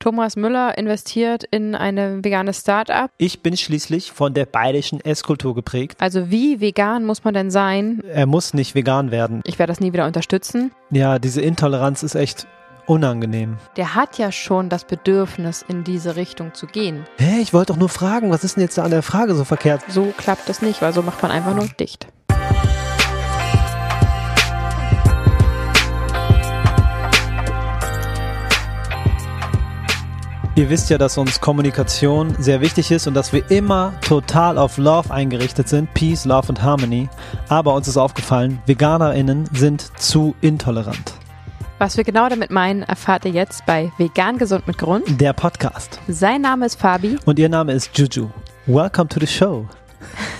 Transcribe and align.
Thomas 0.00 0.34
Müller 0.34 0.78
investiert 0.78 1.44
in 1.44 1.74
eine 1.74 2.24
vegane 2.24 2.54
Start-up. 2.54 3.10
Ich 3.18 3.42
bin 3.42 3.54
schließlich 3.54 4.12
von 4.12 4.32
der 4.32 4.46
bayerischen 4.46 4.98
Esskultur 5.02 5.54
geprägt. 5.54 5.98
Also 6.00 6.30
wie 6.30 6.58
vegan 6.58 7.04
muss 7.04 7.22
man 7.22 7.34
denn 7.34 7.50
sein? 7.50 8.00
Er 8.10 8.24
muss 8.24 8.54
nicht 8.54 8.74
vegan 8.74 9.10
werden. 9.10 9.42
Ich 9.44 9.58
werde 9.58 9.70
das 9.70 9.80
nie 9.80 9.92
wieder 9.92 10.06
unterstützen. 10.06 10.72
Ja, 10.90 11.18
diese 11.18 11.42
Intoleranz 11.42 12.02
ist 12.02 12.14
echt 12.14 12.46
unangenehm. 12.86 13.58
Der 13.76 13.94
hat 13.94 14.16
ja 14.16 14.32
schon 14.32 14.70
das 14.70 14.84
Bedürfnis, 14.84 15.62
in 15.68 15.84
diese 15.84 16.16
Richtung 16.16 16.54
zu 16.54 16.66
gehen. 16.66 17.04
Hä, 17.18 17.42
ich 17.42 17.52
wollte 17.52 17.74
doch 17.74 17.78
nur 17.78 17.90
fragen, 17.90 18.30
was 18.30 18.42
ist 18.42 18.56
denn 18.56 18.62
jetzt 18.62 18.78
da 18.78 18.84
an 18.84 18.90
der 18.90 19.02
Frage 19.02 19.34
so 19.34 19.44
verkehrt? 19.44 19.82
So 19.88 20.14
klappt 20.16 20.48
das 20.48 20.62
nicht, 20.62 20.80
weil 20.80 20.94
so 20.94 21.02
macht 21.02 21.20
man 21.20 21.30
einfach 21.30 21.54
nur 21.54 21.68
dicht. 21.78 22.08
Ihr 30.60 30.68
wisst 30.68 30.90
ja, 30.90 30.98
dass 30.98 31.16
uns 31.16 31.40
Kommunikation 31.40 32.36
sehr 32.38 32.60
wichtig 32.60 32.90
ist 32.90 33.06
und 33.06 33.14
dass 33.14 33.32
wir 33.32 33.50
immer 33.50 33.94
total 34.02 34.58
auf 34.58 34.76
Love 34.76 35.10
eingerichtet 35.10 35.70
sind. 35.70 35.94
Peace, 35.94 36.26
Love 36.26 36.48
und 36.50 36.62
Harmony. 36.62 37.08
Aber 37.48 37.72
uns 37.72 37.88
ist 37.88 37.96
aufgefallen, 37.96 38.60
VeganerInnen 38.66 39.48
sind 39.54 39.98
zu 39.98 40.34
intolerant. 40.42 41.14
Was 41.78 41.96
wir 41.96 42.04
genau 42.04 42.28
damit 42.28 42.50
meinen, 42.50 42.82
erfahrt 42.82 43.24
ihr 43.24 43.30
jetzt 43.30 43.64
bei 43.64 43.90
Vegan 43.96 44.36
Gesund 44.36 44.66
mit 44.66 44.76
Grund. 44.76 45.18
Der 45.18 45.32
Podcast. 45.32 45.98
Sein 46.08 46.42
Name 46.42 46.66
ist 46.66 46.78
Fabi. 46.78 47.16
Und 47.24 47.38
ihr 47.38 47.48
Name 47.48 47.72
ist 47.72 47.96
Juju. 47.96 48.28
Welcome 48.66 49.08
to 49.08 49.18
the 49.18 49.26
show. 49.26 49.66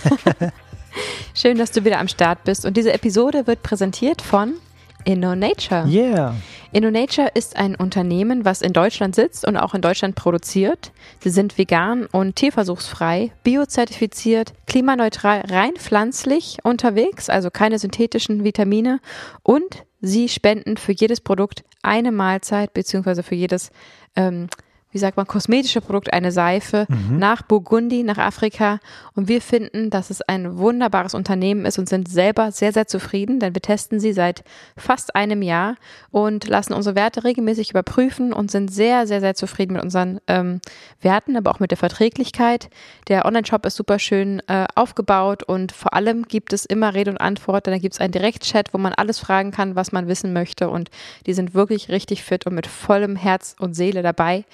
Schön, 1.34 1.56
dass 1.56 1.70
du 1.70 1.82
wieder 1.86 1.98
am 1.98 2.08
Start 2.08 2.44
bist. 2.44 2.66
Und 2.66 2.76
diese 2.76 2.92
Episode 2.92 3.46
wird 3.46 3.62
präsentiert 3.62 4.20
von 4.20 4.56
InnoNature. 5.04 5.86
Yeah. 5.86 6.34
InnoNature 6.72 7.28
ist 7.34 7.56
ein 7.56 7.74
Unternehmen, 7.74 8.44
was 8.44 8.62
in 8.62 8.72
Deutschland 8.72 9.14
sitzt 9.14 9.46
und 9.46 9.56
auch 9.56 9.74
in 9.74 9.82
Deutschland 9.82 10.14
produziert. 10.14 10.92
Sie 11.20 11.30
sind 11.30 11.58
vegan 11.58 12.06
und 12.06 12.36
tierversuchsfrei, 12.36 13.32
biozertifiziert, 13.42 14.52
klimaneutral, 14.66 15.42
rein 15.48 15.74
pflanzlich 15.76 16.58
unterwegs, 16.62 17.28
also 17.28 17.50
keine 17.50 17.78
synthetischen 17.78 18.44
Vitamine 18.44 19.00
und 19.42 19.84
sie 20.00 20.28
spenden 20.28 20.76
für 20.76 20.92
jedes 20.92 21.20
Produkt 21.20 21.64
eine 21.82 22.12
Mahlzeit 22.12 22.72
beziehungsweise 22.72 23.22
für 23.22 23.34
jedes 23.34 23.70
ähm, 24.16 24.48
wie 24.92 24.98
sagt 24.98 25.16
man, 25.16 25.26
kosmetische 25.26 25.80
Produkt, 25.80 26.12
eine 26.12 26.32
Seife 26.32 26.86
mhm. 26.88 27.18
nach 27.18 27.42
Burgundi, 27.42 28.02
nach 28.02 28.18
Afrika. 28.18 28.80
Und 29.14 29.28
wir 29.28 29.40
finden, 29.40 29.90
dass 29.90 30.10
es 30.10 30.20
ein 30.22 30.58
wunderbares 30.58 31.14
Unternehmen 31.14 31.64
ist 31.64 31.78
und 31.78 31.88
sind 31.88 32.08
selber 32.08 32.50
sehr, 32.50 32.72
sehr 32.72 32.86
zufrieden, 32.86 33.38
denn 33.38 33.54
wir 33.54 33.62
testen 33.62 34.00
sie 34.00 34.12
seit 34.12 34.42
fast 34.76 35.14
einem 35.14 35.42
Jahr 35.42 35.76
und 36.10 36.48
lassen 36.48 36.72
unsere 36.72 36.96
Werte 36.96 37.22
regelmäßig 37.22 37.70
überprüfen 37.70 38.32
und 38.32 38.50
sind 38.50 38.72
sehr, 38.72 39.06
sehr, 39.06 39.20
sehr 39.20 39.34
zufrieden 39.34 39.74
mit 39.74 39.82
unseren 39.82 40.20
ähm, 40.26 40.60
Werten, 41.00 41.36
aber 41.36 41.52
auch 41.52 41.60
mit 41.60 41.70
der 41.70 41.78
Verträglichkeit. 41.78 42.68
Der 43.08 43.26
Online-Shop 43.26 43.64
ist 43.66 43.76
super 43.76 43.98
schön 43.98 44.42
äh, 44.48 44.66
aufgebaut 44.74 45.44
und 45.44 45.72
vor 45.72 45.94
allem 45.94 46.24
gibt 46.24 46.52
es 46.52 46.64
immer 46.64 46.94
Rede 46.94 47.12
und 47.12 47.18
Antwort. 47.18 47.66
Dann 47.66 47.80
gibt 47.80 47.94
es 47.94 48.00
einen 48.00 48.12
Direktchat, 48.12 48.74
wo 48.74 48.78
man 48.78 48.92
alles 48.92 49.20
fragen 49.20 49.52
kann, 49.52 49.76
was 49.76 49.92
man 49.92 50.08
wissen 50.08 50.32
möchte. 50.32 50.68
Und 50.68 50.90
die 51.26 51.34
sind 51.34 51.54
wirklich 51.54 51.88
richtig 51.88 52.24
fit 52.24 52.46
und 52.46 52.54
mit 52.54 52.66
vollem 52.66 53.14
Herz 53.14 53.54
und 53.58 53.74
Seele 53.74 54.02
dabei. 54.02 54.44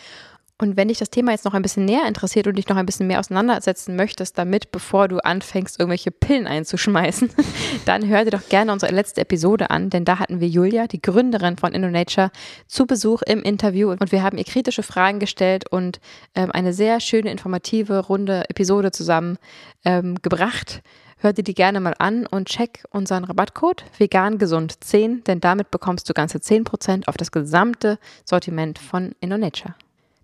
Und 0.59 0.79
wenn 0.79 0.89
dich 0.89 0.99
das 0.99 1.11
Thema 1.11 1.33
jetzt 1.33 1.45
noch 1.45 1.53
ein 1.53 1.61
bisschen 1.61 1.85
näher 1.85 2.09
interessiert 2.09 2.47
und 2.47 2.57
dich 2.57 2.67
noch 2.69 2.77
ein 2.77 2.87
bisschen 2.87 3.07
mehr 3.07 3.21
auseinandersetzen 3.21 3.95
möchtest 3.95 4.39
damit, 4.39 4.73
bevor 4.73 5.07
du 5.07 5.19
anfängst, 5.19 5.79
irgendwelche 5.79 6.11
Pillen 6.11 6.47
einzuschmeißen, 6.47 7.31
dann 7.85 8.09
hör 8.09 8.25
dir 8.25 8.31
doch 8.31 8.49
gerne 8.49 8.73
unsere 8.73 8.95
letzte 8.95 9.21
Episode 9.21 9.71
an, 9.71 9.91
denn 9.91 10.07
da 10.07 10.19
hatten 10.19 10.41
wir 10.41 10.49
Julia, 10.49 10.87
die 10.87 11.03
Gründerin 11.03 11.59
von 11.59 11.73
InnoNature, 11.73 12.31
zu 12.67 12.87
Besuch 12.87 13.21
im 13.23 13.43
Interview 13.43 13.91
und 13.91 14.13
wir 14.13 14.23
haben 14.23 14.39
ihr 14.39 14.45
kritische 14.45 14.83
Fragen 14.83 15.19
gestellt 15.19 15.71
und 15.71 16.01
ähm, 16.35 16.51
eine 16.51 16.73
sehr 16.73 17.01
schöne, 17.01 17.31
informative, 17.31 17.99
runde 17.99 18.49
Episode 18.49 18.93
zusammen 18.93 19.37
ähm, 19.85 20.15
gebracht. 20.23 20.81
Hör 21.19 21.35
dir 21.35 21.45
die 21.45 21.55
gerne 21.55 21.81
mal 21.81 21.95
an 21.99 22.27
und 22.27 22.49
check 22.49 22.85
unseren 22.91 23.25
Rabattcode 23.25 23.85
vegangesund10, 23.99 25.25
denn 25.25 25.41
damit 25.41 25.71
bekommst 25.71 26.09
du 26.09 26.15
ganze 26.15 26.39
10% 26.39 27.09
auf 27.09 27.17
das 27.17 27.31
gesamte 27.31 27.99
Sortiment 28.25 28.79
von 28.79 29.13
InnoNature. 29.21 29.75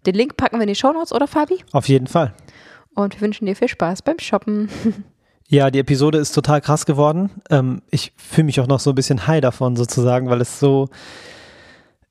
Den 0.07 0.15
Link 0.15 0.37
packen 0.37 0.57
wir 0.57 0.63
in 0.63 0.69
die 0.69 0.75
Shownotes, 0.75 1.13
oder 1.13 1.27
Fabi? 1.27 1.59
Auf 1.73 1.89
jeden 1.89 2.07
Fall. 2.07 2.35
Und 2.95 3.15
wir 3.15 3.21
wünschen 3.21 3.47
dir 3.47 3.57
viel 3.57 3.69
Spaß 3.69 4.03
beim 4.03 4.19
Shoppen. 4.19 4.69
Ja, 5.49 5.71
die 5.71 5.81
Episode 5.81 6.17
ist 6.17 6.33
total 6.33 6.63
krass 6.63 6.87
geworden. 6.87 7.29
Ähm, 7.51 7.83
ich 7.91 8.15
fühle 8.17 8.47
mich 8.47 8.59
auch 8.61 8.67
noch 8.67 8.81
so 8.81 8.89
ein 8.91 8.95
bisschen 8.95 9.27
high 9.27 9.43
davon 9.43 9.77
sozusagen, 9.77 10.31
weil 10.31 10.41
es 10.41 10.59
so, 10.59 10.89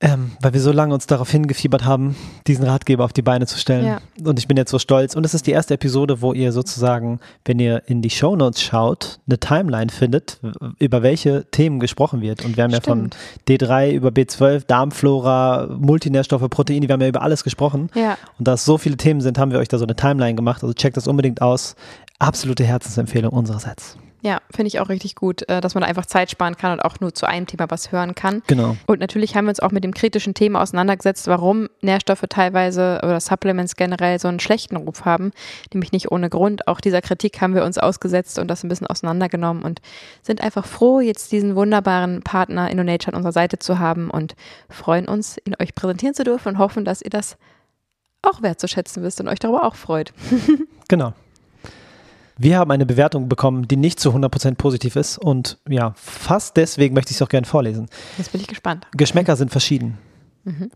ähm, 0.01 0.31
weil 0.41 0.53
wir 0.53 0.61
so 0.61 0.71
lange 0.71 0.95
uns 0.95 1.05
darauf 1.05 1.29
hingefiebert 1.29 1.85
haben, 1.85 2.15
diesen 2.47 2.65
Ratgeber 2.65 3.05
auf 3.05 3.13
die 3.13 3.21
Beine 3.21 3.45
zu 3.45 3.59
stellen. 3.59 3.85
Ja. 3.85 4.01
Und 4.27 4.39
ich 4.39 4.47
bin 4.47 4.57
jetzt 4.57 4.71
so 4.71 4.79
stolz. 4.79 5.15
Und 5.15 5.25
es 5.25 5.35
ist 5.35 5.45
die 5.45 5.51
erste 5.51 5.75
Episode, 5.75 6.21
wo 6.21 6.33
ihr 6.33 6.51
sozusagen, 6.51 7.19
wenn 7.45 7.59
ihr 7.59 7.83
in 7.85 8.01
die 8.01 8.09
Shownotes 8.09 8.63
schaut, 8.63 9.19
eine 9.27 9.39
Timeline 9.39 9.91
findet, 9.91 10.39
über 10.79 11.03
welche 11.03 11.45
Themen 11.51 11.79
gesprochen 11.79 12.21
wird. 12.21 12.43
Und 12.43 12.57
wir 12.57 12.63
haben 12.63 12.71
Stimmt. 12.71 12.87
ja 12.87 12.91
von 12.91 13.09
D3 13.47 13.91
über 13.91 14.09
B12, 14.09 14.65
Darmflora, 14.65 15.67
Multinährstoffe, 15.79 16.49
Proteine, 16.49 16.87
wir 16.87 16.93
haben 16.93 17.01
ja 17.01 17.07
über 17.07 17.21
alles 17.21 17.43
gesprochen. 17.43 17.91
Ja. 17.93 18.17
Und 18.39 18.47
da 18.47 18.53
es 18.53 18.65
so 18.65 18.79
viele 18.79 18.97
Themen 18.97 19.21
sind, 19.21 19.37
haben 19.37 19.51
wir 19.51 19.59
euch 19.59 19.67
da 19.67 19.77
so 19.77 19.85
eine 19.85 19.95
Timeline 19.95 20.33
gemacht. 20.33 20.63
Also 20.63 20.73
checkt 20.73 20.97
das 20.97 21.07
unbedingt 21.07 21.43
aus. 21.43 21.75
Absolute 22.17 22.63
Herzensempfehlung 22.63 23.31
unsererseits. 23.31 23.97
Ja, 24.23 24.39
finde 24.51 24.67
ich 24.67 24.79
auch 24.79 24.89
richtig 24.89 25.15
gut, 25.15 25.47
äh, 25.49 25.61
dass 25.61 25.73
man 25.73 25.83
einfach 25.83 26.05
Zeit 26.05 26.29
sparen 26.29 26.55
kann 26.55 26.73
und 26.73 26.79
auch 26.81 26.99
nur 26.99 27.13
zu 27.13 27.25
einem 27.27 27.47
Thema 27.47 27.65
was 27.69 27.91
hören 27.91 28.13
kann. 28.13 28.43
Genau. 28.45 28.77
Und 28.85 28.99
natürlich 28.99 29.35
haben 29.35 29.45
wir 29.45 29.49
uns 29.49 29.59
auch 29.59 29.71
mit 29.71 29.83
dem 29.83 29.93
kritischen 29.93 30.35
Thema 30.35 30.61
auseinandergesetzt, 30.61 31.27
warum 31.27 31.69
Nährstoffe 31.81 32.23
teilweise 32.29 32.99
oder 33.03 33.19
Supplements 33.19 33.75
generell 33.75 34.19
so 34.19 34.27
einen 34.27 34.39
schlechten 34.39 34.75
Ruf 34.75 35.05
haben. 35.05 35.31
Nämlich 35.73 35.91
nicht 35.91 36.11
ohne 36.11 36.29
Grund. 36.29 36.67
Auch 36.67 36.81
dieser 36.81 37.01
Kritik 37.01 37.41
haben 37.41 37.55
wir 37.55 37.63
uns 37.63 37.79
ausgesetzt 37.79 38.37
und 38.37 38.47
das 38.47 38.63
ein 38.63 38.69
bisschen 38.69 38.87
auseinandergenommen 38.87 39.63
und 39.63 39.81
sind 40.21 40.41
einfach 40.41 40.65
froh, 40.65 40.99
jetzt 40.99 41.31
diesen 41.31 41.55
wunderbaren 41.55 42.21
Partner 42.21 42.69
InnoNature 42.69 43.13
an 43.13 43.17
unserer 43.17 43.33
Seite 43.33 43.57
zu 43.57 43.79
haben 43.79 44.11
und 44.11 44.35
freuen 44.69 45.07
uns, 45.07 45.37
ihn 45.45 45.55
euch 45.59 45.73
präsentieren 45.73 46.13
zu 46.13 46.23
dürfen 46.23 46.49
und 46.49 46.57
hoffen, 46.59 46.85
dass 46.85 47.01
ihr 47.01 47.09
das 47.09 47.37
auch 48.21 48.43
wertzuschätzen 48.43 49.01
wisst 49.01 49.19
und 49.19 49.27
euch 49.27 49.39
darüber 49.39 49.63
auch 49.63 49.75
freut. 49.75 50.13
genau. 50.87 51.13
Wir 52.43 52.57
haben 52.57 52.71
eine 52.71 52.87
Bewertung 52.87 53.29
bekommen, 53.29 53.67
die 53.67 53.77
nicht 53.77 53.99
zu 53.99 54.09
100% 54.09 54.55
positiv 54.55 54.95
ist 54.95 55.19
und 55.19 55.59
ja, 55.69 55.93
fast 55.95 56.57
deswegen 56.57 56.95
möchte 56.95 57.11
ich 57.11 57.17
es 57.17 57.21
auch 57.21 57.29
gerne 57.29 57.45
vorlesen. 57.45 57.85
Jetzt 58.17 58.31
bin 58.31 58.41
ich 58.41 58.47
gespannt. 58.47 58.87
Geschmäcker 58.97 59.35
sind 59.35 59.51
verschieden. 59.51 59.99
Mhm. 60.43 60.71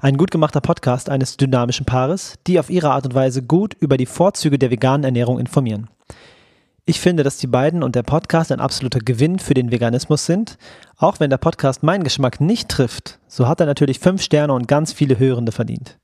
Ein 0.00 0.16
gut 0.16 0.30
gemachter 0.30 0.62
Podcast 0.62 1.10
eines 1.10 1.36
dynamischen 1.36 1.84
Paares, 1.84 2.38
die 2.46 2.58
auf 2.58 2.70
ihre 2.70 2.92
Art 2.92 3.04
und 3.04 3.14
Weise 3.14 3.42
gut 3.42 3.74
über 3.78 3.98
die 3.98 4.06
Vorzüge 4.06 4.58
der 4.58 4.70
veganen 4.70 5.04
Ernährung 5.04 5.38
informieren. 5.38 5.90
Ich 6.86 6.98
finde, 6.98 7.24
dass 7.24 7.36
die 7.36 7.46
beiden 7.46 7.82
und 7.82 7.94
der 7.94 8.02
Podcast 8.02 8.50
ein 8.50 8.60
absoluter 8.60 9.00
Gewinn 9.00 9.40
für 9.40 9.52
den 9.52 9.70
Veganismus 9.70 10.24
sind. 10.24 10.56
Auch 10.96 11.20
wenn 11.20 11.28
der 11.28 11.36
Podcast 11.36 11.82
meinen 11.82 12.04
Geschmack 12.04 12.40
nicht 12.40 12.70
trifft, 12.70 13.18
so 13.26 13.46
hat 13.46 13.60
er 13.60 13.66
natürlich 13.66 13.98
fünf 13.98 14.22
Sterne 14.22 14.54
und 14.54 14.66
ganz 14.66 14.94
viele 14.94 15.18
Hörende 15.18 15.52
verdient. 15.52 15.98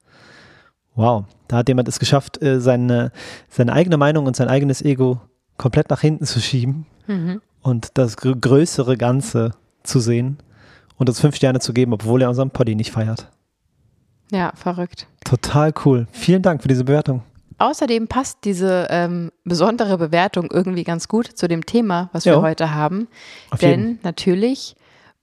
Wow, 0.94 1.24
da 1.48 1.58
hat 1.58 1.68
jemand 1.68 1.88
es 1.88 1.98
geschafft, 1.98 2.40
äh, 2.42 2.60
seine, 2.60 3.10
seine 3.48 3.72
eigene 3.72 3.96
Meinung 3.96 4.26
und 4.26 4.36
sein 4.36 4.48
eigenes 4.48 4.82
Ego 4.82 5.20
komplett 5.58 5.90
nach 5.90 6.00
hinten 6.00 6.24
zu 6.24 6.40
schieben 6.40 6.86
mhm. 7.06 7.40
und 7.62 7.90
das 7.94 8.16
größere 8.16 8.96
Ganze 8.96 9.52
zu 9.82 10.00
sehen 10.00 10.38
und 10.96 11.08
uns 11.08 11.20
fünf 11.20 11.36
Sterne 11.36 11.60
zu 11.60 11.72
geben, 11.72 11.92
obwohl 11.92 12.22
er 12.22 12.28
unseren 12.28 12.50
Poddy 12.50 12.74
nicht 12.74 12.92
feiert. 12.92 13.30
Ja, 14.30 14.52
verrückt. 14.54 15.06
Total 15.24 15.72
cool. 15.84 16.06
Vielen 16.12 16.42
Dank 16.42 16.62
für 16.62 16.68
diese 16.68 16.84
Bewertung. 16.84 17.22
Außerdem 17.58 18.08
passt 18.08 18.38
diese 18.44 18.88
ähm, 18.90 19.30
besondere 19.44 19.96
Bewertung 19.96 20.50
irgendwie 20.50 20.82
ganz 20.82 21.06
gut 21.06 21.26
zu 21.26 21.46
dem 21.46 21.64
Thema, 21.66 22.10
was 22.12 22.24
wir 22.24 22.40
heute 22.40 22.74
haben. 22.74 23.06
Auf 23.50 23.60
Denn 23.60 23.80
jeden. 23.80 23.98
natürlich 24.02 24.74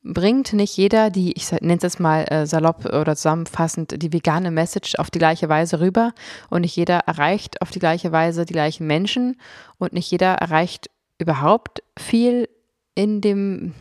bringt 0.04 0.54
nicht 0.54 0.76
jeder 0.78 1.10
die, 1.10 1.34
ich 1.34 1.52
nenne 1.52 1.76
es 1.76 1.84
jetzt 1.84 2.00
mal 2.00 2.24
äh, 2.30 2.46
salopp 2.46 2.86
oder 2.86 3.16
zusammenfassend, 3.16 4.02
die 4.02 4.14
vegane 4.14 4.52
Message 4.52 4.96
auf 4.96 5.12
die 5.12 5.20
gleiche 5.20 5.50
Weise 5.50 5.80
rüber 5.80 6.14
und 6.50 6.62
nicht 6.62 6.76
jeder 6.76 7.00
erreicht 7.00 7.62
auf 7.62 7.72
die 7.72 7.80
gleiche 7.80 8.12
Weise 8.12 8.46
die 8.46 8.54
gleichen 8.54 8.88
Menschen 8.88 9.40
und 9.78 9.94
nicht 9.94 10.10
jeder 10.10 10.34
erreicht 10.34 10.90
überhaupt 11.20 11.84
viel 11.98 12.50
in 12.96 13.22
dem 13.22 13.74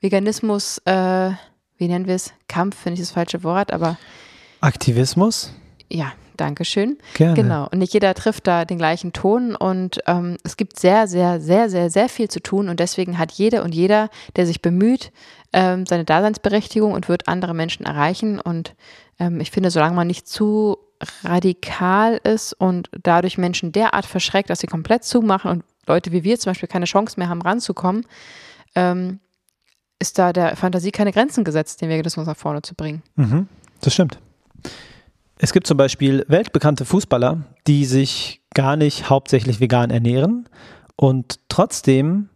Veganismus, 0.00 0.78
äh, 0.84 1.30
wie 1.78 1.88
nennen 1.88 2.06
wir 2.06 2.14
es? 2.14 2.32
Kampf 2.46 2.76
finde 2.76 2.94
ich 2.94 3.06
das 3.06 3.12
falsche 3.12 3.42
Wort, 3.42 3.72
aber 3.72 3.98
Aktivismus? 4.60 5.52
Ja, 5.90 6.12
Dankeschön. 6.36 6.98
Gerne. 7.14 7.34
Genau. 7.34 7.68
Und 7.70 7.78
nicht 7.78 7.94
jeder 7.94 8.14
trifft 8.14 8.46
da 8.46 8.64
den 8.64 8.78
gleichen 8.78 9.12
Ton 9.12 9.54
und 9.54 10.00
ähm, 10.06 10.36
es 10.44 10.56
gibt 10.56 10.78
sehr, 10.78 11.06
sehr, 11.06 11.40
sehr, 11.40 11.68
sehr, 11.70 11.90
sehr 11.90 12.08
viel 12.08 12.28
zu 12.28 12.40
tun 12.40 12.68
und 12.68 12.80
deswegen 12.80 13.18
hat 13.18 13.32
jede 13.32 13.62
und 13.62 13.74
jeder, 13.74 14.10
der 14.36 14.46
sich 14.46 14.62
bemüht, 14.62 15.12
ähm, 15.52 15.86
seine 15.86 16.04
Daseinsberechtigung 16.04 16.92
und 16.92 17.08
wird 17.08 17.28
andere 17.28 17.54
Menschen 17.54 17.86
erreichen. 17.86 18.40
Und 18.40 18.74
ähm, 19.18 19.40
ich 19.40 19.50
finde, 19.50 19.70
solange 19.70 19.94
man 19.94 20.06
nicht 20.06 20.26
zu 20.28 20.78
radikal 21.22 22.20
ist 22.22 22.52
und 22.52 22.90
dadurch 23.02 23.38
Menschen 23.38 23.72
derart 23.72 24.06
verschreckt, 24.06 24.50
dass 24.50 24.60
sie 24.60 24.66
komplett 24.66 25.04
zumachen 25.04 25.50
und 25.50 25.64
Leute 25.86 26.12
wie 26.12 26.24
wir 26.24 26.38
zum 26.38 26.50
Beispiel 26.50 26.68
keine 26.68 26.86
Chance 26.86 27.18
mehr 27.18 27.28
haben, 27.28 27.42
ranzukommen, 27.42 28.06
ähm, 28.74 29.20
ist 29.98 30.18
da 30.18 30.32
der 30.32 30.56
Fantasie 30.56 30.90
keine 30.90 31.12
Grenzen 31.12 31.44
gesetzt, 31.44 31.80
den 31.80 31.88
Veganismus 31.88 32.26
nach 32.26 32.36
vorne 32.36 32.62
zu 32.62 32.74
bringen. 32.74 33.02
Mhm, 33.16 33.48
das 33.80 33.94
stimmt. 33.94 34.18
Es 35.36 35.52
gibt 35.52 35.66
zum 35.66 35.76
Beispiel 35.76 36.24
weltbekannte 36.28 36.84
Fußballer, 36.84 37.44
die 37.66 37.84
sich 37.84 38.42
gar 38.54 38.76
nicht 38.76 39.10
hauptsächlich 39.10 39.60
vegan 39.60 39.90
ernähren 39.90 40.48
und 40.96 41.40
trotzdem 41.48 42.28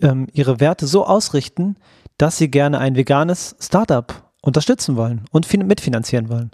ähm, 0.00 0.28
ihre 0.32 0.60
Werte 0.60 0.86
so 0.86 1.04
ausrichten, 1.04 1.76
dass 2.18 2.38
sie 2.38 2.50
gerne 2.50 2.78
ein 2.78 2.94
veganes 2.94 3.56
Startup 3.60 4.30
unterstützen 4.40 4.96
wollen 4.96 5.24
und 5.30 5.52
mitfinanzieren 5.52 6.28
wollen. 6.28 6.50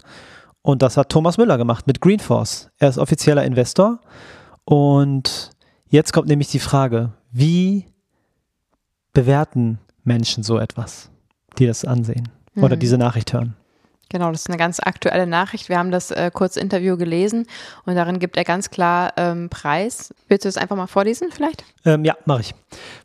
Und 0.61 0.81
das 0.81 0.97
hat 0.97 1.09
Thomas 1.09 1.37
Müller 1.37 1.57
gemacht 1.57 1.87
mit 1.87 2.01
Greenforce. 2.01 2.69
Er 2.77 2.89
ist 2.89 2.97
offizieller 2.97 3.43
Investor. 3.43 3.99
Und 4.65 5.51
jetzt 5.87 6.13
kommt 6.13 6.27
nämlich 6.27 6.49
die 6.49 6.59
Frage, 6.59 7.13
wie 7.31 7.85
bewerten 9.13 9.79
Menschen 10.03 10.43
so 10.43 10.57
etwas, 10.57 11.09
die 11.57 11.65
das 11.65 11.85
ansehen 11.85 12.29
oder 12.55 12.75
mhm. 12.75 12.79
diese 12.79 12.97
Nachricht 12.97 13.33
hören? 13.33 13.55
Genau, 14.11 14.31
das 14.31 14.41
ist 14.41 14.49
eine 14.49 14.57
ganz 14.57 14.79
aktuelle 14.79 15.27
Nachricht. 15.27 15.69
Wir 15.69 15.77
haben 15.77 15.91
das 15.91 16.09
äh, 16.09 16.31
kurz 16.33 16.57
Interview 16.57 16.97
gelesen 16.97 17.45
und 17.85 17.93
darin 17.93 18.17
gibt 18.17 18.37
er 18.37 18.43
ganz 18.43 18.71
klar 18.71 19.13
ähm, 19.17 19.49
Preis. 19.49 20.11
Willst 20.27 20.45
du 20.45 20.49
das 20.49 20.57
einfach 20.57 20.75
mal 20.75 20.87
vorlesen 20.87 21.29
vielleicht? 21.31 21.63
Ähm, 21.85 22.03
ja, 22.03 22.17
mache 22.25 22.41
ich. 22.41 22.55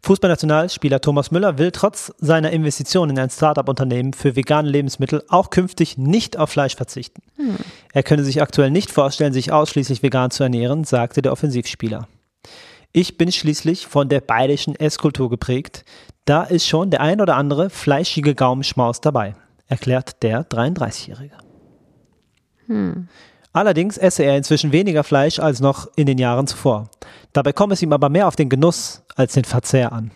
Fußballnationalspieler 0.02 1.02
Thomas 1.02 1.30
Müller 1.30 1.58
will 1.58 1.72
trotz 1.72 2.14
seiner 2.18 2.50
Investition 2.52 3.10
in 3.10 3.18
ein 3.18 3.28
Startup-Unternehmen 3.28 4.14
für 4.14 4.34
vegane 4.34 4.68
Lebensmittel 4.68 5.22
auch 5.28 5.50
künftig 5.50 5.98
nicht 5.98 6.38
auf 6.38 6.48
Fleisch 6.48 6.74
verzichten. 6.74 7.20
Hm. 7.36 7.56
Er 7.92 8.02
könne 8.02 8.24
sich 8.24 8.40
aktuell 8.40 8.70
nicht 8.70 8.90
vorstellen, 8.90 9.34
sich 9.34 9.52
ausschließlich 9.52 10.02
vegan 10.02 10.30
zu 10.30 10.42
ernähren, 10.42 10.84
sagte 10.84 11.20
der 11.20 11.32
Offensivspieler. 11.32 12.08
Ich 12.92 13.18
bin 13.18 13.30
schließlich 13.30 13.86
von 13.86 14.08
der 14.08 14.22
bayerischen 14.22 14.74
Esskultur 14.74 15.28
geprägt. 15.28 15.84
Da 16.24 16.44
ist 16.44 16.66
schon 16.66 16.88
der 16.88 17.02
ein 17.02 17.20
oder 17.20 17.36
andere 17.36 17.68
fleischige 17.68 18.34
Gaumenschmaus 18.34 19.02
dabei 19.02 19.34
erklärt 19.68 20.22
der 20.22 20.48
33-Jährige. 20.48 21.36
Hm. 22.66 23.08
Allerdings 23.52 23.98
esse 23.98 24.24
er 24.24 24.36
inzwischen 24.36 24.72
weniger 24.72 25.04
Fleisch 25.04 25.38
als 25.38 25.60
noch 25.60 25.86
in 25.96 26.06
den 26.06 26.18
Jahren 26.18 26.46
zuvor. 26.46 26.90
Dabei 27.32 27.52
komme 27.52 27.74
es 27.74 27.82
ihm 27.82 27.92
aber 27.92 28.08
mehr 28.08 28.26
auf 28.26 28.36
den 28.36 28.48
Genuss 28.48 29.04
als 29.14 29.34
den 29.34 29.44
Verzehr 29.44 29.92
an. 29.92 30.10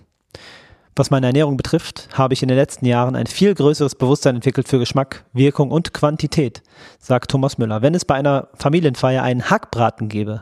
Was 0.96 1.10
meine 1.10 1.28
Ernährung 1.28 1.56
betrifft, 1.56 2.08
habe 2.18 2.34
ich 2.34 2.42
in 2.42 2.48
den 2.48 2.58
letzten 2.58 2.84
Jahren 2.84 3.14
ein 3.14 3.28
viel 3.28 3.54
größeres 3.54 3.94
Bewusstsein 3.94 4.34
entwickelt 4.34 4.66
für 4.66 4.80
Geschmack, 4.80 5.24
Wirkung 5.32 5.70
und 5.70 5.94
Quantität, 5.94 6.64
sagt 6.98 7.30
Thomas 7.30 7.56
Müller. 7.58 7.82
Wenn 7.82 7.94
es 7.94 8.04
bei 8.04 8.16
einer 8.16 8.48
Familienfeier 8.54 9.22
einen 9.22 9.48
Hackbraten 9.48 10.08
gäbe, 10.08 10.40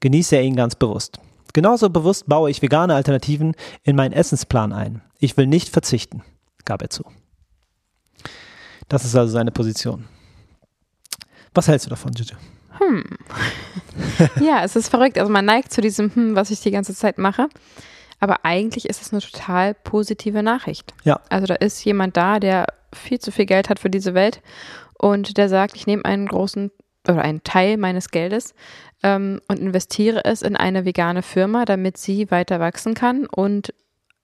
genieße 0.00 0.36
er 0.36 0.42
ihn 0.42 0.56
ganz 0.56 0.74
bewusst. 0.74 1.18
Genauso 1.54 1.88
bewusst 1.88 2.28
baue 2.28 2.50
ich 2.50 2.60
vegane 2.60 2.94
Alternativen 2.94 3.54
in 3.82 3.96
meinen 3.96 4.12
Essensplan 4.12 4.74
ein. 4.74 5.00
Ich 5.18 5.38
will 5.38 5.46
nicht 5.46 5.70
verzichten, 5.70 6.22
gab 6.66 6.82
er 6.82 6.90
zu. 6.90 7.04
Das 8.88 9.04
ist 9.04 9.14
also 9.16 9.32
seine 9.32 9.50
Position. 9.50 10.04
Was 11.54 11.68
hältst 11.68 11.86
du 11.86 11.90
davon, 11.90 12.12
Juju? 12.14 12.36
Hm. 12.78 13.04
ja, 14.44 14.64
es 14.64 14.76
ist 14.76 14.88
verrückt. 14.88 15.18
Also 15.18 15.30
man 15.30 15.44
neigt 15.44 15.72
zu 15.72 15.80
diesem, 15.80 16.14
hm, 16.14 16.36
was 16.36 16.50
ich 16.50 16.60
die 16.60 16.70
ganze 16.70 16.94
Zeit 16.94 17.18
mache. 17.18 17.48
Aber 18.20 18.44
eigentlich 18.44 18.88
ist 18.88 19.02
es 19.02 19.12
eine 19.12 19.20
total 19.20 19.74
positive 19.74 20.42
Nachricht. 20.42 20.94
Ja. 21.04 21.20
Also 21.28 21.46
da 21.46 21.54
ist 21.54 21.84
jemand 21.84 22.16
da, 22.16 22.40
der 22.40 22.66
viel 22.92 23.18
zu 23.18 23.32
viel 23.32 23.46
Geld 23.46 23.68
hat 23.68 23.78
für 23.78 23.90
diese 23.90 24.14
Welt 24.14 24.40
und 24.98 25.36
der 25.36 25.48
sagt, 25.48 25.76
ich 25.76 25.86
nehme 25.86 26.04
einen 26.04 26.26
großen 26.26 26.70
oder 27.08 27.22
einen 27.22 27.44
Teil 27.44 27.76
meines 27.76 28.10
Geldes 28.10 28.54
ähm, 29.02 29.40
und 29.48 29.58
investiere 29.58 30.24
es 30.24 30.42
in 30.42 30.56
eine 30.56 30.84
vegane 30.84 31.22
Firma, 31.22 31.64
damit 31.64 31.98
sie 31.98 32.30
weiter 32.30 32.60
wachsen 32.60 32.94
kann 32.94 33.26
und 33.26 33.74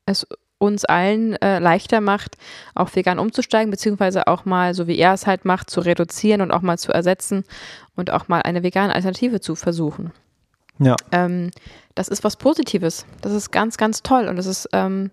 es 0.06 0.26
uns 0.60 0.84
allen 0.84 1.40
äh, 1.40 1.58
leichter 1.58 2.00
macht, 2.02 2.36
auch 2.74 2.94
vegan 2.94 3.18
umzusteigen, 3.18 3.70
beziehungsweise 3.70 4.26
auch 4.26 4.44
mal, 4.44 4.74
so 4.74 4.86
wie 4.86 4.98
er 4.98 5.14
es 5.14 5.26
halt 5.26 5.46
macht, 5.46 5.70
zu 5.70 5.80
reduzieren 5.80 6.42
und 6.42 6.50
auch 6.50 6.60
mal 6.60 6.78
zu 6.78 6.92
ersetzen 6.92 7.44
und 7.96 8.10
auch 8.10 8.28
mal 8.28 8.42
eine 8.42 8.62
vegane 8.62 8.94
Alternative 8.94 9.40
zu 9.40 9.54
versuchen. 9.54 10.12
Ja. 10.78 10.96
Ähm, 11.12 11.50
das 11.94 12.08
ist 12.08 12.24
was 12.24 12.36
Positives. 12.36 13.06
Das 13.22 13.32
ist 13.32 13.50
ganz, 13.50 13.78
ganz 13.78 14.02
toll 14.02 14.28
und 14.28 14.36
das 14.36 14.46
ist 14.46 14.68
ähm, 14.72 15.10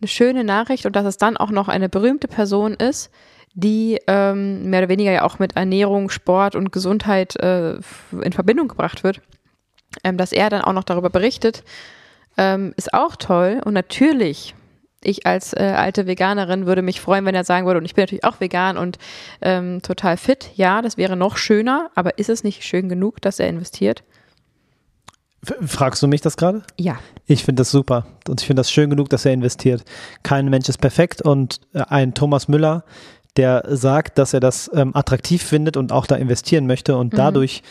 eine 0.00 0.08
schöne 0.08 0.44
Nachricht 0.44 0.86
und 0.86 0.94
dass 0.94 1.04
es 1.04 1.16
dann 1.16 1.36
auch 1.36 1.50
noch 1.50 1.66
eine 1.68 1.88
berühmte 1.88 2.28
Person 2.28 2.74
ist, 2.74 3.10
die 3.54 3.98
ähm, 4.06 4.70
mehr 4.70 4.80
oder 4.80 4.88
weniger 4.88 5.10
ja 5.10 5.22
auch 5.22 5.40
mit 5.40 5.56
Ernährung, 5.56 6.10
Sport 6.10 6.54
und 6.54 6.70
Gesundheit 6.70 7.34
äh, 7.36 7.74
in 8.22 8.32
Verbindung 8.32 8.68
gebracht 8.68 9.02
wird, 9.02 9.20
ähm, 10.04 10.16
dass 10.16 10.30
er 10.30 10.48
dann 10.48 10.62
auch 10.62 10.72
noch 10.72 10.84
darüber 10.84 11.10
berichtet 11.10 11.64
ähm, 12.36 12.74
ist 12.76 12.92
auch 12.94 13.16
toll. 13.16 13.60
Und 13.64 13.74
natürlich, 13.74 14.54
ich 15.02 15.26
als 15.26 15.52
äh, 15.52 15.74
alte 15.76 16.06
Veganerin 16.06 16.66
würde 16.66 16.82
mich 16.82 17.00
freuen, 17.00 17.24
wenn 17.24 17.34
er 17.34 17.44
sagen 17.44 17.66
würde, 17.66 17.78
und 17.78 17.84
ich 17.84 17.94
bin 17.94 18.02
natürlich 18.02 18.24
auch 18.24 18.40
vegan 18.40 18.76
und 18.76 18.98
ähm, 19.40 19.82
total 19.82 20.16
fit. 20.16 20.50
Ja, 20.54 20.82
das 20.82 20.96
wäre 20.96 21.16
noch 21.16 21.36
schöner, 21.36 21.90
aber 21.94 22.18
ist 22.18 22.30
es 22.30 22.44
nicht 22.44 22.64
schön 22.64 22.88
genug, 22.88 23.20
dass 23.20 23.38
er 23.38 23.48
investiert? 23.48 24.02
Fragst 25.66 26.02
du 26.02 26.08
mich 26.08 26.22
das 26.22 26.36
gerade? 26.36 26.62
Ja. 26.78 26.98
Ich 27.26 27.44
finde 27.44 27.60
das 27.60 27.70
super 27.70 28.06
und 28.28 28.40
ich 28.40 28.46
finde 28.46 28.60
das 28.60 28.70
schön 28.70 28.88
genug, 28.88 29.10
dass 29.10 29.26
er 29.26 29.32
investiert. 29.32 29.84
Kein 30.22 30.48
Mensch 30.48 30.68
ist 30.68 30.78
perfekt 30.78 31.22
und 31.22 31.60
äh, 31.74 31.82
ein 31.88 32.14
Thomas 32.14 32.48
Müller, 32.48 32.84
der 33.36 33.64
sagt, 33.68 34.18
dass 34.18 34.32
er 34.32 34.40
das 34.40 34.70
ähm, 34.74 34.94
attraktiv 34.94 35.42
findet 35.42 35.76
und 35.76 35.92
auch 35.92 36.06
da 36.06 36.16
investieren 36.16 36.66
möchte 36.66 36.96
und 36.96 37.12
mhm. 37.12 37.16
dadurch 37.16 37.62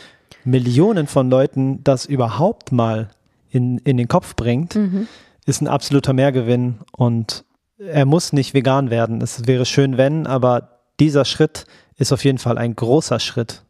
Millionen 0.44 1.08
von 1.08 1.30
Leuten 1.30 1.84
das 1.84 2.06
überhaupt 2.06 2.72
mal 2.72 3.10
in, 3.54 3.78
in 3.80 3.98
den 3.98 4.08
Kopf 4.08 4.36
bringt, 4.36 4.76
mhm. 4.76 5.08
ist 5.46 5.62
ein 5.62 5.68
absoluter 5.68 6.14
Mehrgewinn 6.14 6.80
und 6.92 7.46
er 7.78 8.06
muss 8.06 8.34
nicht 8.34 8.54
vegan 8.54 8.90
werden. 8.90 9.22
Es 9.22 9.48
wäre 9.48 9.66
schön, 9.66 9.98
wenn, 9.98 10.26
aber 10.26 10.80
dieser 11.00 11.26
Schritt 11.26 11.66
ist 11.98 12.12
auf 12.12 12.24
jeden 12.24 12.40
Fall 12.40 12.58
ein 12.58 12.76
großer 12.76 13.20
Schritt. 13.20 13.64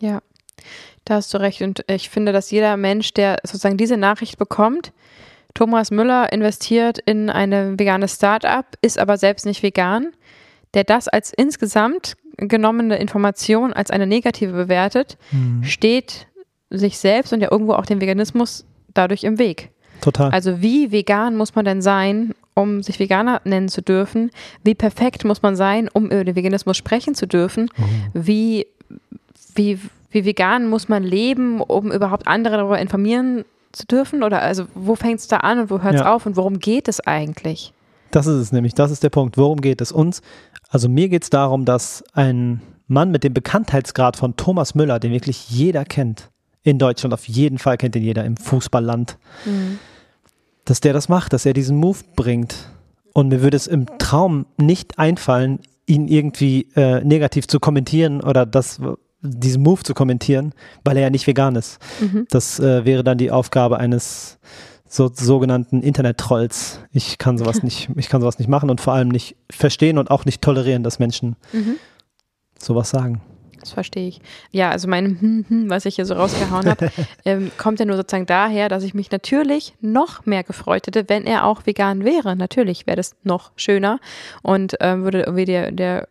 Ja, 0.00 0.20
da 1.04 1.14
hast 1.14 1.32
du 1.32 1.38
recht. 1.38 1.62
Und 1.62 1.84
ich 1.88 2.10
finde, 2.10 2.32
dass 2.32 2.50
jeder 2.50 2.76
Mensch, 2.76 3.14
der 3.14 3.38
sozusagen 3.44 3.76
diese 3.76 3.96
Nachricht 3.96 4.38
bekommt, 4.38 4.92
Thomas 5.54 5.90
Müller 5.90 6.32
investiert 6.32 6.98
in 6.98 7.30
eine 7.30 7.78
vegane 7.78 8.08
Start-up, 8.08 8.76
ist 8.82 8.98
aber 8.98 9.16
selbst 9.16 9.46
nicht 9.46 9.62
vegan, 9.62 10.08
der 10.74 10.84
das 10.84 11.08
als 11.08 11.32
insgesamt 11.32 12.16
genommene 12.36 12.98
Information 12.98 13.72
als 13.72 13.90
eine 13.90 14.06
negative 14.06 14.52
bewertet, 14.52 15.18
mhm. 15.32 15.64
steht 15.64 16.26
sich 16.70 16.98
selbst 16.98 17.32
und 17.32 17.40
ja 17.40 17.50
irgendwo 17.50 17.72
auch 17.72 17.86
dem 17.86 18.00
Veganismus 18.00 18.64
dadurch 18.94 19.24
im 19.24 19.38
Weg. 19.38 19.70
Total. 20.00 20.30
Also 20.30 20.62
wie 20.62 20.92
vegan 20.92 21.36
muss 21.36 21.54
man 21.54 21.64
denn 21.64 21.82
sein, 21.82 22.34
um 22.54 22.82
sich 22.82 22.98
Veganer 22.98 23.40
nennen 23.44 23.68
zu 23.68 23.82
dürfen? 23.82 24.30
Wie 24.64 24.74
perfekt 24.74 25.24
muss 25.24 25.42
man 25.42 25.56
sein, 25.56 25.88
um 25.92 26.06
über 26.06 26.24
den 26.24 26.36
Veganismus 26.36 26.76
sprechen 26.76 27.14
zu 27.14 27.26
dürfen? 27.26 27.70
Mhm. 27.76 28.10
Wie, 28.14 28.66
wie, 29.54 29.78
wie 30.10 30.24
vegan 30.24 30.68
muss 30.68 30.88
man 30.88 31.02
leben, 31.02 31.60
um 31.60 31.92
überhaupt 31.92 32.26
andere 32.26 32.56
darüber 32.56 32.78
informieren 32.78 33.44
zu 33.72 33.86
dürfen? 33.86 34.22
Oder 34.22 34.42
also 34.42 34.66
wo 34.74 34.94
fängt 34.94 35.20
es 35.20 35.28
da 35.28 35.38
an 35.38 35.60
und 35.60 35.70
wo 35.70 35.82
hört 35.82 35.94
es 35.94 36.00
ja. 36.00 36.12
auf 36.12 36.26
und 36.26 36.36
worum 36.36 36.58
geht 36.58 36.88
es 36.88 37.00
eigentlich? 37.00 37.72
Das 38.10 38.26
ist 38.26 38.36
es 38.36 38.52
nämlich, 38.52 38.74
das 38.74 38.90
ist 38.90 39.02
der 39.02 39.10
Punkt. 39.10 39.36
Worum 39.36 39.60
geht 39.60 39.80
es 39.80 39.92
uns? 39.92 40.22
Also 40.70 40.88
mir 40.88 41.08
geht 41.08 41.24
es 41.24 41.30
darum, 41.30 41.64
dass 41.64 42.02
ein 42.12 42.62
Mann 42.86 43.10
mit 43.10 43.22
dem 43.22 43.34
Bekanntheitsgrad 43.34 44.16
von 44.16 44.36
Thomas 44.36 44.74
Müller, 44.74 44.98
den 44.98 45.12
wirklich 45.12 45.50
jeder 45.50 45.84
kennt, 45.84 46.30
in 46.68 46.78
Deutschland 46.78 47.14
auf 47.14 47.26
jeden 47.26 47.58
Fall 47.58 47.76
kennt 47.76 47.96
ihn 47.96 48.02
jeder 48.02 48.24
im 48.24 48.36
Fußballland, 48.36 49.18
mhm. 49.44 49.78
dass 50.64 50.80
der 50.80 50.92
das 50.92 51.08
macht, 51.08 51.32
dass 51.32 51.46
er 51.46 51.52
diesen 51.52 51.76
Move 51.76 51.98
bringt. 52.16 52.54
Und 53.12 53.28
mir 53.28 53.42
würde 53.42 53.56
es 53.56 53.66
im 53.66 53.86
Traum 53.98 54.46
nicht 54.58 54.98
einfallen, 54.98 55.60
ihn 55.86 56.06
irgendwie 56.06 56.68
äh, 56.76 57.02
negativ 57.02 57.48
zu 57.48 57.58
kommentieren 57.58 58.20
oder 58.20 58.46
das, 58.46 58.80
diesen 59.22 59.62
Move 59.62 59.82
zu 59.82 59.94
kommentieren, 59.94 60.52
weil 60.84 60.96
er 60.96 61.04
ja 61.04 61.10
nicht 61.10 61.26
vegan 61.26 61.56
ist. 61.56 61.78
Mhm. 62.00 62.26
Das 62.30 62.60
äh, 62.60 62.84
wäre 62.84 63.02
dann 63.02 63.18
die 63.18 63.30
Aufgabe 63.30 63.78
eines 63.78 64.38
so, 64.88 65.10
sogenannten 65.12 65.82
Internet-Trolls. 65.82 66.80
Ich 66.92 67.18
kann 67.18 67.38
sowas 67.38 67.62
nicht, 67.62 67.88
ich 67.96 68.08
kann 68.08 68.20
sowas 68.20 68.38
nicht 68.38 68.48
machen 68.48 68.70
und 68.70 68.80
vor 68.80 68.92
allem 68.92 69.08
nicht 69.08 69.36
verstehen 69.50 69.98
und 69.98 70.10
auch 70.10 70.24
nicht 70.24 70.42
tolerieren, 70.42 70.82
dass 70.82 70.98
Menschen 70.98 71.36
mhm. 71.52 71.76
sowas 72.58 72.90
sagen. 72.90 73.20
Das 73.60 73.72
verstehe 73.72 74.08
ich. 74.08 74.20
Ja, 74.50 74.70
also 74.70 74.88
mein 74.88 75.04
hm, 75.20 75.44
hm, 75.48 75.70
was 75.70 75.84
ich 75.84 75.96
hier 75.96 76.06
so 76.06 76.14
rausgehauen 76.14 76.66
habe, 76.66 76.90
ähm, 77.24 77.50
kommt 77.58 77.80
ja 77.80 77.86
nur 77.86 77.96
sozusagen 77.96 78.26
daher, 78.26 78.68
dass 78.68 78.82
ich 78.82 78.94
mich 78.94 79.10
natürlich 79.10 79.74
noch 79.80 80.26
mehr 80.26 80.44
gefreut 80.44 80.86
hätte, 80.86 81.08
wenn 81.08 81.26
er 81.26 81.44
auch 81.44 81.66
vegan 81.66 82.04
wäre. 82.04 82.36
Natürlich 82.36 82.86
wäre 82.86 82.96
das 82.96 83.16
noch 83.22 83.52
schöner 83.56 84.00
und 84.42 84.76
ähm, 84.80 85.04
würde 85.04 85.22
irgendwie 85.22 85.44
der, 85.44 85.72
der 85.72 86.08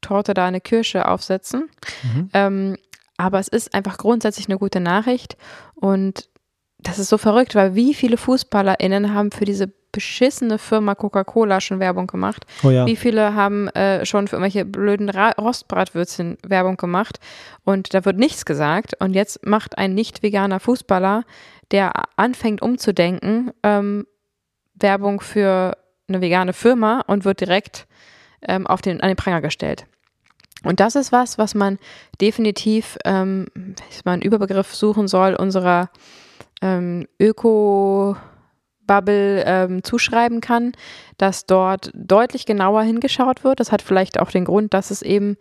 Torte 0.00 0.34
da 0.34 0.46
eine 0.46 0.60
Kirsche 0.60 1.08
aufsetzen. 1.08 1.68
Mhm. 2.02 2.30
Ähm, 2.32 2.76
aber 3.16 3.40
es 3.40 3.48
ist 3.48 3.74
einfach 3.74 3.98
grundsätzlich 3.98 4.48
eine 4.48 4.58
gute 4.58 4.80
Nachricht 4.80 5.36
und 5.74 6.28
das 6.78 6.98
ist 6.98 7.08
so 7.08 7.18
verrückt, 7.18 7.54
weil 7.54 7.74
wie 7.74 7.92
viele 7.94 8.16
FußballerInnen 8.16 9.12
haben 9.12 9.32
für 9.32 9.44
diese 9.44 9.72
beschissene 9.92 10.58
Firma 10.58 10.94
Coca-Cola 10.94 11.60
schon 11.60 11.80
Werbung 11.80 12.06
gemacht? 12.06 12.44
Oh 12.62 12.70
ja. 12.70 12.86
Wie 12.86 12.96
viele 12.96 13.34
haben 13.34 13.68
äh, 13.68 14.04
schon 14.04 14.28
für 14.28 14.36
irgendwelche 14.36 14.64
blöden 14.64 15.08
Ra 15.08 15.30
Rostbratwürstchen 15.30 16.38
Werbung 16.46 16.76
gemacht? 16.76 17.18
Und 17.64 17.94
da 17.94 18.04
wird 18.04 18.18
nichts 18.18 18.44
gesagt. 18.44 18.94
Und 19.00 19.14
jetzt 19.14 19.46
macht 19.46 19.78
ein 19.78 19.94
nicht 19.94 20.22
veganer 20.22 20.60
Fußballer, 20.60 21.24
der 21.70 21.92
anfängt 22.16 22.62
umzudenken, 22.62 23.50
ähm, 23.62 24.06
Werbung 24.74 25.20
für 25.20 25.76
eine 26.08 26.20
vegane 26.20 26.52
Firma 26.52 27.02
und 27.06 27.24
wird 27.24 27.40
direkt 27.40 27.86
ähm, 28.42 28.66
auf 28.66 28.80
den, 28.80 29.00
an 29.00 29.08
den 29.08 29.16
Pranger 29.16 29.40
gestellt. 29.40 29.86
Und 30.64 30.80
das 30.80 30.96
ist 30.96 31.12
was, 31.12 31.38
was 31.38 31.54
man 31.54 31.78
definitiv, 32.20 32.98
ähm, 33.04 33.46
wenn 33.54 33.76
man 34.04 34.14
einen 34.14 34.22
Überbegriff 34.22 34.74
suchen 34.74 35.06
soll, 35.06 35.34
unserer 35.34 35.90
ähm, 36.60 37.06
Öko-Bubble 38.88 39.44
ähm, 39.46 39.84
zuschreiben 39.84 40.40
kann, 40.40 40.72
dass 41.18 41.46
dort 41.46 41.90
deutlich 41.94 42.46
genauer 42.46 42.82
hingeschaut 42.82 43.44
wird. 43.44 43.60
Das 43.60 43.70
hat 43.72 43.82
vielleicht 43.82 44.18
auch 44.18 44.30
den 44.30 44.44
Grund, 44.44 44.74
dass 44.74 44.90
es 44.90 45.02
eben 45.02 45.36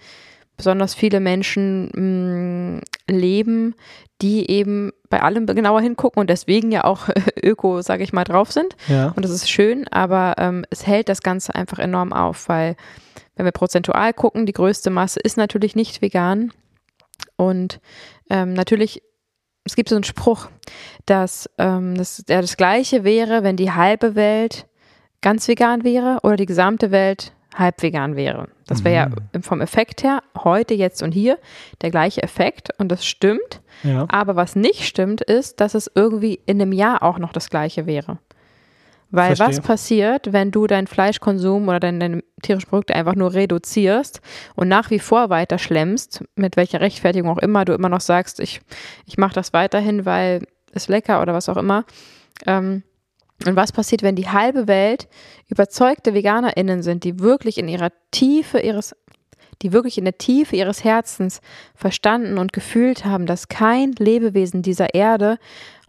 besonders 0.57 0.95
viele 0.95 1.19
Menschen 1.19 1.91
mh, 1.93 2.01
mm, 2.01 2.81
leben, 3.09 3.75
die 4.21 4.49
eben 4.49 4.91
bei 5.09 5.21
allem 5.21 5.45
genauer 5.45 5.81
hingucken 5.81 6.19
und 6.19 6.29
deswegen 6.29 6.71
ja 6.71 6.83
auch 6.83 7.09
Öko, 7.43 7.81
sage 7.81 8.03
ich 8.03 8.13
mal, 8.13 8.23
drauf 8.23 8.51
sind. 8.51 8.75
Ja. 8.87 9.13
Und 9.15 9.23
das 9.23 9.31
ist 9.31 9.49
schön, 9.49 9.87
aber 9.89 10.35
ähm, 10.37 10.65
es 10.69 10.85
hält 10.87 11.09
das 11.09 11.21
Ganze 11.21 11.53
einfach 11.55 11.79
enorm 11.79 12.11
auf, 12.11 12.49
weil 12.49 12.75
wenn 13.35 13.45
wir 13.45 13.51
prozentual 13.51 14.13
gucken, 14.13 14.47
die 14.47 14.53
größte 14.53 14.89
Masse 14.89 15.19
ist 15.19 15.37
natürlich 15.37 15.75
nicht 15.75 16.01
vegan. 16.01 16.51
Und 17.35 17.79
ähm, 18.31 18.53
natürlich, 18.53 19.03
es 19.67 19.75
gibt 19.75 19.89
so 19.89 19.95
einen 19.95 20.03
Spruch, 20.03 20.47
dass 21.05 21.49
ähm, 21.57 21.95
das, 21.95 22.23
der 22.27 22.41
das 22.41 22.57
gleiche 22.57 23.03
wäre, 23.03 23.43
wenn 23.43 23.55
die 23.55 23.71
halbe 23.71 24.15
Welt 24.15 24.65
ganz 25.21 25.47
vegan 25.47 25.83
wäre 25.83 26.19
oder 26.23 26.35
die 26.35 26.45
gesamte 26.45 26.91
Welt 26.91 27.33
halb 27.55 27.81
vegan 27.81 28.15
wäre. 28.15 28.49
Das 28.67 28.83
wäre 28.83 29.09
mhm. 29.09 29.15
ja 29.33 29.41
vom 29.41 29.61
Effekt 29.61 30.03
her 30.03 30.21
heute, 30.37 30.73
jetzt 30.73 31.01
und 31.01 31.11
hier 31.11 31.39
der 31.81 31.89
gleiche 31.89 32.21
Effekt 32.21 32.69
und 32.77 32.89
das 32.89 33.05
stimmt. 33.05 33.61
Ja. 33.83 34.05
Aber 34.09 34.35
was 34.35 34.55
nicht 34.55 34.85
stimmt, 34.85 35.21
ist, 35.21 35.59
dass 35.59 35.73
es 35.73 35.91
irgendwie 35.93 36.39
in 36.45 36.61
einem 36.61 36.71
Jahr 36.71 37.03
auch 37.03 37.19
noch 37.19 37.31
das 37.31 37.49
gleiche 37.49 37.85
wäre. 37.85 38.19
Weil 39.09 39.35
Verstehe. 39.35 39.47
was 39.47 39.61
passiert, 39.61 40.33
wenn 40.33 40.51
du 40.51 40.67
deinen 40.67 40.87
Fleischkonsum 40.87 41.67
oder 41.67 41.79
deine, 41.79 41.99
deine 41.99 42.23
tierischen 42.41 42.69
Produkte 42.69 42.95
einfach 42.95 43.15
nur 43.15 43.33
reduzierst 43.33 44.21
und 44.55 44.67
nach 44.67 44.89
wie 44.89 44.99
vor 44.99 45.29
weiter 45.29 45.57
schlemmst, 45.57 46.23
mit 46.35 46.57
welcher 46.57 46.81
Rechtfertigung 46.81 47.29
auch 47.29 47.37
immer 47.37 47.63
du 47.63 47.73
immer 47.73 47.89
noch 47.89 48.01
sagst, 48.01 48.39
ich, 48.39 48.59
ich 49.05 49.17
mache 49.17 49.33
das 49.33 49.53
weiterhin, 49.53 50.05
weil 50.05 50.43
es 50.73 50.89
lecker 50.89 51.21
oder 51.21 51.33
was 51.33 51.47
auch 51.47 51.57
immer. 51.57 51.85
Ähm, 52.45 52.83
und 53.45 53.55
was 53.55 53.71
passiert, 53.71 54.01
wenn 54.01 54.15
die 54.15 54.29
halbe 54.29 54.67
Welt 54.67 55.07
überzeugte 55.47 56.13
VeganerInnen 56.13 56.81
sind, 56.81 57.03
die 57.03 57.19
wirklich 57.19 57.57
in 57.57 57.67
ihrer 57.67 57.91
Tiefe 58.11 58.59
ihres, 58.59 58.95
die 59.61 59.71
wirklich 59.73 59.97
in 59.97 60.05
der 60.05 60.17
Tiefe 60.17 60.55
ihres 60.55 60.83
Herzens 60.83 61.39
verstanden 61.75 62.39
und 62.39 62.51
gefühlt 62.51 63.05
haben, 63.05 63.25
dass 63.25 63.47
kein 63.47 63.91
Lebewesen 63.93 64.63
dieser 64.63 64.95
Erde 64.95 65.37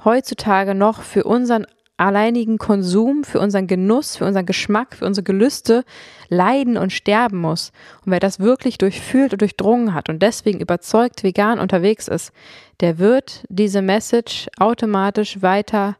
heutzutage 0.05 0.75
noch 0.75 1.03
für 1.03 1.25
unseren 1.25 1.67
alleinigen 1.99 2.59
Konsum, 2.59 3.25
für 3.25 3.40
unseren 3.40 3.67
Genuss, 3.67 4.17
für 4.17 4.25
unseren 4.25 4.47
Geschmack, 4.47 4.97
für 4.97 5.05
unsere 5.05 5.25
Gelüste 5.25 5.85
leiden 6.28 6.76
und 6.76 6.93
sterben 6.93 7.38
muss. 7.38 7.73
Und 8.05 8.12
wer 8.12 8.21
das 8.21 8.40
wirklich 8.40 8.78
durchfühlt 8.78 9.33
und 9.33 9.43
durchdrungen 9.43 9.93
hat 9.95 10.09
und 10.09 10.23
deswegen 10.23 10.61
überzeugt 10.61 11.23
vegan 11.23 11.59
unterwegs 11.59 12.09
ist, 12.09 12.33
der 12.81 12.99
wird 12.99 13.45
diese 13.49 13.83
Message 13.83 14.49
automatisch 14.59 15.43
weiter 15.43 15.97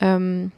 ähm, 0.00 0.52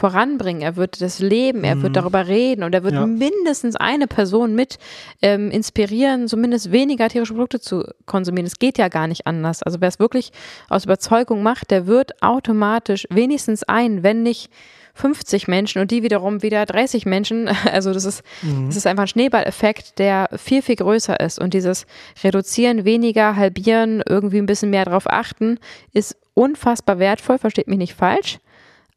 voranbringen, 0.00 0.62
er 0.62 0.76
wird 0.76 1.02
das 1.02 1.18
leben, 1.18 1.62
er 1.62 1.76
mhm. 1.76 1.82
wird 1.82 1.96
darüber 1.96 2.26
reden 2.26 2.62
und 2.62 2.74
er 2.74 2.82
wird 2.82 2.94
ja. 2.94 3.06
mindestens 3.06 3.76
eine 3.76 4.06
Person 4.06 4.54
mit 4.54 4.78
ähm, 5.20 5.50
inspirieren, 5.50 6.26
zumindest 6.26 6.72
weniger 6.72 7.08
tierische 7.10 7.34
Produkte 7.34 7.60
zu 7.60 7.84
konsumieren. 8.06 8.46
Es 8.46 8.58
geht 8.58 8.78
ja 8.78 8.88
gar 8.88 9.06
nicht 9.06 9.26
anders. 9.26 9.62
Also 9.62 9.82
wer 9.82 9.88
es 9.88 9.98
wirklich 9.98 10.32
aus 10.70 10.84
Überzeugung 10.84 11.42
macht, 11.42 11.70
der 11.70 11.86
wird 11.86 12.22
automatisch 12.22 13.06
wenigstens 13.10 13.62
ein, 13.62 14.02
wenn 14.02 14.22
nicht 14.22 14.50
50 14.94 15.48
Menschen 15.48 15.82
und 15.82 15.90
die 15.90 16.02
wiederum 16.02 16.42
wieder 16.42 16.64
30 16.64 17.04
Menschen. 17.04 17.48
Also 17.70 17.92
das 17.92 18.04
ist, 18.04 18.22
mhm. 18.42 18.66
das 18.66 18.76
ist 18.76 18.86
einfach 18.86 19.04
ein 19.04 19.08
Schneeballeffekt, 19.08 19.98
der 19.98 20.30
viel, 20.36 20.62
viel 20.62 20.76
größer 20.76 21.20
ist. 21.20 21.38
Und 21.38 21.52
dieses 21.52 21.86
Reduzieren, 22.24 22.84
weniger, 22.86 23.36
halbieren, 23.36 24.02
irgendwie 24.08 24.38
ein 24.38 24.46
bisschen 24.46 24.70
mehr 24.70 24.86
drauf 24.86 25.04
achten, 25.06 25.58
ist 25.92 26.16
unfassbar 26.34 26.98
wertvoll, 26.98 27.38
versteht 27.38 27.68
mich 27.68 27.78
nicht 27.78 27.94
falsch. 27.94 28.38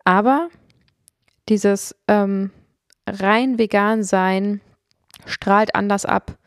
Aber 0.05 0.49
dieses 1.49 1.95
ähm, 2.07 2.51
rein 3.07 3.57
vegan 3.57 4.03
sein 4.03 4.61
strahlt 5.25 5.75
anders 5.75 6.05
ab, 6.05 6.37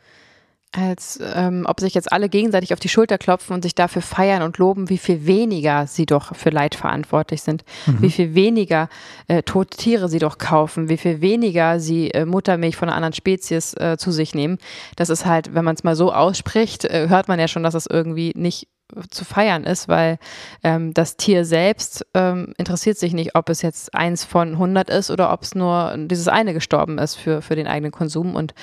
als 0.73 1.19
ähm, 1.35 1.65
ob 1.67 1.79
sich 1.79 1.93
jetzt 1.93 2.11
alle 2.11 2.29
gegenseitig 2.29 2.73
auf 2.73 2.79
die 2.79 2.89
Schulter 2.89 3.17
klopfen 3.17 3.53
und 3.55 3.63
sich 3.63 3.73
dafür 3.73 4.01
feiern 4.01 4.41
und 4.41 4.57
loben, 4.57 4.89
wie 4.89 4.97
viel 4.97 5.25
weniger 5.25 5.87
sie 5.87 6.05
doch 6.05 6.35
für 6.35 6.49
Leid 6.49 6.75
verantwortlich 6.75 7.41
sind, 7.41 7.63
mhm. 7.85 8.01
wie 8.01 8.11
viel 8.11 8.35
weniger 8.35 8.89
äh, 9.27 9.43
tote 9.43 9.77
Tiere 9.77 10.09
sie 10.09 10.19
doch 10.19 10.37
kaufen, 10.37 10.89
wie 10.89 10.97
viel 10.97 11.21
weniger 11.21 11.79
sie 11.79 12.11
äh, 12.11 12.25
Muttermilch 12.25 12.75
von 12.75 12.89
einer 12.89 12.97
anderen 12.97 13.13
Spezies 13.13 13.73
äh, 13.75 13.97
zu 13.97 14.11
sich 14.11 14.35
nehmen. 14.35 14.57
Das 14.95 15.09
ist 15.09 15.25
halt, 15.25 15.55
wenn 15.55 15.65
man 15.65 15.75
es 15.75 15.83
mal 15.83 15.95
so 15.95 16.13
ausspricht, 16.13 16.85
äh, 16.85 17.07
hört 17.07 17.27
man 17.27 17.39
ja 17.39 17.47
schon, 17.47 17.63
dass 17.63 17.73
es 17.73 17.85
das 17.85 17.95
irgendwie 17.95 18.33
nicht 18.35 18.67
zu 19.09 19.25
feiern 19.25 19.63
ist, 19.63 19.87
weil 19.87 20.17
ähm, 20.63 20.93
das 20.93 21.17
Tier 21.17 21.45
selbst 21.45 22.05
ähm, 22.13 22.53
interessiert 22.57 22.97
sich 22.97 23.13
nicht, 23.13 23.35
ob 23.35 23.49
es 23.49 23.61
jetzt 23.61 23.93
eins 23.93 24.23
von 24.23 24.53
100 24.53 24.89
ist 24.89 25.11
oder 25.11 25.31
ob 25.33 25.43
es 25.43 25.55
nur 25.55 25.95
dieses 25.97 26.27
eine 26.27 26.53
gestorben 26.53 26.97
ist 26.97 27.15
für, 27.15 27.41
für 27.41 27.55
den 27.55 27.67
eigenen 27.67 27.91
Konsum. 27.91 28.35
Und 28.35 28.53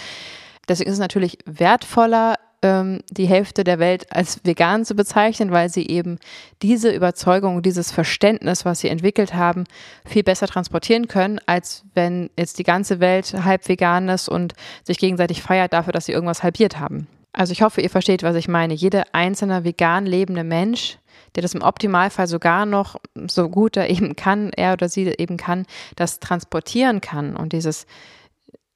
deswegen 0.68 0.88
ist 0.88 0.94
es 0.94 1.00
natürlich 1.00 1.38
wertvoller, 1.44 2.36
ähm, 2.62 3.02
die 3.10 3.26
Hälfte 3.26 3.62
der 3.62 3.78
Welt 3.78 4.10
als 4.10 4.40
vegan 4.44 4.84
zu 4.84 4.94
bezeichnen, 4.94 5.52
weil 5.52 5.68
sie 5.68 5.86
eben 5.86 6.18
diese 6.62 6.90
Überzeugung, 6.90 7.62
dieses 7.62 7.92
Verständnis, 7.92 8.64
was 8.64 8.80
sie 8.80 8.88
entwickelt 8.88 9.34
haben, 9.34 9.64
viel 10.06 10.22
besser 10.22 10.46
transportieren 10.46 11.06
können, 11.06 11.38
als 11.46 11.84
wenn 11.94 12.30
jetzt 12.38 12.58
die 12.58 12.64
ganze 12.64 13.00
Welt 13.00 13.34
halb 13.44 13.68
vegan 13.68 14.08
ist 14.08 14.28
und 14.28 14.54
sich 14.82 14.98
gegenseitig 14.98 15.42
feiert 15.42 15.74
dafür, 15.74 15.92
dass 15.92 16.06
sie 16.06 16.12
irgendwas 16.12 16.42
halbiert 16.42 16.80
haben. 16.80 17.06
Also 17.34 17.52
ich 17.52 17.62
hoffe, 17.62 17.80
ihr 17.80 17.90
versteht, 17.90 18.22
was 18.22 18.36
ich 18.36 18.46
meine. 18.46 18.74
Jeder 18.74 19.06
einzelne 19.12 19.64
vegan 19.64 20.06
lebende 20.06 20.44
Mensch, 20.44 20.98
der 21.34 21.42
das 21.42 21.54
im 21.54 21.62
Optimalfall 21.62 22.28
sogar 22.28 22.64
noch 22.64 22.96
so 23.26 23.48
gut 23.48 23.76
er 23.76 23.90
eben 23.90 24.14
kann, 24.14 24.50
er 24.50 24.74
oder 24.74 24.88
sie 24.88 25.12
eben 25.18 25.36
kann, 25.36 25.66
das 25.96 26.20
transportieren 26.20 27.00
kann 27.00 27.34
und 27.36 27.52
dieses, 27.52 27.86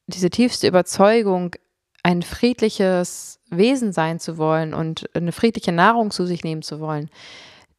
diese 0.09 0.29
tiefste 0.29 0.67
Überzeugung, 0.67 1.55
ein 2.03 2.23
friedliches 2.23 3.39
Wesen 3.49 3.93
sein 3.93 4.19
zu 4.19 4.39
wollen 4.39 4.75
und 4.75 5.09
eine 5.15 5.33
friedliche 5.33 5.73
Nahrung 5.73 6.11
zu 6.11 6.27
sich 6.27 6.43
nehmen 6.43 6.63
zu 6.63 6.81
wollen, 6.81 7.11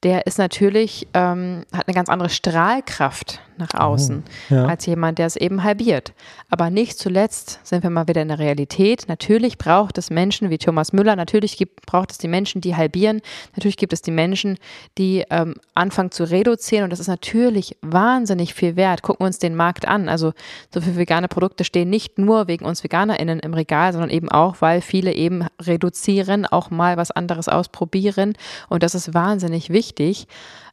der 0.04 0.28
ist 0.28 0.38
natürlich, 0.38 1.08
ähm, 1.14 1.66
hat 1.74 1.88
eine 1.88 1.96
ganz 1.96 2.08
andere 2.08 2.30
Strahlkraft 2.30 3.42
nach 3.60 3.74
außen 3.74 4.24
oh, 4.50 4.54
ja. 4.54 4.66
als 4.66 4.86
jemand, 4.86 5.20
der 5.20 5.28
es 5.28 5.36
eben 5.36 5.64
halbiert. 5.64 6.14
Aber 6.50 6.70
nicht 6.70 6.98
zuletzt 6.98 7.60
sind 7.64 7.84
wir 7.84 7.90
mal 7.90 8.08
wieder 8.08 8.22
in 8.22 8.30
der 8.30 8.40
Realität. 8.40 9.06
Natürlich 9.08 9.58
braucht 9.58 9.98
es 9.98 10.10
Menschen 10.10 10.50
wie 10.50 10.58
Thomas 10.58 10.94
Müller, 10.94 11.16
natürlich 11.16 11.58
gibt, 11.58 11.86
braucht 11.86 12.12
es 12.12 12.18
die 12.18 12.28
Menschen, 12.28 12.62
die 12.62 12.76
halbieren, 12.76 13.22
natürlich 13.56 13.78
gibt 13.78 13.94
es 13.94 14.02
die 14.02 14.12
Menschen, 14.12 14.58
die 14.98 15.24
ähm, 15.30 15.56
anfangen 15.74 16.12
zu 16.12 16.24
reduzieren 16.24 16.86
und 16.86 16.90
das 16.90 17.00
ist 17.00 17.08
natürlich 17.08 17.78
wahnsinnig 17.82 18.54
viel 18.54 18.76
wert. 18.76 19.02
Gucken 19.02 19.24
wir 19.24 19.28
uns 19.28 19.40
den 19.40 19.56
Markt 19.56 19.88
an. 19.88 20.10
Also 20.10 20.34
so 20.74 20.82
viele 20.82 20.98
vegane 20.98 21.28
Produkte 21.28 21.64
stehen 21.64 21.90
nicht 21.90 22.18
nur 22.18 22.48
wegen 22.48 22.66
uns 22.66 22.84
VeganerInnen 22.84 23.40
im 23.40 23.54
Regal, 23.54 23.92
sondern 23.92 24.10
eben 24.10 24.30
auch, 24.30 24.58
weil 24.62 24.82
viele 24.82 25.14
eben 25.14 25.46
reduzieren, 25.62 26.46
auch 26.46 26.72
mal 26.72 26.98
was 26.98 27.12
anderes 27.12 27.48
ausprobieren 27.48 28.34
und 28.70 28.84
das 28.84 28.96
ist 28.96 29.14
wahnsinnig 29.14 29.70
wichtig. 29.70 30.28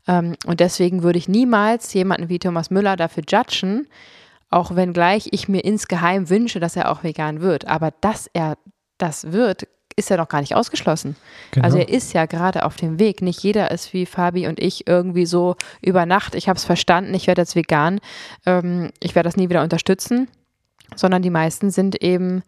Ähm, 0.07 0.37
und 0.47 0.61
deswegen 0.61 1.03
würde 1.03 1.19
ich 1.19 1.29
niemals 1.29 1.93
jemanden 1.93 2.29
wie 2.29 2.39
Thomas 2.39 2.71
Müller 2.71 2.97
dafür 2.97 3.25
judgen, 3.29 3.87
auch 4.51 4.77
wenn 4.77 4.93
gleich 4.93 5.29
ich 5.33 5.49
mir 5.49 5.65
insgeheim 5.65 6.31
wünsche, 6.31 6.61
dass 6.61 6.77
er 6.77 6.91
auch 6.91 7.03
vegan 7.03 7.41
wird. 7.41 7.67
Aber 7.67 7.93
dass 8.01 8.29
er 8.33 8.57
das 8.99 9.33
wird, 9.33 9.67
ist 9.97 10.11
ja 10.11 10.19
noch 10.19 10.29
gar 10.29 10.41
nicht 10.41 10.55
ausgeschlossen. 10.55 11.17
Genau. 11.53 11.65
Also 11.65 11.79
er 11.79 11.89
ist 11.89 12.13
ja 12.13 12.27
gerade 12.27 12.65
auf 12.65 12.77
dem 12.77 12.99
Weg. 12.99 13.23
Nicht 13.23 13.43
jeder 13.43 13.71
ist 13.71 13.93
wie 13.95 14.07
Fabi 14.07 14.47
und 14.47 14.61
ich 14.61 14.87
irgendwie 14.87 15.27
so 15.27 15.57
über 15.81 16.05
Nacht, 16.07 16.35
ich 16.35 16.49
habe 16.49 16.59
es 16.59 16.65
verstanden, 16.65 17.15
ich 17.15 17.27
werde 17.27 17.43
jetzt 17.43 17.57
vegan, 17.57 18.01
ähm, 18.45 18.91
ich 19.01 19.15
werde 19.15 19.27
das 19.27 19.37
nie 19.37 19.49
wieder 19.49 19.63
unterstützen, 19.63 20.29
sondern 20.95 21.23
die 21.23 21.31
meisten 21.31 21.71
sind 21.71 22.03
eben 22.03 22.43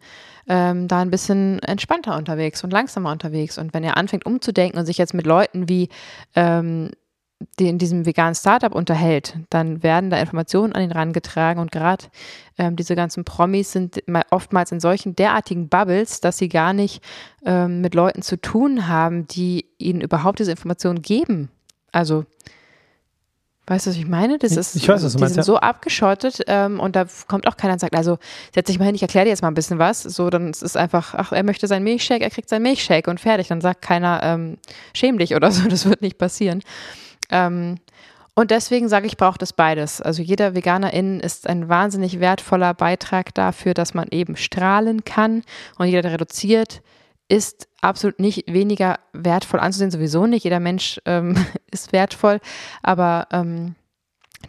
ähm, 0.47 0.87
da 0.87 1.01
ein 1.01 1.09
bisschen 1.09 1.59
entspannter 1.59 2.15
unterwegs 2.15 2.63
und 2.63 2.71
langsamer 2.71 3.11
unterwegs. 3.11 3.57
Und 3.57 3.73
wenn 3.73 3.83
er 3.83 3.97
anfängt 3.97 4.25
umzudenken 4.25 4.79
und 4.79 4.85
sich 4.85 4.99
jetzt 4.99 5.13
mit 5.15 5.25
Leuten 5.25 5.67
wie 5.67 5.89
ähm, 6.35 6.91
die 7.57 7.69
in 7.69 7.77
diesem 7.77 8.05
veganen 8.05 8.35
Startup 8.35 8.73
unterhält, 8.73 9.37
dann 9.49 9.81
werden 9.81 10.09
da 10.09 10.17
Informationen 10.19 10.73
an 10.73 10.83
ihn 10.83 10.91
rangetragen 10.91 11.61
und 11.61 11.71
gerade 11.71 12.05
ähm, 12.57 12.75
diese 12.75 12.95
ganzen 12.95 13.23
Promis 13.23 13.71
sind 13.71 14.03
oftmals 14.29 14.71
in 14.71 14.79
solchen 14.79 15.15
derartigen 15.15 15.69
Bubbles, 15.69 16.19
dass 16.19 16.37
sie 16.37 16.49
gar 16.49 16.73
nicht 16.73 17.01
ähm, 17.45 17.81
mit 17.81 17.95
Leuten 17.95 18.21
zu 18.21 18.39
tun 18.39 18.87
haben, 18.87 19.27
die 19.27 19.65
ihnen 19.77 20.01
überhaupt 20.01 20.39
diese 20.39 20.51
Informationen 20.51 21.01
geben. 21.01 21.49
Also 21.91 22.25
Weißt 23.69 23.85
du, 23.85 23.91
was 23.91 23.97
ich 23.97 24.07
meine? 24.07 24.39
Das 24.39 24.57
ist, 24.57 24.75
ich 24.75 24.89
weiß, 24.89 25.03
was 25.03 25.13
die 25.13 25.19
meinst, 25.19 25.35
sind 25.35 25.41
ja. 25.41 25.43
so 25.43 25.57
abgeschottet 25.57 26.41
ähm, 26.47 26.79
und 26.79 26.95
da 26.95 27.05
kommt 27.27 27.47
auch 27.47 27.55
keiner 27.55 27.73
und 27.73 27.79
sagt, 27.79 27.95
also 27.95 28.17
setz 28.51 28.65
dich 28.65 28.79
mal 28.79 28.85
hin, 28.85 28.95
ich 28.95 29.03
erkläre 29.03 29.25
dir 29.25 29.29
jetzt 29.29 29.43
mal 29.43 29.47
ein 29.47 29.53
bisschen 29.53 29.77
was. 29.77 30.01
So, 30.01 30.31
dann 30.31 30.49
ist 30.49 30.63
es 30.63 30.75
einfach, 30.75 31.13
ach, 31.13 31.31
er 31.33 31.43
möchte 31.43 31.67
seinen 31.67 31.83
Milchshake, 31.83 32.23
er 32.23 32.31
kriegt 32.31 32.49
seinen 32.49 32.63
Milchshake 32.63 33.11
und 33.11 33.19
fertig. 33.19 33.49
Dann 33.49 33.61
sagt 33.61 33.83
keiner, 33.83 34.21
ähm, 34.23 34.57
schäm 34.95 35.19
dich 35.19 35.35
oder 35.35 35.51
so, 35.51 35.69
das 35.69 35.85
wird 35.85 36.01
nicht 36.01 36.17
passieren. 36.17 36.63
Ähm, 37.29 37.77
und 38.35 38.51
deswegen 38.51 38.87
sage 38.87 39.05
ich, 39.05 39.17
braucht 39.17 39.41
es 39.41 39.51
beides. 39.51 40.01
Also 40.01 40.21
jeder 40.21 40.55
Veganerin 40.55 41.19
ist 41.19 41.47
ein 41.47 41.67
wahnsinnig 41.67 42.21
wertvoller 42.21 42.73
Beitrag 42.73 43.33
dafür, 43.33 43.73
dass 43.73 43.93
man 43.93 44.07
eben 44.11 44.37
strahlen 44.37 45.03
kann. 45.03 45.43
Und 45.77 45.87
jeder, 45.87 46.03
der 46.03 46.13
reduziert, 46.13 46.81
ist 47.27 47.67
absolut 47.81 48.19
nicht 48.19 48.45
weniger 48.47 48.99
wertvoll 49.13 49.59
anzusehen, 49.59 49.91
sowieso 49.91 50.25
nicht. 50.25 50.43
Jeder 50.43 50.59
Mensch 50.59 51.01
ähm, 51.05 51.35
ist 51.71 51.91
wertvoll, 51.91 52.39
aber 52.81 53.27
ähm, 53.31 53.75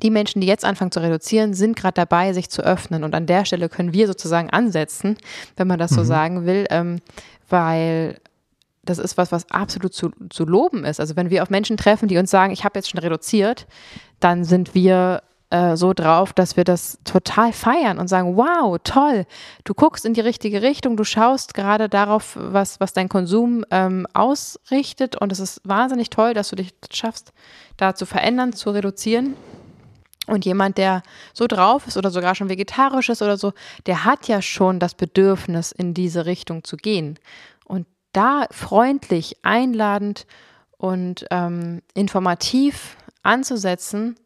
die 0.02 0.10
Menschen, 0.10 0.40
die 0.40 0.46
jetzt 0.46 0.64
anfangen 0.64 0.92
zu 0.92 1.02
reduzieren, 1.02 1.52
sind 1.52 1.76
gerade 1.76 1.94
dabei, 1.94 2.32
sich 2.32 2.48
zu 2.48 2.62
öffnen. 2.62 3.04
Und 3.04 3.14
an 3.14 3.26
der 3.26 3.44
Stelle 3.44 3.68
können 3.68 3.92
wir 3.92 4.06
sozusagen 4.06 4.50
ansetzen, 4.50 5.16
wenn 5.56 5.66
man 5.66 5.78
das 5.78 5.90
mhm. 5.90 5.96
so 5.96 6.04
sagen 6.04 6.46
will, 6.46 6.66
ähm, 6.70 7.00
weil 7.48 8.20
das 8.82 8.98
ist 8.98 9.16
was, 9.16 9.30
was 9.32 9.50
absolut 9.50 9.92
zu, 9.92 10.10
zu 10.30 10.44
loben 10.44 10.84
ist. 10.84 11.00
Also 11.00 11.16
wenn 11.16 11.30
wir 11.30 11.42
auf 11.42 11.50
Menschen 11.50 11.76
treffen, 11.76 12.08
die 12.08 12.18
uns 12.18 12.30
sagen, 12.30 12.52
ich 12.52 12.64
habe 12.64 12.78
jetzt 12.78 12.90
schon 12.90 13.00
reduziert, 13.00 13.66
dann 14.20 14.44
sind 14.44 14.74
wir 14.74 15.22
äh, 15.50 15.76
so 15.76 15.92
drauf, 15.92 16.32
dass 16.32 16.56
wir 16.56 16.64
das 16.64 16.98
total 17.04 17.52
feiern 17.52 17.98
und 17.98 18.08
sagen, 18.08 18.36
wow, 18.36 18.78
toll, 18.84 19.26
du 19.64 19.74
guckst 19.74 20.04
in 20.04 20.14
die 20.14 20.20
richtige 20.20 20.62
Richtung, 20.62 20.96
du 20.96 21.04
schaust 21.04 21.54
gerade 21.54 21.88
darauf, 21.88 22.36
was, 22.40 22.80
was 22.80 22.92
dein 22.92 23.08
Konsum 23.08 23.64
ähm, 23.70 24.06
ausrichtet 24.14 25.16
und 25.16 25.32
es 25.32 25.40
ist 25.40 25.60
wahnsinnig 25.64 26.08
toll, 26.08 26.34
dass 26.34 26.50
du 26.50 26.56
dich 26.56 26.72
schaffst, 26.92 27.32
da 27.76 27.94
zu 27.94 28.06
verändern, 28.06 28.52
zu 28.52 28.70
reduzieren. 28.70 29.34
Und 30.26 30.44
jemand, 30.44 30.78
der 30.78 31.02
so 31.32 31.48
drauf 31.48 31.88
ist 31.88 31.96
oder 31.96 32.10
sogar 32.10 32.36
schon 32.36 32.48
vegetarisch 32.48 33.08
ist 33.08 33.20
oder 33.20 33.36
so, 33.36 33.52
der 33.86 34.04
hat 34.04 34.28
ja 34.28 34.40
schon 34.42 34.78
das 34.78 34.94
Bedürfnis, 34.94 35.72
in 35.72 35.92
diese 35.92 36.24
Richtung 36.24 36.62
zu 36.62 36.76
gehen. 36.76 37.18
Da 38.12 38.46
freundlich, 38.50 39.36
einladend 39.42 40.26
und 40.76 41.26
ähm, 41.30 41.82
informativ 41.94 42.96
anzusetzen, 43.22 44.16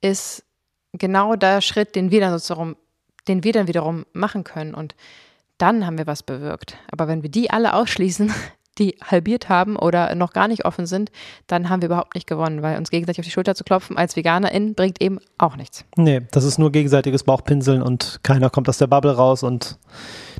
ist 0.00 0.44
genau 0.92 1.34
der 1.36 1.60
Schritt, 1.60 1.96
den 1.96 2.10
wir 2.10 2.20
dann 2.20 2.32
sozusagen, 2.32 2.76
den 3.26 3.44
wir 3.44 3.52
dann 3.52 3.66
wiederum 3.66 4.06
machen 4.12 4.44
können. 4.44 4.74
Und 4.74 4.94
dann 5.58 5.84
haben 5.84 5.98
wir 5.98 6.06
was 6.06 6.22
bewirkt. 6.22 6.76
Aber 6.90 7.08
wenn 7.08 7.22
wir 7.22 7.30
die 7.30 7.50
alle 7.50 7.74
ausschließen, 7.74 8.32
die 8.78 8.96
halbiert 9.04 9.48
haben 9.48 9.76
oder 9.76 10.14
noch 10.14 10.32
gar 10.32 10.48
nicht 10.48 10.64
offen 10.64 10.86
sind, 10.86 11.10
dann 11.46 11.68
haben 11.68 11.82
wir 11.82 11.86
überhaupt 11.86 12.14
nicht 12.14 12.26
gewonnen, 12.26 12.62
weil 12.62 12.78
uns 12.78 12.90
gegenseitig 12.90 13.20
auf 13.20 13.24
die 13.24 13.30
Schulter 13.30 13.54
zu 13.54 13.64
klopfen 13.64 13.96
als 13.96 14.16
Veganerin 14.16 14.74
bringt 14.74 15.00
eben 15.02 15.18
auch 15.36 15.56
nichts. 15.56 15.84
Nee, 15.96 16.22
das 16.30 16.44
ist 16.44 16.58
nur 16.58 16.72
gegenseitiges 16.72 17.24
Bauchpinseln 17.24 17.82
und 17.82 18.20
keiner 18.22 18.50
kommt 18.50 18.68
aus 18.68 18.78
der 18.78 18.86
Bubble 18.86 19.14
raus 19.14 19.42
und 19.42 19.78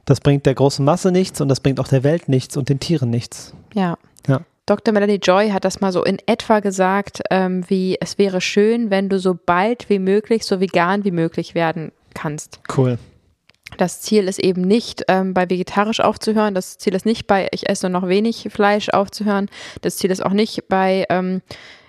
das 0.05 0.21
bringt 0.21 0.47
der 0.47 0.55
großen 0.55 0.85
Masse 0.85 1.13
nichts 1.13 1.41
und 1.41 1.49
das 1.49 1.61
bringt 1.61 1.81
auch 1.81 1.89
der 1.89 2.03
Welt 2.03 2.29
nichts 2.29 2.57
und 2.57 2.69
den 2.69 2.81
Tieren 2.81 3.11
nichts. 3.11 3.55
Ja. 3.75 3.97
Ja. 4.27 4.41
Dr. 4.67 4.93
Melanie 4.93 5.21
Joy 5.23 5.51
hat 5.51 5.65
das 5.65 5.81
mal 5.81 5.93
so 5.93 6.05
in 6.05 6.19
etwa 6.27 6.61
gesagt, 6.61 7.23
ähm, 7.31 7.65
wie 7.69 7.97
es 8.01 8.19
wäre 8.19 8.41
schön, 8.41 8.91
wenn 8.91 9.09
du 9.09 9.19
so 9.19 9.35
bald 9.35 9.89
wie 9.89 9.99
möglich 9.99 10.45
so 10.45 10.61
vegan 10.61 11.05
wie 11.05 11.11
möglich 11.11 11.55
werden 11.55 11.93
kannst. 12.15 12.61
Cool. 12.77 12.99
Das 13.77 14.01
Ziel 14.01 14.29
ist 14.29 14.39
eben 14.39 14.63
nicht, 14.63 15.05
ähm, 15.09 15.35
bei 15.35 15.49
vegetarisch 15.49 16.01
aufzuhören. 16.01 16.55
Das 16.55 16.79
Ziel 16.79 16.95
ist 16.95 17.07
nicht 17.07 17.27
bei, 17.27 17.49
ich 17.53 17.69
esse 17.69 17.89
nur 17.89 18.01
noch 18.01 18.09
wenig 18.09 18.49
Fleisch 18.51 18.89
aufzuhören. 18.89 19.51
Das 19.83 19.97
Ziel 19.99 20.11
ist 20.11 20.25
auch 20.25 20.33
nicht 20.33 20.69
bei, 20.69 21.07
ähm, 21.11 21.43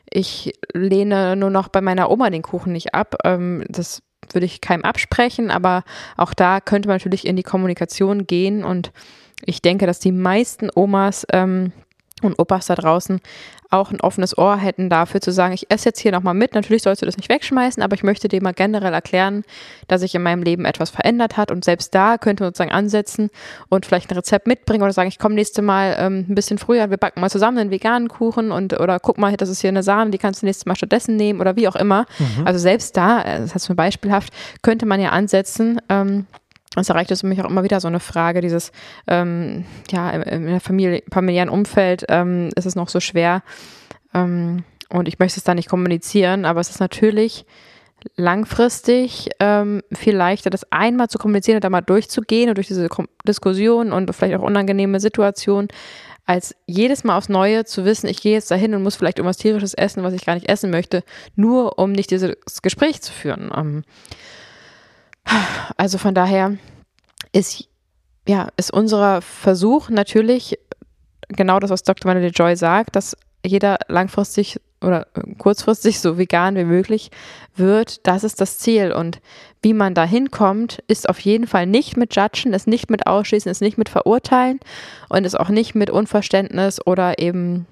ich 0.10 0.54
lehne 0.74 1.36
nur 1.36 1.50
noch 1.50 1.70
bei 1.70 1.82
meiner 1.82 2.12
Oma 2.12 2.30
den 2.30 2.42
Kuchen 2.42 2.74
nicht 2.74 2.94
ab. 2.94 3.16
Ähm, 3.24 3.64
das 3.70 4.02
würde 4.32 4.46
ich 4.46 4.62
keinem 4.62 4.84
absprechen, 4.84 5.50
aber 5.52 5.84
auch 6.18 6.34
da 6.34 6.60
könnte 6.60 6.88
man 6.88 6.96
natürlich 6.96 7.26
in 7.26 7.36
die 7.36 7.44
Kommunikation 7.44 8.28
gehen 8.28 8.64
und 8.64 8.92
ich 9.46 9.62
denke, 9.62 9.86
dass 9.86 10.00
die 10.00 10.12
meisten 10.12 10.70
Omas 10.76 11.26
ähm, 11.32 11.72
und 12.28 12.40
Opas 12.40 12.68
da 12.68 12.76
draußen 12.76 13.22
auch 13.72 13.92
ein 13.92 14.02
offenes 14.02 14.36
Ohr 14.38 14.58
hätten 14.58 14.90
dafür 14.90 15.22
zu 15.22 15.32
sagen, 15.32 15.54
ich 15.54 15.70
esse 15.70 15.90
jetzt 15.90 16.00
hier 16.00 16.12
nochmal 16.12 16.34
mit. 16.34 16.56
Natürlich 16.56 16.82
sollst 16.82 17.02
du 17.02 17.06
das 17.06 17.18
nicht 17.18 17.30
wegschmeißen, 17.30 17.84
aber 17.84 17.96
ich 17.96 18.02
möchte 18.02 18.28
dir 18.28 18.42
mal 18.42 18.54
generell 18.54 18.94
erklären, 18.94 19.44
dass 19.88 20.02
sich 20.02 20.16
in 20.16 20.24
meinem 20.24 20.42
Leben 20.42 20.66
etwas 20.66 20.90
verändert 20.90 21.38
hat. 21.38 21.52
Und 21.52 21.64
selbst 21.64 21.94
da 21.94 22.18
könnte 22.18 22.44
man 22.44 22.50
sozusagen 22.50 22.72
ansetzen 22.72 23.30
und 23.70 23.86
vielleicht 23.86 24.10
ein 24.10 24.16
Rezept 24.16 24.48
mitbringen 24.48 24.82
oder 24.82 24.92
sagen, 24.92 25.08
ich 25.08 25.20
komme 25.20 25.36
nächste 25.36 25.62
Mal 25.62 25.96
ähm, 26.00 26.26
ein 26.28 26.36
bisschen 26.36 26.58
früher, 26.58 26.90
wir 26.90 26.98
backen 26.98 27.22
mal 27.22 27.30
zusammen 27.30 27.60
einen 27.60 27.72
veganen 27.72 28.08
Kuchen 28.08 28.52
und 28.52 28.80
oder 28.80 29.00
guck 29.00 29.20
mal, 29.20 29.38
das 29.38 29.50
ist 29.50 29.62
hier 29.62 29.70
eine 29.70 29.84
Sahne, 29.84 30.10
die 30.10 30.18
kannst 30.18 30.42
du 30.42 30.48
nächstes 30.48 30.66
Mal 30.66 30.76
stattdessen 30.76 31.16
nehmen 31.16 31.40
oder 31.40 31.56
wie 31.56 31.68
auch 31.68 31.76
immer. 31.76 32.06
Mhm. 32.18 32.48
Also 32.48 32.60
selbst 32.60 32.98
da, 32.98 33.22
äh, 33.22 33.40
das 33.40 33.54
heißt 33.54 33.70
mir 33.70 33.76
beispielhaft, 33.76 34.34
könnte 34.64 34.88
man 34.88 35.00
ja 35.00 35.10
ansetzen, 35.10 35.80
ähm, 35.90 36.26
es 36.76 36.90
erreicht 36.90 37.12
es 37.12 37.24
mich 37.24 37.42
auch 37.42 37.50
immer 37.50 37.64
wieder 37.64 37.80
so 37.80 37.88
eine 37.88 38.00
Frage, 38.00 38.42
dieses, 38.42 38.72
ähm, 39.08 39.66
ja, 39.92 40.12
im, 40.12 40.48
im 40.48 40.60
Familie, 40.60 41.04
familiären 41.12 41.50
Umfeld 41.50 42.06
ähm, 42.10 42.50
ist 42.56 42.66
es 42.66 42.76
noch 42.76 42.90
so 42.90 43.00
schwer 43.00 43.42
ähm, 44.14 44.64
und 44.90 45.08
ich 45.08 45.20
möchte 45.20 45.40
es 45.40 45.44
da 45.44 45.56
nicht 45.56 45.70
kommunizieren, 45.70 46.46
aber 46.46 46.60
es 46.60 46.70
ist 46.70 46.80
natürlich 46.80 47.46
langfristig 48.16 49.30
ähm, 49.40 49.82
viel 49.92 50.16
leichter, 50.16 50.50
das 50.50 50.72
einmal 50.72 51.10
zu 51.10 51.18
kommunizieren 51.18 51.58
und 51.58 51.64
da 51.64 51.70
mal 51.70 51.82
durchzugehen 51.82 52.50
und 52.50 52.56
durch 52.56 52.68
diese 52.68 52.88
Kom 52.88 53.08
Diskussion 53.28 53.92
und 53.92 54.14
vielleicht 54.16 54.36
auch 54.36 54.44
unangenehme 54.44 55.00
Situationen, 55.00 55.68
als 56.26 56.56
jedes 56.68 57.04
Mal 57.04 57.18
aufs 57.18 57.28
Neue 57.28 57.66
zu 57.66 57.86
wissen, 57.86 58.08
ich 58.08 58.22
gehe 58.22 58.34
jetzt 58.34 58.52
dahin 58.52 58.76
und 58.76 58.84
muss 58.84 58.96
vielleicht 58.96 59.18
irgendwas 59.18 59.38
tierisches 59.38 59.74
essen, 59.74 60.04
was 60.04 60.14
ich 60.14 60.26
gar 60.26 60.36
nicht 60.36 60.48
essen 60.48 60.70
möchte, 60.70 61.04
nur 61.36 61.80
um 61.80 61.92
nicht 61.92 62.12
dieses 62.12 62.36
Gespräch 62.62 63.02
zu 63.02 63.12
führen. 63.12 63.84
Also 65.78 65.98
von 65.98 66.14
daher 66.16 66.58
ist, 67.32 67.68
ja, 68.28 68.50
ist 68.58 68.72
unser 68.72 69.22
Versuch 69.22 69.90
natürlich 69.90 70.58
genau 71.30 71.60
das, 71.60 71.70
was 71.70 71.84
Dr. 71.84 72.12
Melody 72.12 72.34
Joy 72.34 72.56
sagt, 72.56 72.96
dass 72.96 73.16
jeder 73.46 73.78
langfristig 73.88 74.60
oder 74.82 75.08
kurzfristig 75.38 76.00
so 76.00 76.18
vegan 76.18 76.56
wie 76.56 76.64
möglich 76.64 77.12
wird, 77.56 78.08
das 78.08 78.24
ist 78.24 78.40
das 78.40 78.60
Ziel. 78.60 78.92
Und 78.92 79.20
wie 79.62 79.74
man 79.74 79.94
da 79.94 80.04
hinkommt, 80.06 80.82
ist 80.88 81.10
auf 81.10 81.20
jeden 81.20 81.48
Fall 81.48 81.66
nicht 81.66 81.98
mit 81.98 82.16
Judgen, 82.16 82.54
ist 82.54 82.68
nicht 82.68 82.90
mit 82.90 83.06
Ausschließen, 83.06 83.52
ist 83.52 83.62
nicht 83.62 83.78
mit 83.78 83.90
Verurteilen 83.90 84.60
und 85.10 85.26
ist 85.26 85.40
auch 85.40 85.50
nicht 85.50 85.76
mit 85.76 85.90
Unverständnis 85.90 86.86
oder 86.86 87.20
eben 87.20 87.68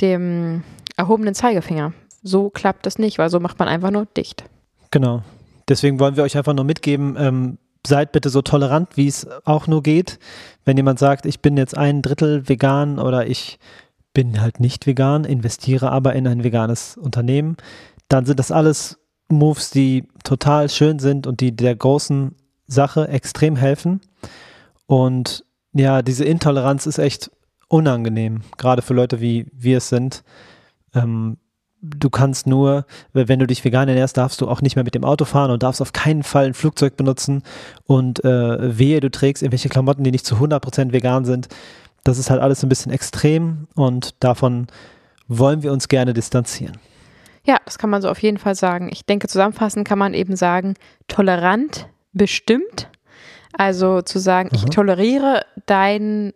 dem 0.00 0.62
erhobenen 0.96 1.34
Zeigefinger. 1.34 1.92
So 2.22 2.50
klappt 2.50 2.84
das 2.84 2.98
nicht, 2.98 3.18
weil 3.18 3.30
so 3.30 3.40
macht 3.40 3.58
man 3.58 3.68
einfach 3.68 3.90
nur 3.90 4.06
dicht. 4.06 4.44
Genau. 4.90 5.22
Deswegen 5.68 6.00
wollen 6.00 6.16
wir 6.16 6.22
euch 6.24 6.36
einfach 6.36 6.54
nur 6.54 6.64
mitgeben, 6.64 7.16
ähm, 7.18 7.58
seid 7.86 8.12
bitte 8.12 8.30
so 8.30 8.42
tolerant, 8.42 8.96
wie 8.96 9.06
es 9.06 9.26
auch 9.44 9.66
nur 9.66 9.82
geht. 9.82 10.18
Wenn 10.64 10.76
jemand 10.76 10.98
sagt, 10.98 11.26
ich 11.26 11.40
bin 11.40 11.56
jetzt 11.56 11.76
ein 11.76 12.02
Drittel 12.02 12.48
vegan 12.48 12.98
oder 12.98 13.26
ich 13.26 13.58
bin 14.12 14.40
halt 14.40 14.60
nicht 14.60 14.86
vegan, 14.86 15.24
investiere 15.24 15.90
aber 15.90 16.14
in 16.14 16.26
ein 16.26 16.42
veganes 16.44 16.96
Unternehmen, 16.96 17.56
dann 18.08 18.26
sind 18.26 18.38
das 18.38 18.50
alles 18.50 18.98
Moves, 19.28 19.70
die 19.70 20.08
total 20.24 20.68
schön 20.70 20.98
sind 20.98 21.26
und 21.26 21.40
die 21.40 21.54
der 21.54 21.76
großen 21.76 22.34
Sache 22.66 23.08
extrem 23.08 23.56
helfen. 23.56 24.00
Und 24.86 25.44
ja, 25.72 26.02
diese 26.02 26.24
Intoleranz 26.24 26.86
ist 26.86 26.98
echt 26.98 27.30
unangenehm, 27.68 28.42
gerade 28.56 28.82
für 28.82 28.94
Leute 28.94 29.20
wie 29.20 29.46
wir 29.52 29.78
es 29.78 29.88
sind. 29.88 30.24
Ähm, 30.94 31.36
du 31.80 32.10
kannst 32.10 32.46
nur, 32.46 32.86
wenn 33.12 33.38
du 33.38 33.46
dich 33.46 33.64
vegan 33.64 33.88
ernährst, 33.88 34.16
darfst 34.16 34.40
du 34.40 34.48
auch 34.48 34.62
nicht 34.62 34.76
mehr 34.76 34.84
mit 34.84 34.94
dem 34.94 35.04
Auto 35.04 35.24
fahren 35.24 35.50
und 35.50 35.62
darfst 35.62 35.80
auf 35.80 35.92
keinen 35.92 36.22
Fall 36.22 36.46
ein 36.46 36.54
Flugzeug 36.54 36.96
benutzen 36.96 37.42
und 37.86 38.24
äh, 38.24 38.78
wehe, 38.78 39.00
du 39.00 39.10
trägst 39.10 39.42
irgendwelche 39.42 39.68
Klamotten, 39.68 40.04
die 40.04 40.10
nicht 40.10 40.26
zu 40.26 40.36
100% 40.36 40.92
vegan 40.92 41.24
sind. 41.24 41.48
Das 42.04 42.18
ist 42.18 42.30
halt 42.30 42.40
alles 42.40 42.62
ein 42.62 42.68
bisschen 42.68 42.92
extrem 42.92 43.68
und 43.74 44.14
davon 44.20 44.66
wollen 45.28 45.62
wir 45.62 45.72
uns 45.72 45.88
gerne 45.88 46.14
distanzieren. 46.14 46.78
Ja, 47.44 47.58
das 47.64 47.78
kann 47.78 47.90
man 47.90 48.02
so 48.02 48.08
auf 48.08 48.22
jeden 48.22 48.38
Fall 48.38 48.54
sagen. 48.54 48.88
Ich 48.92 49.04
denke, 49.06 49.28
zusammenfassend 49.28 49.86
kann 49.86 49.98
man 49.98 50.14
eben 50.14 50.36
sagen, 50.36 50.74
tolerant 51.06 51.88
bestimmt. 52.12 52.90
Also 53.52 54.02
zu 54.02 54.18
sagen, 54.18 54.50
mhm. 54.52 54.58
ich 54.58 54.64
toleriere 54.66 55.42
dein 55.66 56.32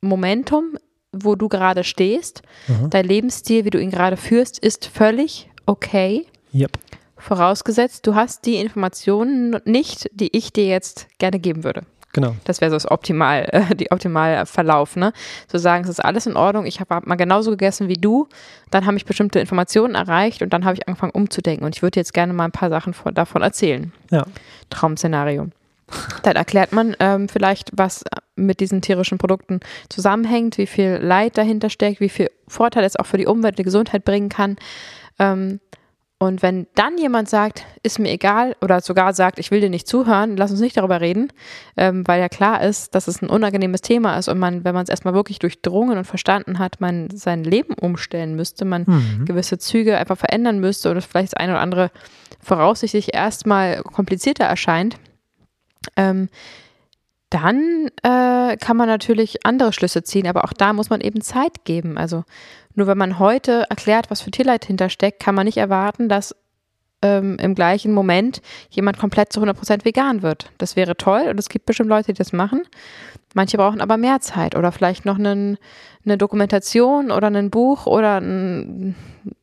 Momentum, 0.00 0.78
wo 1.12 1.34
du 1.34 1.48
gerade 1.48 1.84
stehst. 1.84 2.42
Mhm. 2.66 2.90
Dein 2.90 3.06
Lebensstil, 3.06 3.64
wie 3.64 3.70
du 3.70 3.80
ihn 3.80 3.90
gerade 3.90 4.16
führst, 4.16 4.58
ist 4.58 4.86
völlig 4.86 5.50
okay. 5.66 6.26
Yep. 6.54 6.72
Vorausgesetzt, 7.16 8.06
du 8.06 8.14
hast 8.14 8.46
die 8.46 8.56
Informationen 8.56 9.56
nicht, 9.64 10.08
die 10.12 10.36
ich 10.36 10.52
dir 10.52 10.66
jetzt 10.66 11.08
gerne 11.18 11.38
geben 11.38 11.64
würde. 11.64 11.82
Genau. 12.12 12.34
Das 12.44 12.60
wäre 12.60 12.70
so 12.70 12.76
das 12.76 12.90
optimal, 12.90 13.48
äh, 13.52 13.74
die 13.74 13.90
optimale 13.90 14.46
Verlauf, 14.46 14.96
ne? 14.96 15.12
Zu 15.46 15.58
sagen, 15.58 15.84
es 15.84 15.90
ist 15.90 16.00
alles 16.00 16.26
in 16.26 16.36
Ordnung, 16.36 16.64
ich 16.64 16.80
habe 16.80 17.06
mal 17.06 17.16
genauso 17.16 17.50
gegessen 17.50 17.88
wie 17.88 17.94
du, 17.94 18.28
dann 18.70 18.86
habe 18.86 18.96
ich 18.96 19.04
bestimmte 19.04 19.40
Informationen 19.40 19.94
erreicht 19.94 20.42
und 20.42 20.52
dann 20.52 20.64
habe 20.64 20.74
ich 20.74 20.88
angefangen 20.88 21.12
umzudenken 21.12 21.64
und 21.64 21.76
ich 21.76 21.82
würde 21.82 22.00
jetzt 22.00 22.14
gerne 22.14 22.32
mal 22.32 22.44
ein 22.44 22.52
paar 22.52 22.70
Sachen 22.70 22.94
von, 22.94 23.14
davon 23.14 23.42
erzählen. 23.42 23.92
Ja. 24.10 24.24
Traum-Szenario. 24.70 25.48
Dann 26.22 26.36
erklärt 26.36 26.72
man 26.72 26.94
ähm, 27.00 27.28
vielleicht, 27.28 27.70
was 27.74 28.04
mit 28.36 28.60
diesen 28.60 28.82
tierischen 28.82 29.18
Produkten 29.18 29.60
zusammenhängt, 29.88 30.58
wie 30.58 30.66
viel 30.66 30.98
Leid 31.02 31.38
dahinter 31.38 31.70
steckt, 31.70 32.00
wie 32.00 32.08
viel 32.08 32.30
Vorteil 32.46 32.84
es 32.84 32.96
auch 32.96 33.06
für 33.06 33.18
die 33.18 33.26
Umwelt, 33.26 33.58
die 33.58 33.64
Gesundheit 33.64 34.04
bringen 34.04 34.28
kann. 34.28 34.56
Ähm, 35.18 35.60
und 36.20 36.42
wenn 36.42 36.66
dann 36.74 36.98
jemand 36.98 37.28
sagt, 37.28 37.64
ist 37.84 38.00
mir 38.00 38.10
egal, 38.10 38.56
oder 38.60 38.80
sogar 38.80 39.14
sagt, 39.14 39.38
ich 39.38 39.52
will 39.52 39.60
dir 39.60 39.70
nicht 39.70 39.86
zuhören, 39.86 40.36
lass 40.36 40.50
uns 40.50 40.58
nicht 40.58 40.76
darüber 40.76 41.00
reden, 41.00 41.32
ähm, 41.76 42.04
weil 42.08 42.20
ja 42.20 42.28
klar 42.28 42.60
ist, 42.60 42.96
dass 42.96 43.06
es 43.06 43.22
ein 43.22 43.30
unangenehmes 43.30 43.82
Thema 43.82 44.16
ist 44.18 44.26
und 44.26 44.40
man, 44.40 44.64
wenn 44.64 44.74
man 44.74 44.82
es 44.82 44.88
erstmal 44.88 45.14
wirklich 45.14 45.38
durchdrungen 45.38 45.96
und 45.96 46.04
verstanden 46.04 46.58
hat, 46.58 46.80
man 46.80 47.08
sein 47.10 47.44
Leben 47.44 47.74
umstellen 47.74 48.34
müsste, 48.34 48.64
man 48.64 48.82
mhm. 48.88 49.26
gewisse 49.26 49.58
Züge 49.58 49.96
einfach 49.96 50.18
verändern 50.18 50.58
müsste 50.58 50.90
oder 50.90 51.02
vielleicht 51.02 51.34
das 51.34 51.40
eine 51.40 51.52
oder 51.52 51.60
andere 51.60 51.92
voraussichtlich 52.40 53.14
erstmal 53.14 53.82
komplizierter 53.82 54.44
erscheint, 54.44 54.96
ähm, 55.96 56.28
dann 57.30 57.90
äh, 58.02 58.56
kann 58.56 58.76
man 58.76 58.88
natürlich 58.88 59.44
andere 59.44 59.72
Schlüsse 59.72 60.02
ziehen, 60.02 60.26
aber 60.26 60.44
auch 60.44 60.52
da 60.52 60.72
muss 60.72 60.90
man 60.90 61.00
eben 61.00 61.20
Zeit 61.20 61.64
geben. 61.64 61.98
Also 61.98 62.24
nur 62.74 62.86
wenn 62.86 62.98
man 62.98 63.18
heute 63.18 63.66
erklärt, 63.68 64.10
was 64.10 64.22
für 64.22 64.30
Tierleid 64.30 64.64
hintersteckt, 64.64 65.20
kann 65.20 65.34
man 65.34 65.44
nicht 65.44 65.58
erwarten, 65.58 66.08
dass 66.08 66.34
ähm, 67.02 67.36
im 67.38 67.54
gleichen 67.54 67.92
Moment 67.92 68.40
jemand 68.70 68.98
komplett 68.98 69.32
zu 69.32 69.40
100% 69.40 69.84
vegan 69.84 70.22
wird. 70.22 70.50
Das 70.58 70.74
wäre 70.74 70.96
toll 70.96 71.26
und 71.28 71.38
es 71.38 71.48
gibt 71.48 71.66
bestimmt 71.66 71.90
Leute, 71.90 72.12
die 72.12 72.18
das 72.18 72.32
machen. 72.32 72.62
Manche 73.34 73.56
brauchen 73.58 73.80
aber 73.80 73.96
mehr 73.96 74.20
Zeit 74.20 74.56
oder 74.56 74.72
vielleicht 74.72 75.04
noch 75.04 75.18
einen, 75.18 75.58
eine 76.04 76.18
Dokumentation 76.18 77.10
oder 77.10 77.28
ein 77.28 77.50
Buch 77.50 77.86
oder 77.86 78.16
einen, 78.16 78.96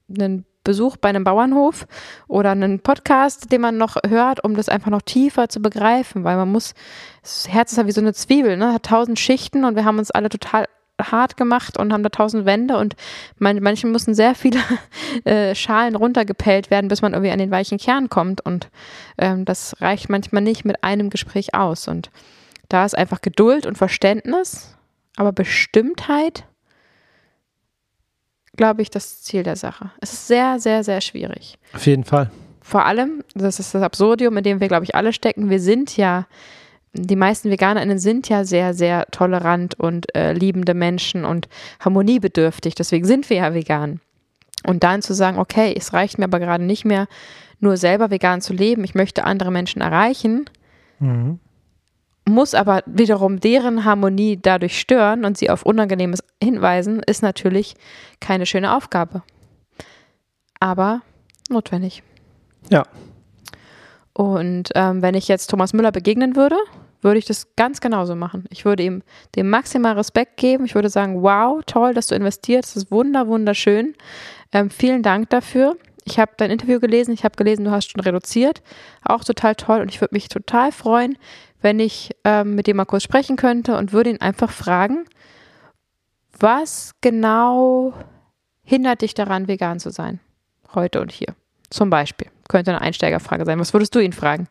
einen 0.10 0.46
Besuch 0.66 0.98
bei 0.98 1.08
einem 1.08 1.24
Bauernhof 1.24 1.88
oder 2.28 2.52
einen 2.52 2.82
Podcast, 2.82 3.54
den 3.54 3.62
man 3.62 3.78
noch 3.78 3.96
hört, 4.06 4.44
um 4.44 4.56
das 4.56 4.68
einfach 4.68 4.92
noch 4.92 5.02
tiefer 5.02 5.48
zu 5.48 5.62
begreifen, 5.62 6.26
weil 6.26 6.36
man 6.36 6.52
muss, 6.52 6.74
das 7.22 7.48
Herz 7.48 7.72
ist 7.72 7.78
ja 7.78 7.88
wie 7.88 7.94
so 7.94 8.02
eine 8.02 8.14
Zwiebel, 8.14 8.58
ne? 8.58 8.74
hat 8.74 8.84
tausend 8.84 9.18
Schichten 9.18 9.64
und 9.64 9.78
wir 9.78 9.86
haben 9.86 9.98
uns 9.98 10.12
alle 10.12 10.28
total 10.28 10.66
hart 11.02 11.38
gemacht 11.38 11.78
und 11.78 11.92
haben 11.94 12.04
da 12.04 12.10
tausend 12.10 12.46
Wände 12.46 12.78
und 12.78 12.96
man, 13.38 13.62
manchen 13.62 13.92
müssen 13.92 14.14
sehr 14.14 14.36
viele 14.36 14.60
äh, 15.24 15.56
Schalen 15.56 15.96
runtergepellt 15.96 16.72
werden, 16.72 16.88
bis 16.88 17.02
man 17.02 17.14
irgendwie 17.14 17.32
an 17.32 17.40
den 17.40 17.52
weichen 17.52 17.78
Kern 17.78 18.10
kommt 18.10 18.42
und 18.42 18.70
ähm, 19.18 19.46
das 19.46 19.80
reicht 19.82 20.10
manchmal 20.10 20.42
nicht 20.42 20.66
mit 20.66 20.84
einem 20.84 21.10
Gespräch 21.10 21.54
aus 21.54 21.88
und 21.88 22.12
da 22.70 22.86
ist 22.86 22.98
einfach 22.98 23.22
Geduld 23.22 23.66
und 23.66 23.78
Verständnis, 23.78 24.76
aber 25.16 25.32
Bestimmtheit 25.32 26.46
glaube 28.56 28.82
ich, 28.82 28.90
das 28.90 29.22
Ziel 29.22 29.44
der 29.44 29.56
Sache. 29.56 29.92
Es 30.02 30.14
ist 30.14 30.28
sehr, 30.28 30.60
sehr, 30.60 30.84
sehr 30.84 31.02
schwierig. 31.02 31.58
Auf 31.74 31.86
jeden 31.86 32.04
Fall. 32.04 32.30
Vor 32.62 32.86
allem, 32.86 33.24
das 33.36 33.60
ist 33.60 33.76
das 33.76 33.84
Absurdium, 33.84 34.38
in 34.38 34.44
dem 34.44 34.60
wir, 34.60 34.68
glaube 34.68 34.86
ich, 34.86 34.96
alle 34.96 35.14
stecken. 35.14 35.50
Wir 35.50 35.60
sind 35.60 35.98
ja, 35.98 36.26
die 36.94 37.16
meisten 37.16 37.52
VeganerInnen 37.52 38.00
sind 38.00 38.28
ja 38.30 38.44
sehr, 38.44 38.74
sehr 38.74 39.06
tolerant 39.12 39.80
und 39.80 40.14
äh, 40.16 40.34
liebende 40.34 40.74
Menschen 40.74 41.26
und 41.26 41.48
harmoniebedürftig. 41.80 42.76
Deswegen 42.76 43.06
sind 43.06 43.30
wir 43.30 43.38
ja 43.38 43.54
vegan. 43.54 44.00
Und 44.66 44.84
dann 44.84 45.04
zu 45.04 45.14
sagen, 45.14 45.38
okay, 45.38 45.76
es 45.78 45.94
reicht 45.94 46.18
mir 46.18 46.26
aber 46.26 46.40
gerade 46.40 46.64
nicht 46.64 46.86
mehr, 46.86 47.08
nur 47.60 47.78
selber 47.78 48.10
vegan 48.10 48.42
zu 48.42 48.54
leben. 48.54 48.84
Ich 48.84 48.96
möchte 48.96 49.26
andere 49.26 49.52
Menschen 49.52 49.82
erreichen. 49.82 50.46
Mhm 51.00 51.40
muss 52.28 52.54
aber 52.54 52.84
wiederum 52.86 53.40
deren 53.40 53.86
Harmonie 53.86 54.38
dadurch 54.42 54.80
stören 54.80 55.26
und 55.26 55.38
sie 55.38 55.50
auf 55.50 55.64
Unangenehmes 55.64 56.24
hinweisen, 56.44 57.02
ist 57.06 57.22
natürlich 57.22 57.76
keine 58.20 58.46
schöne 58.46 58.76
Aufgabe. 58.76 59.24
Aber 60.60 61.02
notwendig. 61.50 62.02
Ja. 62.70 62.84
Und 64.14 64.70
ähm, 64.76 65.02
wenn 65.02 65.14
ich 65.14 65.28
jetzt 65.28 65.50
Thomas 65.50 65.74
Müller 65.74 65.92
begegnen 65.92 66.36
würde, 66.36 66.56
würde 67.02 67.20
ich 67.20 67.26
das 67.26 67.56
ganz 67.56 67.82
genauso 67.82 68.16
machen. 68.16 68.46
Ich 68.50 68.66
würde 68.66 68.84
ihm 68.84 69.04
dem 69.36 69.50
maximal 69.50 69.94
Respekt 69.94 70.38
geben. 70.38 70.66
Ich 70.66 70.74
würde 70.74 70.90
sagen, 70.90 71.22
wow, 71.22 71.62
toll, 71.66 71.94
dass 71.94 72.08
du 72.08 72.16
investierst. 72.16 72.76
Das 72.76 72.84
ist 72.84 72.92
wunder, 72.92 73.28
wunderschön. 73.28 73.94
Ähm, 74.52 74.70
vielen 74.70 75.04
Dank 75.04 75.30
dafür. 75.30 75.78
Ich 76.04 76.20
habe 76.20 76.32
dein 76.38 76.52
Interview 76.52 76.80
gelesen. 76.80 77.14
Ich 77.14 77.24
habe 77.24 77.36
gelesen, 77.36 77.66
du 77.66 77.72
hast 77.72 77.92
schon 77.92 78.02
reduziert. 78.02 78.62
Auch 79.04 79.24
total 79.24 79.56
toll. 79.56 79.82
Und 79.82 79.90
ich 79.90 80.02
würde 80.02 80.16
mich 80.16 80.30
total 80.30 80.72
freuen, 80.72 81.18
wenn 81.66 81.80
ich 81.80 82.12
ähm, 82.24 82.54
mit 82.54 82.68
dem 82.68 82.78
mal 82.78 82.86
kurz 82.86 83.02
sprechen 83.02 83.38
könnte 83.38 83.76
und 83.76 83.92
würde 83.92 84.12
ihn 84.12 84.22
einfach 84.22 84.52
fragen, 84.52 85.06
was 86.40 86.92
genau 87.02 87.92
hindert 88.64 89.02
dich 89.02 89.16
daran, 89.16 89.48
vegan 89.48 89.80
zu 89.80 89.90
sein? 89.90 90.20
Heute 90.76 91.02
und 91.02 91.12
hier. 91.12 91.34
Zum 91.72 91.90
Beispiel. 91.90 92.28
Könnte 92.50 92.70
eine 92.70 92.82
Einsteigerfrage 92.82 93.46
sein. 93.46 93.60
Was 93.60 93.74
würdest 93.74 93.96
du 93.96 94.00
ihn 94.00 94.14
fragen, 94.14 94.48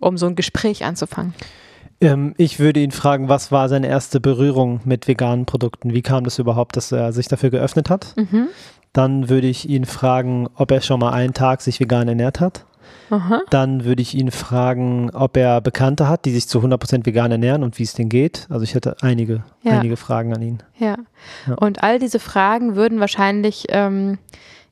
um 0.00 0.16
so 0.16 0.24
ein 0.24 0.36
Gespräch 0.36 0.86
anzufangen? 0.86 1.34
Ähm, 2.00 2.32
ich 2.38 2.58
würde 2.58 2.80
ihn 2.80 2.92
fragen, 2.92 3.28
was 3.28 3.52
war 3.52 3.68
seine 3.68 3.88
erste 3.88 4.18
Berührung 4.18 4.80
mit 4.86 5.06
veganen 5.06 5.44
Produkten? 5.44 5.92
Wie 5.92 6.00
kam 6.00 6.24
das 6.24 6.38
überhaupt, 6.38 6.78
dass 6.78 6.90
er 6.92 7.12
sich 7.12 7.28
dafür 7.28 7.50
geöffnet 7.50 7.90
hat? 7.90 8.14
Mhm. 8.16 8.48
Dann 8.94 9.28
würde 9.28 9.48
ich 9.48 9.68
ihn 9.68 9.84
fragen, 9.84 10.48
ob 10.54 10.70
er 10.70 10.80
schon 10.80 11.00
mal 11.00 11.12
einen 11.12 11.34
Tag 11.34 11.60
sich 11.60 11.78
vegan 11.78 12.08
ernährt 12.08 12.40
hat. 12.40 12.64
Aha. 13.10 13.42
Dann 13.50 13.84
würde 13.84 14.02
ich 14.02 14.14
ihn 14.14 14.30
fragen, 14.30 15.10
ob 15.10 15.36
er 15.36 15.60
Bekannte 15.60 16.08
hat, 16.08 16.24
die 16.24 16.32
sich 16.32 16.48
zu 16.48 16.60
100% 16.60 17.06
vegan 17.06 17.30
ernähren 17.30 17.62
und 17.62 17.78
wie 17.78 17.82
es 17.82 17.94
denen 17.94 18.08
geht. 18.08 18.46
Also 18.50 18.64
ich 18.64 18.74
hätte 18.74 18.96
einige, 19.00 19.44
ja. 19.62 19.72
einige 19.72 19.96
Fragen 19.96 20.34
an 20.34 20.42
ihn. 20.42 20.62
Ja. 20.78 20.96
ja. 21.46 21.54
Und 21.54 21.82
all 21.82 21.98
diese 21.98 22.18
Fragen 22.18 22.76
würden 22.76 23.00
wahrscheinlich 23.00 23.66
ähm, 23.68 24.18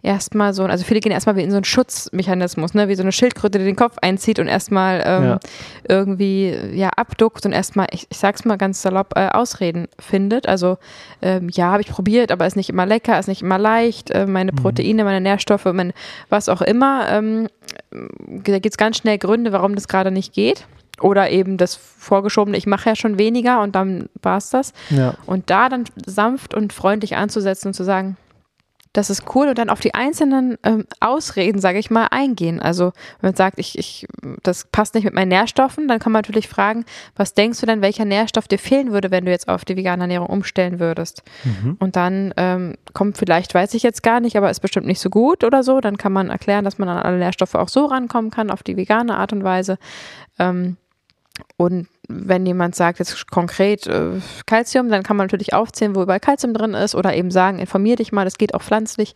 erstmal 0.03 0.53
so, 0.53 0.64
also 0.64 0.85
viele 0.85 1.01
gehen 1.01 1.12
erstmal 1.12 1.37
wie 1.37 1.42
in 1.42 1.51
so 1.51 1.57
einen 1.57 1.64
Schutzmechanismus, 1.64 2.75
ne, 2.75 2.88
wie 2.88 2.94
so 2.96 3.03
eine 3.03 3.12
Schildkröte, 3.12 3.59
die 3.59 3.64
den 3.64 3.77
Kopf 3.77 3.98
einzieht 4.03 4.38
und 4.38 4.48
erstmal 4.48 5.03
ähm, 5.07 5.25
ja. 5.25 5.40
irgendwie 5.88 6.55
ja 6.72 6.90
abduckt 6.90 7.46
und 7.46 7.53
erstmal, 7.53 7.87
ich, 7.92 8.07
ich 8.11 8.18
sag's 8.18 8.44
mal 8.44 8.57
ganz 8.57 8.83
salopp, 8.83 9.12
äh, 9.16 9.29
Ausreden 9.29 9.88
findet. 9.98 10.48
Also 10.48 10.79
ähm, 11.22 11.48
ja, 11.51 11.70
habe 11.70 11.83
ich 11.83 11.88
probiert, 11.88 12.33
aber 12.33 12.46
ist 12.46 12.57
nicht 12.57 12.70
immer 12.70 12.87
lecker, 12.87 13.18
ist 13.18 13.29
nicht 13.29 13.42
immer 13.42 13.59
leicht, 13.59 14.11
äh, 14.11 14.27
meine 14.27 14.53
mhm. 14.53 14.57
Proteine, 14.57 15.05
meine 15.05 15.20
Nährstoffe, 15.20 15.66
mein, 15.72 15.92
was 16.29 16.48
auch 16.48 16.62
immer. 16.62 17.09
Ähm, 17.09 17.48
da 18.45 18.59
gibt's 18.59 18.77
ganz 18.77 18.97
schnell 18.99 19.19
Gründe, 19.19 19.53
warum 19.53 19.75
das 19.75 19.89
gerade 19.89 20.11
nicht 20.11 20.33
geht. 20.33 20.67
Oder 21.01 21.31
eben 21.31 21.57
das 21.57 21.75
vorgeschobene, 21.75 22.57
ich 22.57 22.67
mache 22.67 22.91
ja 22.91 22.97
schon 22.97 23.19
weniger 23.19 23.61
und 23.63 23.75
dann 23.75 24.09
war's 24.23 24.51
das. 24.51 24.73
Ja. 24.91 25.15
Und 25.27 25.51
da 25.51 25.69
dann 25.69 25.85
sanft 26.07 26.55
und 26.55 26.73
freundlich 26.73 27.17
anzusetzen 27.17 27.69
und 27.69 27.75
zu 27.75 27.83
sagen, 27.83 28.17
das 28.93 29.09
ist 29.09 29.35
cool 29.35 29.49
und 29.49 29.59
dann 29.59 29.71
auf 29.71 29.81
die 29.81 29.95
einzelnen 29.95 30.59
ähm, 30.65 30.85
Ausreden, 31.01 31.61
sage 31.61 31.79
ich 31.79 31.91
mal, 31.91 32.09
eingehen. 32.11 32.61
Also 32.61 32.93
wenn 33.21 33.29
man 33.29 33.35
sagt, 33.35 33.59
ich, 33.59 33.79
ich, 33.79 34.07
das 34.43 34.65
passt 34.65 34.95
nicht 34.95 35.05
mit 35.05 35.15
meinen 35.15 35.29
Nährstoffen, 35.29 35.89
dann 35.89 35.99
kann 35.99 36.13
man 36.13 36.21
natürlich 36.21 36.49
fragen, 36.49 36.85
was 37.17 37.33
denkst 37.33 37.61
du 37.61 37.67
denn, 37.67 37.81
welcher 37.81 38.05
Nährstoff 38.05 38.49
dir 38.49 38.59
fehlen 38.59 38.93
würde, 38.93 39.11
wenn 39.11 39.25
du 39.25 39.31
jetzt 39.31 39.49
auf 39.49 39.65
die 39.65 39.77
vegane 39.77 40.03
Ernährung 40.03 40.29
umstellen 40.29 40.79
würdest? 40.79 41.23
Mhm. 41.45 41.77
Und 41.79 41.97
dann 41.97 42.35
ähm, 42.37 42.75
kommt 42.93 43.17
vielleicht, 43.17 43.55
weiß 43.55 43.73
ich 43.75 43.83
jetzt 43.83 44.03
gar 44.03 44.21
nicht, 44.21 44.37
aber 44.37 44.51
ist 44.51 44.61
bestimmt 44.61 44.87
nicht 44.87 45.01
so 45.01 45.09
gut 45.09 45.43
oder 45.43 45.63
so. 45.63 45.81
Dann 45.81 45.97
kann 45.97 46.13
man 46.13 46.29
erklären, 46.29 46.65
dass 46.65 46.79
man 46.79 46.89
an 46.91 46.99
alle 46.99 47.19
Nährstoffe 47.19 47.55
auch 47.55 47.69
so 47.69 47.87
rankommen 47.87 48.31
kann, 48.31 48.51
auf 48.51 48.63
die 48.63 48.77
vegane 48.77 49.17
Art 49.17 49.33
und 49.33 49.43
Weise. 49.43 49.79
Ähm, 50.39 50.77
und 51.57 51.89
wenn 52.09 52.45
jemand 52.47 52.75
sagt 52.75 52.99
jetzt 52.99 53.31
konkret 53.31 53.87
äh, 53.87 54.21
Calcium, 54.47 54.88
dann 54.88 55.03
kann 55.03 55.17
man 55.17 55.27
natürlich 55.27 55.55
aufzählen, 55.55 55.95
wo 55.95 56.03
überall 56.03 56.21
Calcium 56.21 56.53
drin 56.53 56.75
ist 56.75 56.95
oder 56.95 57.15
eben 57.15 57.31
sagen, 57.31 57.59
informier 57.59 57.97
dich 57.97 58.12
mal, 58.12 58.25
das 58.25 58.38
geht 58.38 58.55
auch 58.55 58.62
pflanzlich. 58.62 59.15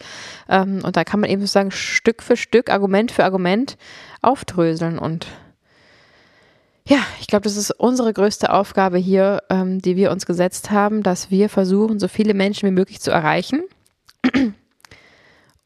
Ähm, 0.48 0.80
und 0.84 0.96
da 0.96 1.04
kann 1.04 1.20
man 1.20 1.30
eben 1.30 1.40
sozusagen 1.40 1.72
Stück 1.72 2.22
für 2.22 2.36
Stück, 2.36 2.70
Argument 2.70 3.10
für 3.10 3.24
Argument 3.24 3.76
aufdröseln. 4.22 4.98
Und 4.98 5.26
ja, 6.88 6.98
ich 7.20 7.26
glaube, 7.26 7.42
das 7.42 7.56
ist 7.56 7.72
unsere 7.72 8.12
größte 8.12 8.52
Aufgabe 8.52 8.98
hier, 8.98 9.42
ähm, 9.50 9.82
die 9.82 9.96
wir 9.96 10.12
uns 10.12 10.24
gesetzt 10.24 10.70
haben, 10.70 11.02
dass 11.02 11.30
wir 11.30 11.48
versuchen, 11.48 11.98
so 11.98 12.06
viele 12.06 12.34
Menschen 12.34 12.68
wie 12.68 12.74
möglich 12.74 13.00
zu 13.00 13.10
erreichen 13.10 13.62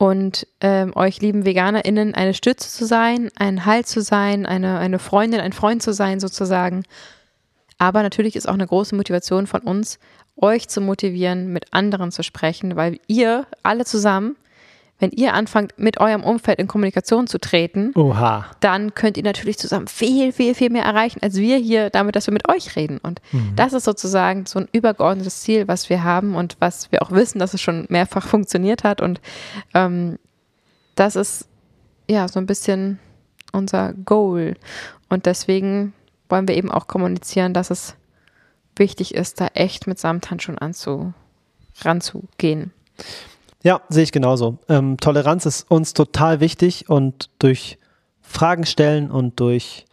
und 0.00 0.46
ähm, 0.62 0.96
euch 0.96 1.20
lieben 1.20 1.44
VeganerInnen 1.44 2.14
eine 2.14 2.32
Stütze 2.32 2.70
zu 2.70 2.86
sein, 2.86 3.28
ein 3.36 3.66
Halt 3.66 3.86
zu 3.86 4.00
sein, 4.00 4.46
eine, 4.46 4.78
eine 4.78 4.98
Freundin, 4.98 5.40
ein 5.40 5.52
Freund 5.52 5.82
zu 5.82 5.92
sein 5.92 6.20
sozusagen. 6.20 6.84
Aber 7.76 8.02
natürlich 8.02 8.34
ist 8.34 8.48
auch 8.48 8.54
eine 8.54 8.66
große 8.66 8.94
Motivation 8.94 9.46
von 9.46 9.60
uns, 9.60 9.98
euch 10.38 10.68
zu 10.68 10.80
motivieren, 10.80 11.52
mit 11.52 11.74
anderen 11.74 12.12
zu 12.12 12.22
sprechen, 12.22 12.76
weil 12.76 12.98
ihr 13.08 13.44
alle 13.62 13.84
zusammen 13.84 14.36
wenn 15.00 15.10
ihr 15.10 15.34
anfangt, 15.34 15.78
mit 15.78 15.98
eurem 15.98 16.22
Umfeld 16.22 16.58
in 16.58 16.68
Kommunikation 16.68 17.26
zu 17.26 17.38
treten, 17.38 17.92
Oha. 17.96 18.46
dann 18.60 18.94
könnt 18.94 19.16
ihr 19.16 19.22
natürlich 19.22 19.58
zusammen 19.58 19.88
viel, 19.88 20.30
viel, 20.32 20.54
viel 20.54 20.70
mehr 20.70 20.84
erreichen, 20.84 21.20
als 21.22 21.36
wir 21.36 21.56
hier 21.56 21.90
damit, 21.90 22.16
dass 22.16 22.26
wir 22.26 22.34
mit 22.34 22.48
euch 22.48 22.76
reden. 22.76 22.98
Und 22.98 23.20
mhm. 23.32 23.54
das 23.56 23.72
ist 23.72 23.84
sozusagen 23.84 24.46
so 24.46 24.60
ein 24.60 24.68
übergeordnetes 24.72 25.40
Ziel, 25.40 25.66
was 25.66 25.88
wir 25.90 26.04
haben 26.04 26.36
und 26.36 26.56
was 26.60 26.92
wir 26.92 27.02
auch 27.02 27.10
wissen, 27.10 27.38
dass 27.38 27.54
es 27.54 27.60
schon 27.60 27.86
mehrfach 27.88 28.26
funktioniert 28.26 28.84
hat. 28.84 29.00
Und 29.00 29.20
ähm, 29.74 30.18
das 30.94 31.16
ist 31.16 31.48
ja 32.08 32.28
so 32.28 32.38
ein 32.38 32.46
bisschen 32.46 32.98
unser 33.52 33.94
Goal. 33.94 34.54
Und 35.08 35.26
deswegen 35.26 35.94
wollen 36.28 36.46
wir 36.46 36.56
eben 36.56 36.70
auch 36.70 36.86
kommunizieren, 36.86 37.54
dass 37.54 37.70
es 37.70 37.96
wichtig 38.76 39.14
ist, 39.14 39.40
da 39.40 39.48
echt 39.54 39.86
mit 39.86 39.98
Samthandschuhen 39.98 40.58
anzu, 40.58 41.14
ranzugehen. 41.82 42.72
Ja, 43.62 43.82
sehe 43.88 44.04
ich 44.04 44.12
genauso. 44.12 44.58
Ähm, 44.68 44.96
Toleranz 44.96 45.46
ist 45.46 45.70
uns 45.70 45.92
total 45.92 46.40
wichtig 46.40 46.88
und 46.88 47.30
durch 47.38 47.78
Fragen 48.22 48.64
stellen 48.64 49.10
und 49.10 49.38
durch 49.40 49.84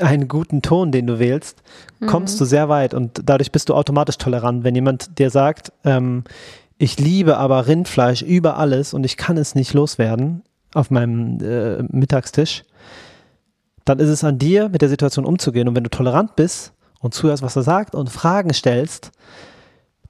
einen 0.00 0.28
guten 0.28 0.62
Ton, 0.62 0.92
den 0.92 1.06
du 1.06 1.18
wählst, 1.18 1.62
mhm. 2.00 2.06
kommst 2.06 2.40
du 2.40 2.44
sehr 2.44 2.68
weit 2.68 2.94
und 2.94 3.20
dadurch 3.24 3.52
bist 3.52 3.68
du 3.68 3.74
automatisch 3.74 4.16
tolerant. 4.16 4.64
Wenn 4.64 4.74
jemand 4.74 5.18
dir 5.18 5.30
sagt, 5.30 5.72
ähm, 5.84 6.24
ich 6.78 6.98
liebe 6.98 7.36
aber 7.36 7.66
Rindfleisch 7.66 8.22
über 8.22 8.56
alles 8.56 8.94
und 8.94 9.04
ich 9.04 9.16
kann 9.16 9.36
es 9.36 9.54
nicht 9.54 9.74
loswerden 9.74 10.42
auf 10.74 10.90
meinem 10.90 11.38
äh, 11.40 11.82
Mittagstisch, 11.82 12.64
dann 13.84 13.98
ist 13.98 14.08
es 14.08 14.24
an 14.24 14.38
dir, 14.38 14.68
mit 14.68 14.80
der 14.80 14.88
Situation 14.88 15.24
umzugehen. 15.24 15.68
Und 15.68 15.76
wenn 15.76 15.84
du 15.84 15.90
tolerant 15.90 16.34
bist 16.34 16.72
und 17.00 17.14
zuhörst, 17.14 17.42
was 17.42 17.56
er 17.56 17.62
sagt 17.62 17.94
und 17.94 18.10
Fragen 18.10 18.54
stellst, 18.54 19.12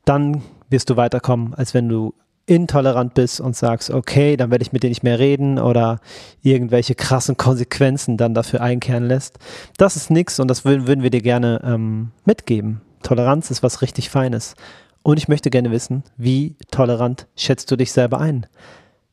dann 0.04 0.42
wirst 0.72 0.90
du 0.90 0.96
weiterkommen, 0.96 1.54
als 1.54 1.74
wenn 1.74 1.88
du 1.88 2.14
intolerant 2.46 3.14
bist 3.14 3.40
und 3.40 3.54
sagst, 3.54 3.90
okay, 3.90 4.36
dann 4.36 4.50
werde 4.50 4.62
ich 4.62 4.72
mit 4.72 4.82
dir 4.82 4.88
nicht 4.88 5.04
mehr 5.04 5.18
reden 5.18 5.58
oder 5.58 6.00
irgendwelche 6.42 6.94
krassen 6.94 7.36
Konsequenzen 7.36 8.16
dann 8.16 8.34
dafür 8.34 8.60
einkehren 8.60 9.06
lässt. 9.06 9.38
Das 9.76 9.96
ist 9.96 10.10
nichts 10.10 10.40
und 10.40 10.48
das 10.48 10.64
würden, 10.64 11.02
wir 11.02 11.10
dir 11.10 11.22
gerne 11.22 11.60
ähm, 11.64 12.10
mitgeben. 12.24 12.80
Toleranz 13.02 13.50
ist 13.50 13.62
was 13.62 13.82
richtig 13.82 14.10
Feines. 14.10 14.54
Und 15.02 15.18
ich 15.18 15.28
möchte 15.28 15.50
gerne 15.50 15.70
wissen, 15.70 16.04
wie 16.16 16.56
tolerant 16.70 17.26
schätzt 17.36 17.70
du 17.70 17.76
dich 17.76 17.92
selber 17.92 18.20
ein? 18.20 18.46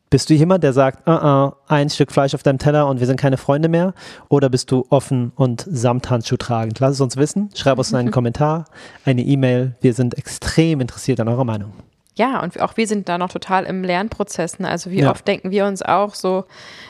Bist 0.10 0.30
du 0.30 0.34
jemand, 0.34 0.64
der 0.64 0.74
sagt, 0.74 1.08
uh 1.08 1.12
-uh, 1.12 1.54
ein 1.68 1.88
Stück 1.90 2.12
Fleisch 2.12 2.34
auf 2.34 2.42
deinem 2.42 2.58
Teller 2.58 2.88
und 2.88 3.00
wir 3.00 3.06
sind 3.06 3.20
keine 3.20 3.38
Freunde 3.38 3.70
mehr? 3.70 3.94
Oder 4.28 4.50
bist 4.50 4.72
du 4.72 4.86
offen 4.90 5.32
und 5.36 5.66
Samthandschuh 5.70 6.38
tragend? 6.38 6.80
Lass 6.80 6.94
es 6.94 7.02
uns 7.02 7.16
wissen. 7.16 7.50
Schreib 7.56 7.78
uns 7.78 7.94
einen 7.94 8.10
Kommentar, 8.12 8.66
eine 9.06 9.22
E-Mail. 9.22 9.76
Wir 9.82 9.94
sind 9.94 10.18
extrem 10.18 10.82
interessiert 10.82 11.20
an 11.20 11.28
eurer 11.28 11.46
Meinung. 11.46 11.74
Ja, 12.16 12.42
und 12.42 12.60
auch 12.60 12.76
wir 12.76 12.86
sind 12.88 13.08
da 13.08 13.18
noch 13.20 13.30
total 13.30 13.64
im 13.66 13.84
Lernprozess. 13.84 14.60
Ne? 14.60 14.68
Also 14.68 14.90
wie 14.90 15.02
Ja. 15.02 15.12
oft 15.12 15.26
denken 15.28 15.52
wir 15.52 15.66
uns 15.68 15.84
auch 15.84 16.16
so, 16.16 16.46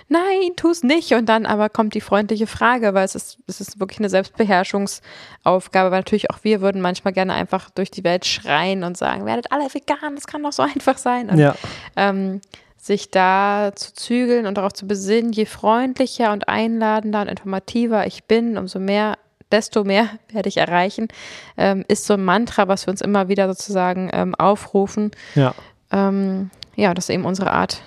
nein, 0.07 0.51
tu 0.55 0.69
es 0.71 0.81
nicht. 0.81 1.13
Und 1.13 1.27
dann 1.27 1.45
aber 1.45 1.67
kommt 1.69 1.93
die 1.95 2.01
freundliche 2.01 2.47
Frage, 2.47 2.93
weil 2.93 3.03
es 3.05 3.15
ist, 3.15 3.37
es 3.47 3.59
ist 3.59 3.79
wirklich 3.81 3.99
eine 3.99 4.09
Selbstbeherrschungsaufgabe, 4.09 5.91
weil 5.91 5.99
natürlich 5.99 6.31
auch 6.31 6.39
wir 6.43 6.61
würden 6.61 6.81
manchmal 6.81 7.13
gerne 7.13 7.33
einfach 7.33 7.69
durch 7.69 7.91
die 7.91 8.03
Welt 8.05 8.25
schreien 8.25 8.83
und 8.83 8.97
sagen, 8.97 9.25
werdet 9.25 9.51
alle 9.51 9.65
vegan, 9.71 10.15
das 10.15 10.25
kann 10.25 10.41
doch 10.41 10.53
so 10.53 10.63
einfach 10.75 10.97
sein. 10.97 11.29
Und 11.29 11.37
Ja, 11.37 11.53
ähm, 11.95 12.41
sich 12.79 13.11
da 13.11 13.71
zu 13.75 13.93
zügeln 13.93 14.45
und 14.45 14.57
darauf 14.57 14.73
zu 14.73 14.87
besinnen, 14.87 15.33
je 15.33 15.45
freundlicher 15.45 16.31
und 16.31 16.47
einladender 16.47 17.21
und 17.21 17.27
informativer 17.27 18.07
ich 18.07 18.23
bin, 18.23 18.57
umso 18.57 18.79
mehr, 18.79 19.17
desto 19.51 19.83
mehr 19.83 20.07
werde 20.31 20.49
ich 20.49 20.57
erreichen, 20.57 21.09
ähm, 21.57 21.83
ist 21.87 22.05
so 22.05 22.13
ein 22.13 22.23
Mantra, 22.23 22.67
was 22.67 22.87
wir 22.87 22.91
uns 22.91 23.01
immer 23.01 23.27
wieder 23.27 23.47
sozusagen 23.49 24.09
ähm, 24.13 24.33
aufrufen. 24.33 25.11
ja, 25.35 25.53
Ähm, 25.91 26.49
ja, 26.75 26.93
das 26.93 27.05
ist 27.05 27.13
eben 27.13 27.25
unsere 27.25 27.51
Art 27.51 27.81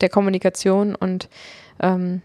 der 0.00 0.08
Kommunikation 0.08 0.94
und 0.94 1.28
ähm, 1.80 2.22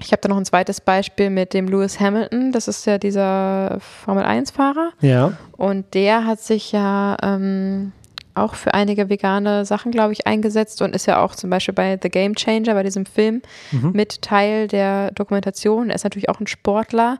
ich 0.00 0.10
habe 0.10 0.22
da 0.22 0.28
noch 0.28 0.38
ein 0.38 0.44
zweites 0.44 0.80
Beispiel 0.80 1.30
mit 1.30 1.52
dem 1.52 1.68
Lewis 1.68 2.00
Hamilton, 2.00 2.50
das 2.50 2.66
ist 2.66 2.86
ja 2.86 2.98
dieser 2.98 3.78
Formel-1-Fahrer. 3.80 4.92
ja. 5.00 5.34
Und 5.56 5.94
der 5.94 6.26
hat 6.26 6.40
sich 6.40 6.72
ja 6.72 7.16
ähm, 7.22 7.92
auch 8.34 8.54
für 8.54 8.74
einige 8.74 9.08
vegane 9.08 9.64
Sachen, 9.64 9.92
glaube 9.92 10.12
ich, 10.12 10.26
eingesetzt 10.26 10.82
und 10.82 10.94
ist 10.94 11.06
ja 11.06 11.22
auch 11.22 11.34
zum 11.34 11.50
Beispiel 11.50 11.74
bei 11.74 11.98
The 12.02 12.08
Game 12.08 12.34
Changer, 12.34 12.74
bei 12.74 12.82
diesem 12.82 13.06
Film, 13.06 13.42
Mhm. 13.72 13.92
mit 13.92 14.22
Teil 14.22 14.68
der 14.68 15.10
Dokumentation. 15.12 15.88
Er 15.90 15.96
ist 15.96 16.04
natürlich 16.04 16.28
auch 16.28 16.40
ein 16.40 16.46
Sportler 16.46 17.18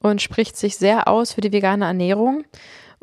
und 0.00 0.22
spricht 0.22 0.56
sich 0.56 0.76
sehr 0.76 1.08
aus 1.08 1.32
für 1.32 1.40
die 1.40 1.52
vegane 1.52 1.84
Ernährung. 1.84 2.44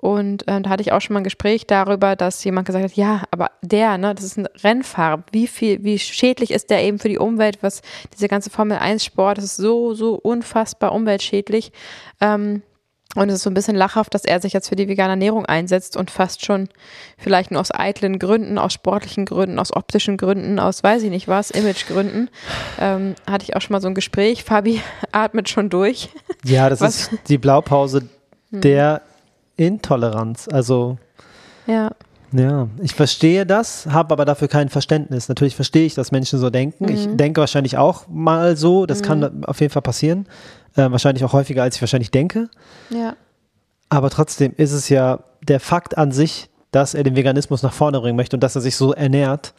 Und 0.01 0.47
äh, 0.47 0.61
da 0.61 0.69
hatte 0.69 0.81
ich 0.81 0.93
auch 0.93 1.01
schon 1.01 1.13
mal 1.13 1.19
ein 1.19 1.25
Gespräch 1.25 1.67
darüber, 1.67 2.15
dass 2.15 2.41
jemand 2.45 2.65
gesagt 2.65 2.85
hat, 2.85 2.93
ja, 2.93 3.23
aber 3.31 3.51
der, 3.61 3.97
ne, 3.97 4.15
das 4.15 4.23
ist 4.23 4.37
ein 4.37 4.47
Rennfahrer, 4.63 5.23
wie 5.33 5.45
viel, 5.45 5.83
wie 5.83 5.99
schädlich 5.99 6.51
ist 6.51 6.69
der 6.69 6.81
eben 6.83 6.99
für 6.99 7.09
die 7.09 7.17
Umwelt, 7.17 7.57
was 7.61 7.81
diese 8.13 8.29
ganze 8.29 8.49
Formel 8.49 8.77
1 8.77 9.03
Sport, 9.03 9.39
das 9.39 9.43
ist 9.43 9.57
so, 9.57 9.93
so 9.95 10.15
unfassbar 10.15 10.93
umweltschädlich. 10.93 11.73
Ähm, 12.21 12.61
und 13.15 13.29
es 13.29 13.35
ist 13.35 13.43
so 13.43 13.49
ein 13.49 13.55
bisschen 13.55 13.75
lachhaft, 13.75 14.13
dass 14.13 14.23
er 14.23 14.39
sich 14.39 14.53
jetzt 14.53 14.69
für 14.69 14.75
die 14.75 14.87
vegane 14.87 15.11
Ernährung 15.11 15.45
einsetzt 15.45 15.97
und 15.97 16.11
fast 16.11 16.45
schon 16.45 16.69
vielleicht 17.17 17.49
nur 17.51 17.59
aus 17.59 17.71
eitlen 17.73 18.19
Gründen, 18.19 18.57
aus 18.59 18.73
sportlichen 18.73 19.25
Gründen, 19.25 19.57
aus 19.57 19.75
optischen 19.75 20.15
Gründen, 20.15 20.59
aus 20.59 20.83
weiß 20.83 21.01
ich 21.03 21.09
nicht 21.09 21.27
was, 21.27 21.49
Imagegründen. 21.49 22.29
Ähm, 22.79 23.15
hatte 23.29 23.43
ich 23.45 23.55
auch 23.55 23.61
schon 23.61 23.73
mal 23.73 23.81
so 23.81 23.87
ein 23.87 23.95
Gespräch. 23.95 24.43
Fabi 24.43 24.81
atmet 25.11 25.49
schon 25.49 25.69
durch. 25.69 26.09
Ja, 26.45 26.69
das 26.69 26.81
Was- 26.81 27.11
ist 27.11 27.11
die 27.29 27.39
Blaupause 27.39 28.03
der 28.51 29.01
Intoleranz. 29.57 30.47
Also, 30.51 30.97
Ja, 31.67 31.91
ja, 32.31 32.67
ich 32.79 32.93
verstehe 32.93 33.43
das, 33.47 33.87
habe 33.87 34.13
aber 34.13 34.23
dafür 34.23 34.47
kein 34.47 34.69
Verständnis. 34.69 35.29
Natürlich 35.29 35.55
verstehe 35.55 35.87
ich, 35.87 35.95
dass 35.95 36.11
Menschen 36.11 36.37
so 36.37 36.51
denken. 36.51 36.87
Ich 36.87 37.07
denke 37.15 37.41
wahrscheinlich 37.41 37.75
auch 37.79 38.07
mal 38.07 38.55
so. 38.55 38.85
Das 38.85 39.01
kann 39.01 39.43
auf 39.45 39.59
jeden 39.61 39.73
Fall 39.73 39.81
passieren. 39.81 40.27
Äh, 40.75 40.91
wahrscheinlich 40.91 41.23
auch 41.25 41.33
häufiger, 41.33 41.63
als 41.63 41.75
ich 41.75 41.81
wahrscheinlich 41.81 42.11
denke. 42.11 42.49
ja, 42.89 43.15
Aber 43.89 44.09
trotzdem 44.09 44.53
ist 44.57 44.71
es 44.71 44.89
ja 44.89 45.19
der 45.41 45.59
Fakt 45.59 45.97
an 45.97 46.11
sich, 46.11 46.49
dass 46.71 46.93
er 46.93 47.03
den 47.03 47.15
Veganismus 47.15 47.63
nach 47.63 47.73
vorne 47.73 47.99
bringen 47.99 48.15
möchte 48.15 48.35
und 48.35 48.41
dass 48.41 48.55
er 48.55 48.61
sich 48.61 48.75
so 48.75 48.93
ernährt, 48.93 49.53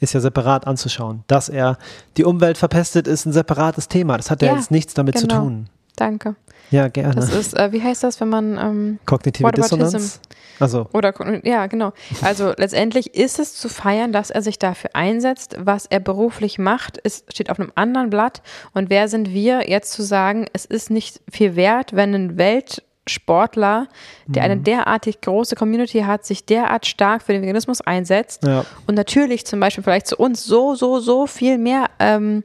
ist 0.00 0.12
ja 0.14 0.20
separat 0.20 0.66
anzuschauen. 0.66 1.22
Dass 1.28 1.48
er 1.48 1.78
die 2.16 2.24
Umwelt 2.24 2.58
verpestet, 2.58 3.06
ist 3.06 3.26
ein 3.26 3.32
separates 3.32 3.86
Thema. 3.88 4.16
Das 4.16 4.30
hat 4.30 4.42
ja, 4.42 4.48
Ja, 4.48 4.56
jetzt 4.56 4.70
nichts 4.70 4.94
damit 4.94 5.18
zu 5.18 5.26
genau. 5.26 5.42
tun. 5.42 5.68
danke. 5.96 6.34
Ja, 6.70 6.88
gerne. 6.88 7.14
Das 7.14 7.34
ist, 7.34 7.56
äh, 7.56 7.72
wie 7.72 7.82
heißt 7.82 8.02
das, 8.02 8.20
wenn 8.20 8.28
man 8.28 8.56
ähm, 8.58 8.98
Kognitive 9.06 9.46
Whataboutism. 9.46 9.78
Dissonanz. 9.78 10.20
Also, 10.60 10.86
Oder 10.92 11.14
ja, 11.44 11.66
genau. 11.68 11.92
Also 12.20 12.52
letztendlich 12.56 13.14
ist 13.14 13.38
es 13.38 13.54
zu 13.54 13.70
feiern, 13.70 14.12
dass 14.12 14.30
er 14.30 14.42
sich 14.42 14.58
dafür 14.58 14.90
einsetzt. 14.92 15.56
Was 15.58 15.86
er 15.86 16.00
beruflich 16.00 16.58
macht, 16.58 16.98
ist, 16.98 17.32
steht 17.32 17.48
auf 17.48 17.58
einem 17.58 17.72
anderen 17.76 18.10
Blatt. 18.10 18.42
Und 18.74 18.90
wer 18.90 19.08
sind 19.08 19.30
wir, 19.30 19.70
jetzt 19.70 19.92
zu 19.92 20.02
sagen, 20.02 20.46
es 20.52 20.66
ist 20.66 20.90
nicht 20.90 21.20
viel 21.30 21.56
wert, 21.56 21.96
wenn 21.96 22.14
ein 22.14 22.36
Weltsportler, 22.36 23.88
der 24.26 24.42
Mhm. 24.44 24.50
eine 24.50 24.60
derartig 24.60 25.22
große 25.22 25.56
Community 25.56 26.00
hat, 26.02 26.26
sich 26.26 26.44
derart 26.44 26.84
stark 26.86 27.22
für 27.22 27.32
den 27.32 27.40
Veganismus 27.42 27.80
einsetzt 27.80 28.44
ja, 28.44 28.64
und 28.86 28.94
natürlich 28.94 29.46
zum 29.46 29.60
Beispiel 29.60 29.82
vielleicht 29.82 30.08
zu 30.08 30.16
uns 30.16 30.44
so, 30.44 30.74
so, 30.74 31.00
so 31.00 31.26
viel 31.26 31.56
mehr 31.56 31.86
ähm, 31.98 32.44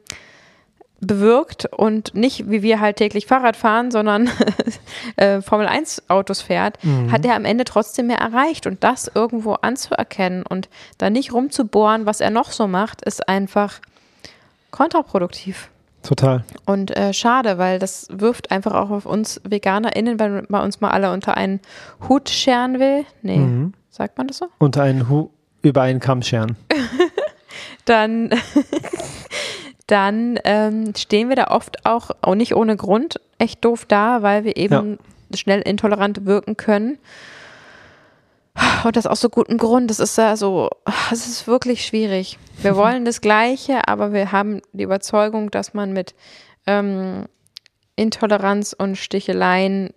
bewirkt 1.00 1.66
und 1.66 2.14
nicht 2.14 2.50
wie 2.50 2.62
wir 2.62 2.80
halt 2.80 2.96
täglich 2.96 3.26
Fahrrad 3.26 3.56
fahren, 3.56 3.90
sondern 3.90 4.30
äh, 5.16 5.42
Formel 5.42 5.66
1 5.66 6.08
Autos 6.08 6.40
fährt, 6.40 6.78
hat 7.10 7.24
er 7.24 7.34
am 7.36 7.44
Ende 7.44 7.64
trotzdem 7.64 8.06
mehr 8.06 8.18
erreicht 8.18 8.66
und 8.66 8.82
das 8.82 9.10
irgendwo 9.14 9.52
anzuerkennen 9.54 10.42
und 10.44 10.68
da 10.98 11.10
nicht 11.10 11.32
rumzubohren, 11.34 12.06
was 12.06 12.20
er 12.20 12.30
noch 12.30 12.50
so 12.50 12.66
macht, 12.66 13.02
ist 13.04 13.28
einfach 13.28 13.80
kontraproduktiv. 14.70 15.68
total. 16.02 16.44
Und 16.66 16.96
äh, 16.96 17.12
schade, 17.12 17.58
weil 17.58 17.78
das 17.78 18.06
wirft 18.10 18.50
einfach 18.50 18.72
auch 18.74 18.90
auf 18.90 19.06
uns 19.06 19.40
VeganerInnen, 19.44 20.18
wenn 20.18 20.46
man 20.48 20.62
uns 20.62 20.80
mal 20.80 20.90
alle 20.90 21.12
unter 21.12 21.36
einen 21.36 21.60
Hut 22.08 22.28
scheren 22.30 22.78
will. 22.78 23.04
Nee, 23.22 23.38
Mhm. 23.38 23.74
sagt 23.90 24.16
man 24.18 24.28
das 24.28 24.38
so? 24.38 24.48
Unter 24.58 24.82
einen 24.82 25.08
Hu 25.08 25.30
über 25.62 25.82
einen 25.82 26.00
Kamm 26.00 26.22
scheren. 26.22 26.56
dann, 27.86 28.30
dann 29.86 30.38
ähm, 30.44 30.94
stehen 30.96 31.28
wir 31.28 31.36
da 31.36 31.48
oft 31.48 31.86
auch, 31.86 32.10
auch 32.20 32.34
nicht 32.34 32.54
ohne 32.54 32.76
Grund, 32.76 33.20
echt 33.38 33.64
doof 33.64 33.84
da, 33.86 34.22
weil 34.22 34.44
wir 34.44 34.56
eben 34.56 34.98
schnell 35.34 35.60
intolerant 35.60 36.26
wirken 36.26 36.56
können. 36.56 36.98
Und 38.84 38.96
das 38.96 39.06
aus 39.06 39.20
so 39.20 39.28
gutem 39.28 39.58
Grund. 39.58 39.90
Das 39.90 40.00
ist 40.00 40.16
ja 40.16 40.36
so, 40.36 40.70
es 41.12 41.26
ist 41.26 41.46
wirklich 41.46 41.84
schwierig. 41.84 42.38
Wir 42.62 42.76
wollen 42.76 43.04
das 43.04 43.20
Gleiche, 43.20 43.86
aber 43.86 44.12
wir 44.12 44.32
haben 44.32 44.62
die 44.72 44.84
Überzeugung, 44.84 45.50
dass 45.50 45.74
man 45.74 45.92
mit 45.92 46.14
ähm, 46.66 47.26
Intoleranz 47.96 48.74
und 48.76 48.96
Sticheleien 48.96 49.90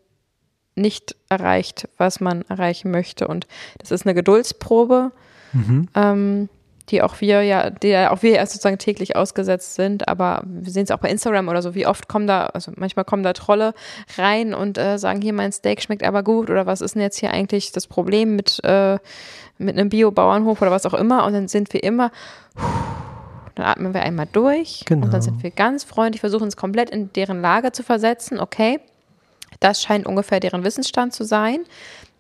nicht 0.75 1.15
erreicht, 1.30 1.88
was 1.97 2.19
man 2.19 2.43
erreichen 2.43 2.91
möchte. 2.91 3.28
Und 3.28 3.47
das 3.78 3.91
ist 3.91 4.06
eine 4.06 4.13
Geduldsprobe 4.13 5.12
ähm, 5.95 6.49
die 6.89 7.02
auch 7.02 7.21
wir 7.21 7.41
ja, 7.43 7.69
der 7.69 8.12
auch 8.12 8.21
wir 8.21 8.32
ja 8.32 8.45
sozusagen 8.45 8.78
täglich 8.78 9.15
ausgesetzt 9.15 9.75
sind, 9.75 10.08
aber 10.08 10.41
wir 10.45 10.71
sehen 10.71 10.84
es 10.84 10.91
auch 10.91 10.99
bei 10.99 11.10
Instagram 11.10 11.47
oder 11.47 11.62
so, 11.62 11.75
wie 11.75 11.88
oft 11.88 12.08
kommen 12.08 12.28
da, 12.28 12.47
also 12.47 12.71
manchmal 12.75 13.06
kommen 13.06 13.23
da 13.23 13.34
Trolle 13.34 13.73
rein 14.17 14.54
und 14.54 14.78
äh, 14.78 14.97
sagen, 14.97 15.21
hier 15.21 15.34
mein 15.34 15.52
Steak 15.52 15.82
schmeckt 15.82 16.04
aber 16.04 16.23
gut 16.23 16.49
oder 16.49 16.65
was 16.65 16.82
ist 16.82 16.95
denn 16.95 17.02
jetzt 17.02 17.17
hier 17.19 17.32
eigentlich 17.32 17.71
das 17.71 17.88
Problem 17.88 18.36
mit, 18.36 18.63
äh, 18.63 18.97
mit 19.58 19.78
einem 19.78 19.89
Bio-Bauernhof 19.89 20.62
oder 20.62 20.71
was 20.71 20.86
auch 20.86 20.93
immer 20.93 21.25
und 21.25 21.34
dann 21.34 21.47
sind 21.47 21.73
wir 21.73 21.84
immer, 21.84 22.12
dann 23.56 23.65
atmen 23.65 23.93
wir 23.93 24.02
einmal 24.02 24.28
durch 24.32 24.82
und 24.82 24.88
Genau. 24.88 25.08
dann 25.08 25.21
sind 25.21 25.43
wir 25.43 25.52
ganz 25.52 25.84
freundlich, 25.84 26.21
versuchen 26.21 26.43
uns 26.43 26.58
komplett 26.58 26.89
in 26.89 27.12
deren 27.13 27.41
Lage 27.41 27.71
zu 27.71 27.84
versetzen, 27.84 28.39
okay, 28.39 28.80
das 29.60 29.82
scheint 29.82 30.06
ungefähr 30.06 30.39
deren 30.39 30.63
Wissensstand 30.63 31.13
zu 31.13 31.23
sein. 31.25 31.60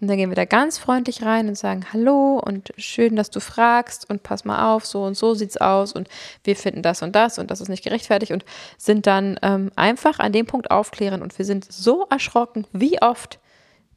Und 0.01 0.07
dann 0.07 0.17
gehen 0.17 0.29
wir 0.29 0.35
da 0.35 0.45
ganz 0.45 0.77
freundlich 0.77 1.23
rein 1.23 1.49
und 1.49 1.57
sagen 1.57 1.85
Hallo 1.91 2.41
und 2.43 2.71
schön, 2.77 3.15
dass 3.15 3.29
du 3.29 3.41
fragst 3.41 4.09
und 4.09 4.23
pass 4.23 4.45
mal 4.45 4.73
auf, 4.73 4.85
so 4.85 5.03
und 5.03 5.15
so 5.15 5.33
sieht's 5.33 5.57
aus 5.57 5.93
und 5.93 6.07
wir 6.43 6.55
finden 6.55 6.81
das 6.81 7.01
und 7.01 7.15
das 7.15 7.37
und 7.37 7.51
das 7.51 7.59
ist 7.59 7.67
nicht 7.67 7.83
gerechtfertigt 7.83 8.31
und 8.31 8.45
sind 8.77 9.07
dann 9.07 9.37
ähm, 9.41 9.71
einfach 9.75 10.19
an 10.19 10.31
dem 10.31 10.45
Punkt 10.45 10.71
aufklären 10.71 11.21
und 11.21 11.37
wir 11.37 11.45
sind 11.45 11.69
so 11.69 12.05
erschrocken, 12.09 12.65
wie 12.71 13.01
oft 13.01 13.39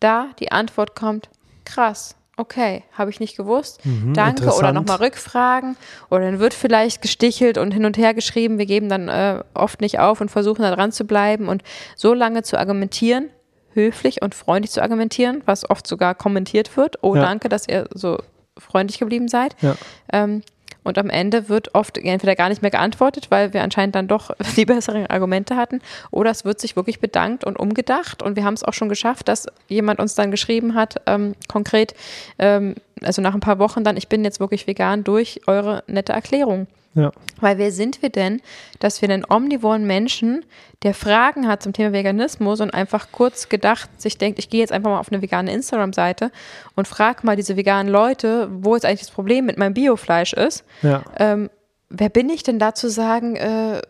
da 0.00 0.30
die 0.40 0.50
Antwort 0.50 0.96
kommt, 0.96 1.28
krass, 1.64 2.16
okay, 2.36 2.82
habe 2.92 3.10
ich 3.10 3.20
nicht 3.20 3.36
gewusst, 3.36 3.80
danke. 4.14 4.50
Oder 4.52 4.72
nochmal 4.72 4.96
Rückfragen. 4.96 5.76
Oder 6.10 6.24
dann 6.24 6.40
wird 6.40 6.54
vielleicht 6.54 7.02
gestichelt 7.02 7.58
und 7.58 7.72
hin 7.72 7.84
und 7.84 7.96
her 7.96 8.14
geschrieben, 8.14 8.58
wir 8.58 8.66
geben 8.66 8.88
dann 8.88 9.08
äh, 9.08 9.44
oft 9.54 9.80
nicht 9.80 10.00
auf 10.00 10.20
und 10.20 10.30
versuchen 10.30 10.62
da 10.62 10.74
dran 10.74 10.90
zu 10.90 11.04
bleiben 11.04 11.48
und 11.48 11.62
so 11.94 12.14
lange 12.14 12.42
zu 12.42 12.58
argumentieren, 12.58 13.28
höflich 13.74 14.22
und 14.22 14.34
freundlich 14.34 14.70
zu 14.72 14.82
argumentieren, 14.82 15.42
was 15.46 15.68
oft 15.68 15.86
sogar 15.86 16.14
kommentiert 16.14 16.76
wird. 16.76 16.96
Oh, 17.02 17.14
Ja. 17.14 17.22
danke, 17.22 17.48
dass 17.48 17.68
ihr 17.68 17.88
so 17.94 18.18
freundlich 18.58 18.98
geblieben 18.98 19.28
seid. 19.28 19.56
Ja. 19.60 19.74
Ähm, 20.12 20.42
Und 20.84 20.98
am 20.98 21.10
Ende 21.10 21.48
wird 21.48 21.76
oft 21.76 21.96
entweder 21.96 22.34
gar 22.34 22.48
nicht 22.48 22.60
mehr 22.60 22.72
geantwortet, 22.72 23.26
weil 23.30 23.52
wir 23.52 23.62
anscheinend 23.62 23.94
dann 23.94 24.08
doch 24.08 24.32
die 24.56 24.64
besseren 24.64 25.06
Argumente 25.06 25.54
hatten, 25.56 25.80
oder 26.10 26.32
es 26.32 26.44
wird 26.44 26.60
sich 26.60 26.74
wirklich 26.74 26.98
bedankt 26.98 27.44
und 27.44 27.56
umgedacht. 27.56 28.20
Und 28.20 28.34
wir 28.34 28.42
haben 28.44 28.54
es 28.54 28.64
auch 28.64 28.72
schon 28.74 28.88
geschafft, 28.88 29.28
dass 29.28 29.46
jemand 29.68 30.00
uns 30.00 30.16
dann 30.16 30.32
geschrieben 30.32 30.74
hat, 30.74 30.96
ähm, 31.06 31.36
konkret, 31.46 31.94
ähm, 32.40 32.74
also 33.00 33.22
nach 33.22 33.32
ein 33.34 33.38
paar 33.38 33.60
Wochen 33.60 33.84
dann, 33.84 33.96
ich 33.96 34.08
bin 34.08 34.24
jetzt 34.24 34.40
wirklich 34.40 34.66
vegan 34.66 35.04
durch 35.04 35.40
eure 35.46 35.84
nette 35.86 36.12
Erklärung. 36.12 36.66
Ja. 36.94 37.10
Weil 37.40 37.58
wer 37.58 37.72
sind 37.72 38.02
wir 38.02 38.10
denn, 38.10 38.40
dass 38.78 39.00
wir 39.00 39.08
einen 39.08 39.24
omnivoren 39.28 39.86
Menschen, 39.86 40.44
der 40.82 40.94
Fragen 40.94 41.48
hat 41.48 41.62
zum 41.62 41.72
Thema 41.72 41.92
Veganismus 41.92 42.60
und 42.60 42.74
einfach 42.74 43.08
kurz 43.12 43.48
gedacht 43.48 43.88
sich 44.00 44.18
denkt, 44.18 44.38
ich 44.38 44.50
gehe 44.50 44.60
jetzt 44.60 44.72
einfach 44.72 44.90
mal 44.90 44.98
auf 45.00 45.10
eine 45.10 45.22
vegane 45.22 45.52
Instagram-Seite 45.52 46.30
und 46.76 46.86
frage 46.88 47.24
mal 47.24 47.36
diese 47.36 47.56
veganen 47.56 47.90
Leute, 47.90 48.48
wo 48.52 48.74
jetzt 48.74 48.84
eigentlich 48.84 49.00
das 49.00 49.10
Problem 49.10 49.46
mit 49.46 49.58
meinem 49.58 49.74
Biofleisch 49.74 50.32
ist. 50.34 50.64
Ja. 50.82 51.02
Ähm, 51.18 51.48
wer 51.88 52.08
bin 52.08 52.28
ich 52.28 52.42
denn 52.42 52.58
da 52.58 52.74
zu 52.74 52.90
sagen, 52.90 53.36
äh, 53.36 53.80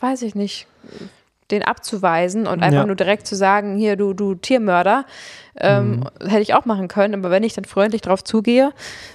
weiß 0.00 0.22
ich 0.22 0.34
nicht, 0.34 0.66
den 1.50 1.62
abzuweisen 1.62 2.46
und 2.46 2.62
einfach 2.62 2.80
Ja. 2.80 2.86
nur 2.86 2.96
direkt 2.96 3.26
zu 3.26 3.36
sagen, 3.36 3.76
hier, 3.76 3.96
du, 3.96 4.12
du 4.14 4.34
Tiermörder, 4.34 5.04
ähm, 5.60 6.08
hätte 6.20 6.40
ich 6.40 6.54
auch 6.54 6.64
machen 6.64 6.88
können. 6.88 7.14
Aber 7.14 7.30
wenn 7.30 7.42
ich 7.42 7.52
dann 7.52 7.64
freundlich 7.64 8.00
drauf 8.00 8.24
zugehe, 8.24 8.72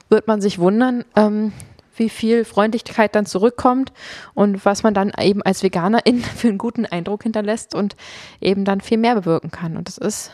wird 0.09 0.27
man 0.27 0.39
sich 0.41 0.59
wundern, 0.59 1.05
ähm, 1.15 1.53
wie 1.99 2.09
viel 2.09 2.45
Freundlichkeit 2.45 3.15
dann 3.15 3.25
zurückkommt 3.25 3.91
und 4.33 4.65
was 4.65 4.83
man 4.83 4.93
dann 4.93 5.11
eben 5.19 5.41
als 5.41 5.61
Veganerin 5.63 6.19
für 6.35 6.47
einen 6.47 6.57
guten 6.57 6.85
Eindruck 6.85 7.23
hinterlässt 7.23 7.75
und 7.75 7.95
eben 8.41 8.65
dann 8.65 8.81
viel 8.81 8.97
mehr 8.97 9.15
bewirken 9.15 9.51
kann. 9.51 9.77
Und 9.77 9.87
das 9.87 9.97
ist 9.97 10.31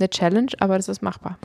eine 0.00 0.08
Challenge, 0.08 0.52
aber 0.60 0.76
das 0.76 0.88
ist 0.88 1.02
machbar. 1.02 1.38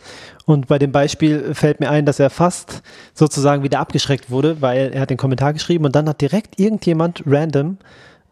Und 0.45 0.67
bei 0.67 0.77
dem 0.77 0.91
Beispiel 0.91 1.53
fällt 1.55 1.79
mir 1.79 1.89
ein, 1.89 2.05
dass 2.05 2.19
er 2.19 2.29
fast 2.29 2.83
sozusagen 3.13 3.63
wieder 3.63 3.79
abgeschreckt 3.79 4.29
wurde, 4.29 4.61
weil 4.61 4.91
er 4.93 5.01
hat 5.01 5.09
den 5.09 5.17
Kommentar 5.17 5.53
geschrieben 5.53 5.85
und 5.85 5.95
dann 5.95 6.07
hat 6.07 6.21
direkt 6.21 6.59
irgendjemand 6.59 7.23
random 7.25 7.77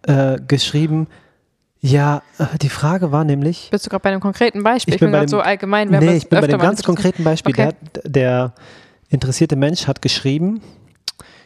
äh, 0.03 0.37
geschrieben, 0.47 1.07
ja, 1.83 2.21
äh, 2.37 2.45
die 2.61 2.69
Frage 2.69 3.11
war 3.11 3.23
nämlich, 3.23 3.69
Bist 3.71 3.87
du 3.87 3.89
gerade 3.89 4.03
bei 4.03 4.09
einem 4.11 4.21
konkreten 4.21 4.61
Beispiel? 4.61 4.93
Ich 4.93 4.95
Ich, 4.95 4.99
bin 4.99 5.07
bin 5.07 5.13
bei 5.13 5.17
gerade 5.19 5.29
so 5.29 5.39
allgemein. 5.39 5.91
wir 5.91 5.99
nee, 5.99 6.17
ich 6.17 6.29
bin 6.29 6.39
bei 6.39 6.47
dem 6.47 6.59
ganz 6.59 6.83
konkreten 6.83 7.23
Beispiel. 7.23 7.53
Okay. 7.53 7.71
Der, 7.95 8.03
der 8.03 8.53
interessierte 9.09 9.55
Mensch 9.55 9.87
hat 9.87 10.01
geschrieben, 10.01 10.61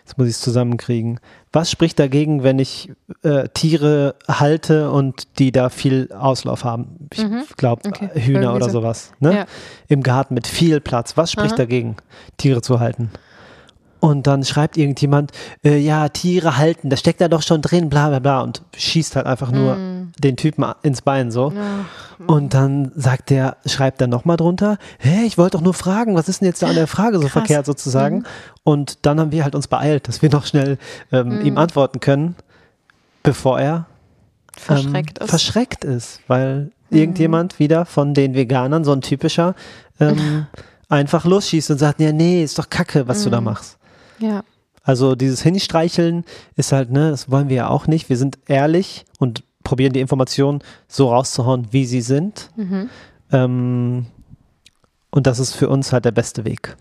jetzt 0.06 0.18
muss 0.20 0.28
ich 0.28 0.34
es 0.36 0.42
zusammenkriegen, 0.42 1.20
was 1.52 1.72
spricht 1.72 1.98
dagegen, 2.00 2.44
wenn 2.44 2.60
ich 2.60 2.92
äh, 3.24 3.48
Tiere 3.54 4.16
halte 4.28 4.92
und 4.92 5.40
die 5.40 5.52
da 5.52 5.70
viel 5.70 6.12
Auslauf 6.14 6.64
haben? 6.64 7.10
Ich 7.12 7.58
glaube, 7.58 7.82
Mhm. 7.86 7.92
Okay. 7.94 8.10
Hühner 8.14 8.42
Irgendwie 8.42 8.56
oder 8.58 8.66
so. 8.66 8.72
sowas. 8.82 9.12
Ne? 9.20 9.34
Ja. 9.36 9.46
Im 9.88 10.04
Garten 10.04 10.34
mit 10.36 10.46
viel 10.48 10.80
Platz. 10.80 11.18
Was 11.18 11.32
spricht 11.32 11.54
Aha. 11.54 11.58
dagegen, 11.58 11.96
Tiere 12.38 12.62
zu 12.62 12.80
halten? 12.80 13.10
Und 14.06 14.28
dann 14.28 14.44
schreibt 14.44 14.78
irgendjemand, 14.78 15.32
äh, 15.64 15.78
ja, 15.78 16.10
Tiere 16.10 16.58
halten, 16.58 16.90
das 16.92 17.00
steckt 17.00 17.22
da 17.22 17.28
doch 17.28 17.42
schon 17.42 17.62
drin, 17.64 17.90
bla 17.90 18.10
bla 18.10 18.20
bla, 18.20 18.42
und 18.42 18.62
schießt 18.78 19.16
halt 19.16 19.26
einfach 19.26 19.52
nur 19.52 19.78
Mhm. 19.78 20.12
den 20.20 20.38
Typen 20.38 20.64
ins 20.84 21.02
Bein 21.02 21.32
so. 21.32 21.52
Ach, 21.58 22.20
Und 22.28 22.54
dann 22.54 22.92
sagt 22.96 23.32
der, 23.32 23.58
schreibt 23.66 24.02
er 24.02 24.08
nochmal 24.08 24.38
drunter, 24.38 24.78
hä, 25.00 25.24
ich 25.26 25.38
wollte 25.40 25.58
doch 25.58 25.64
nur 25.64 25.74
fragen, 25.74 26.14
was 26.16 26.30
ist 26.30 26.42
denn 26.42 26.48
jetzt 26.48 26.62
da 26.62 26.68
an 26.68 26.76
der 26.76 26.86
Frage 26.88 27.18
so 27.18 27.24
Krass. 27.24 27.32
verkehrt 27.32 27.66
sozusagen? 27.66 28.26
Und 28.64 29.06
dann 29.08 29.20
haben 29.20 29.32
wir 29.32 29.44
halt 29.44 29.56
uns 29.56 29.68
beeilt, 29.68 30.08
dass 30.08 30.22
wir 30.22 30.30
noch 30.30 30.46
schnell 30.46 30.78
ähm, 31.12 31.36
Mhm. 31.36 31.42
ihm 31.42 31.58
antworten 31.58 32.00
können, 32.00 32.36
bevor 33.24 33.60
er 33.60 33.88
verschreckt 34.56 35.18
ähm, 35.20 35.24
ist. 35.24 35.30
verschreckt 35.30 35.84
ist, 35.84 36.20
weil 36.28 36.72
irgendjemand 36.92 37.58
wieder 37.60 37.86
von 37.86 38.14
den 38.14 38.36
Veganern, 38.36 38.84
so 38.84 38.92
ein 38.94 39.02
typischer, 39.02 39.56
ähm, 40.00 40.46
einfach 40.90 41.26
losschießt 41.26 41.72
und 41.72 41.80
sagt, 41.80 42.00
ja, 42.00 42.12
nee, 42.12 42.44
ist 42.44 42.60
doch 42.60 42.70
kacke, 42.70 43.08
was 43.08 43.24
du 43.24 43.30
da 43.32 43.42
machst. 43.42 43.78
Ja. 44.20 44.44
Also 44.84 45.16
dieses 45.16 45.42
Hinstreicheln 45.42 46.26
ist 46.56 46.72
halt, 46.72 46.92
ne, 46.92 47.10
das 47.10 47.32
wollen 47.32 47.50
wir 47.50 47.56
ja 47.56 47.68
auch 47.70 47.88
nicht. 47.88 48.08
Wir 48.08 48.18
sind 48.18 48.38
ehrlich 48.48 49.06
und 49.18 49.44
probieren 49.64 49.94
die 49.94 50.00
Informationen 50.00 50.60
so 50.88 51.10
rauszuhauen, 51.10 51.68
wie 51.72 51.86
sie 51.86 52.02
sind. 52.02 52.52
Mhm. 52.56 52.90
Ähm, 53.32 54.06
und 55.10 55.28
das 55.28 55.40
ist 55.40 55.54
für 55.54 55.70
uns 55.70 55.92
halt 55.92 56.06
der 56.06 56.12
beste 56.12 56.46
Weg. 56.46 56.78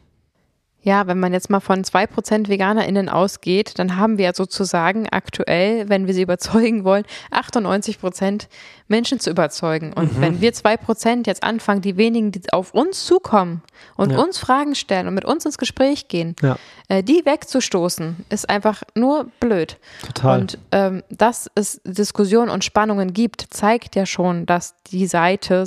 Ja, 0.84 1.06
wenn 1.06 1.18
man 1.18 1.32
jetzt 1.32 1.48
mal 1.48 1.60
von 1.60 1.82
2% 1.82 2.48
VeganerInnen 2.48 3.08
ausgeht, 3.08 3.78
dann 3.78 3.96
haben 3.96 4.18
wir 4.18 4.26
ja 4.26 4.34
sozusagen 4.34 5.08
aktuell, 5.08 5.88
wenn 5.88 6.06
wir 6.06 6.12
sie 6.12 6.20
überzeugen 6.20 6.84
wollen, 6.84 7.04
98% 7.30 8.48
Menschen 8.86 9.18
zu 9.18 9.30
überzeugen. 9.30 9.88
Mhm. 9.88 9.92
Und 9.94 10.20
wenn 10.20 10.40
wir 10.40 10.52
2% 10.52 11.26
jetzt 11.26 11.42
anfangen, 11.42 11.80
die 11.80 11.96
wenigen, 11.96 12.32
die 12.32 12.42
auf 12.52 12.74
uns 12.74 13.06
zukommen 13.06 13.62
und 13.96 14.12
Ja. 14.12 14.18
uns 14.18 14.38
Fragen 14.38 14.74
stellen 14.74 15.08
und 15.08 15.14
mit 15.14 15.24
uns 15.24 15.44
ins 15.46 15.56
Gespräch 15.58 16.08
gehen, 16.08 16.36
Ja, 16.42 16.56
äh, 16.88 17.02
die 17.02 17.24
wegzustoßen, 17.24 18.26
ist 18.28 18.48
einfach 18.50 18.82
nur 18.94 19.30
blöd. 19.40 19.78
total. 20.06 20.40
Und 20.40 20.58
ähm, 20.72 21.02
dass 21.10 21.50
es 21.54 21.80
Diskussionen 21.84 22.50
und 22.50 22.62
Spannungen 22.64 23.12
gibt, 23.14 23.46
zeigt 23.50 23.96
ja 23.96 24.04
schon, 24.06 24.44
dass 24.46 24.74
die 24.90 25.06
Seite, 25.06 25.62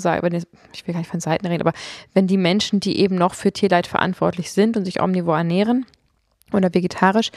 ich 0.73 0.85
will 0.87 0.93
gar 0.93 0.99
nicht 0.99 1.09
von 1.09 1.19
Seiten 1.19 1.47
reden, 1.47 1.61
aber 1.65 1.73
wenn 2.13 2.27
die 2.27 2.37
Menschen, 2.37 2.79
die 2.79 2.99
eben 2.99 3.15
noch 3.15 3.33
für 3.33 3.51
Tierleid 3.51 3.87
verantwortlich 3.87 4.51
sind 4.51 4.77
und 4.77 4.85
sich 4.85 5.01
omnivor 5.01 5.37
ernähren 5.37 5.85
oder 6.53 6.73
vegetarisch, 6.73 7.31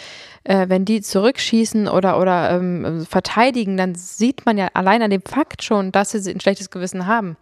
äh, 0.44 0.68
wenn 0.68 0.84
die 0.84 1.00
zurückschießen 1.00 1.88
oder, 1.88 2.18
oder 2.20 2.50
ähm, 2.50 3.06
verteidigen, 3.08 3.76
dann 3.76 3.94
sieht 3.94 4.46
man 4.46 4.58
ja 4.58 4.68
allein 4.74 5.02
an 5.02 5.10
dem 5.10 5.22
Fakt 5.22 5.62
schon, 5.62 5.92
dass 5.92 6.10
sie 6.10 6.30
ein 6.30 6.40
schlechtes 6.40 6.70
Gewissen 6.70 7.06
haben. 7.06 7.36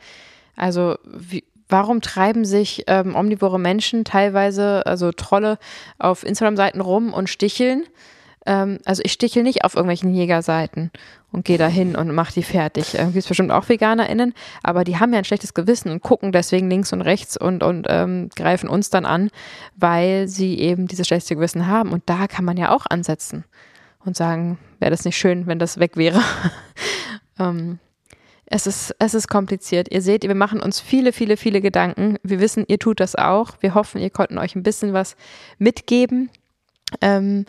Also 0.56 0.96
wie, 1.04 1.44
warum 1.68 2.00
treiben 2.00 2.44
sich 2.44 2.84
ähm, 2.86 3.14
omnivore 3.14 3.60
Menschen 3.60 4.04
teilweise, 4.04 4.84
also 4.86 5.12
Trolle, 5.12 5.58
auf 5.98 6.24
Instagram-Seiten 6.24 6.80
rum 6.80 7.12
und 7.12 7.28
sticheln? 7.28 7.84
Ähm, 8.46 8.78
also 8.84 9.02
ich 9.04 9.12
stichel 9.12 9.42
nicht 9.42 9.64
auf 9.64 9.74
irgendwelchen 9.74 10.14
Jägerseiten 10.14 10.90
und 11.32 11.44
gehe 11.44 11.58
da 11.58 11.68
hin 11.68 11.96
und 11.96 12.14
mache 12.14 12.32
die 12.32 12.42
fertig. 12.42 12.98
Äh, 12.98 13.04
Gibt 13.06 13.16
es 13.16 13.26
bestimmt 13.26 13.50
auch 13.50 13.68
VeganerInnen, 13.68 14.34
aber 14.62 14.84
die 14.84 14.98
haben 14.98 15.12
ja 15.12 15.18
ein 15.18 15.24
schlechtes 15.24 15.54
Gewissen 15.54 15.90
und 15.90 16.02
gucken 16.02 16.32
deswegen 16.32 16.70
links 16.70 16.92
und 16.92 17.02
rechts 17.02 17.36
und, 17.36 17.62
und 17.62 17.86
ähm, 17.88 18.30
greifen 18.34 18.68
uns 18.68 18.90
dann 18.90 19.04
an, 19.04 19.30
weil 19.76 20.28
sie 20.28 20.58
eben 20.58 20.86
dieses 20.86 21.06
schlechte 21.06 21.34
Gewissen 21.34 21.66
haben. 21.66 21.92
Und 21.92 22.04
da 22.06 22.26
kann 22.26 22.44
man 22.44 22.56
ja 22.56 22.74
auch 22.74 22.86
ansetzen 22.88 23.44
und 24.04 24.16
sagen, 24.16 24.58
wäre 24.78 24.90
das 24.90 25.04
nicht 25.04 25.18
schön, 25.18 25.46
wenn 25.46 25.58
das 25.58 25.78
weg 25.78 25.96
wäre. 25.96 26.20
ähm, 27.38 27.78
es 28.46 28.66
ist, 28.66 28.94
es 28.98 29.12
ist 29.12 29.28
kompliziert. 29.28 29.92
Ihr 29.92 30.00
seht, 30.00 30.22
wir 30.22 30.34
machen 30.34 30.60
uns 30.60 30.80
viele, 30.80 31.12
viele, 31.12 31.36
viele 31.36 31.60
Gedanken. 31.60 32.16
Wir 32.22 32.40
wissen, 32.40 32.64
ihr 32.66 32.78
tut 32.78 33.00
das 33.00 33.14
auch. 33.14 33.50
Wir 33.60 33.74
hoffen, 33.74 34.00
ihr 34.00 34.08
konnten 34.08 34.38
euch 34.38 34.56
ein 34.56 34.62
bisschen 34.62 34.94
was 34.94 35.16
mitgeben 35.58 36.30
ähm, 37.00 37.46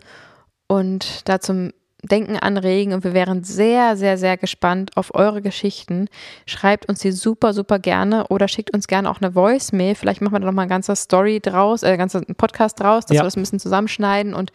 und 0.70 1.28
da 1.28 1.40
zum 1.40 1.72
Denken 2.02 2.38
anregen. 2.38 2.94
Und 2.94 3.04
wir 3.04 3.12
wären 3.12 3.42
sehr, 3.44 3.96
sehr, 3.96 4.16
sehr 4.16 4.38
gespannt 4.38 4.92
auf 4.94 5.14
eure 5.14 5.42
Geschichten. 5.42 6.06
Schreibt 6.46 6.88
uns 6.88 7.00
die 7.00 7.12
super, 7.12 7.52
super 7.52 7.78
gerne 7.78 8.28
oder 8.28 8.48
schickt 8.48 8.72
uns 8.72 8.86
gerne 8.86 9.10
auch 9.10 9.20
eine 9.20 9.34
Voicemail. 9.34 9.94
Vielleicht 9.96 10.22
machen 10.22 10.32
wir 10.32 10.40
da 10.40 10.46
nochmal 10.46 10.62
eine 10.62 10.70
ganze 10.70 10.96
Story 10.96 11.40
draus, 11.40 11.82
äh, 11.82 11.96
ganze 11.98 12.22
Podcast 12.22 12.80
draus, 12.80 13.04
dass 13.04 13.16
Ja. 13.16 13.20
wir 13.20 13.24
das 13.24 13.36
ein 13.36 13.42
bisschen 13.42 13.58
zusammenschneiden. 13.60 14.32
Und 14.32 14.50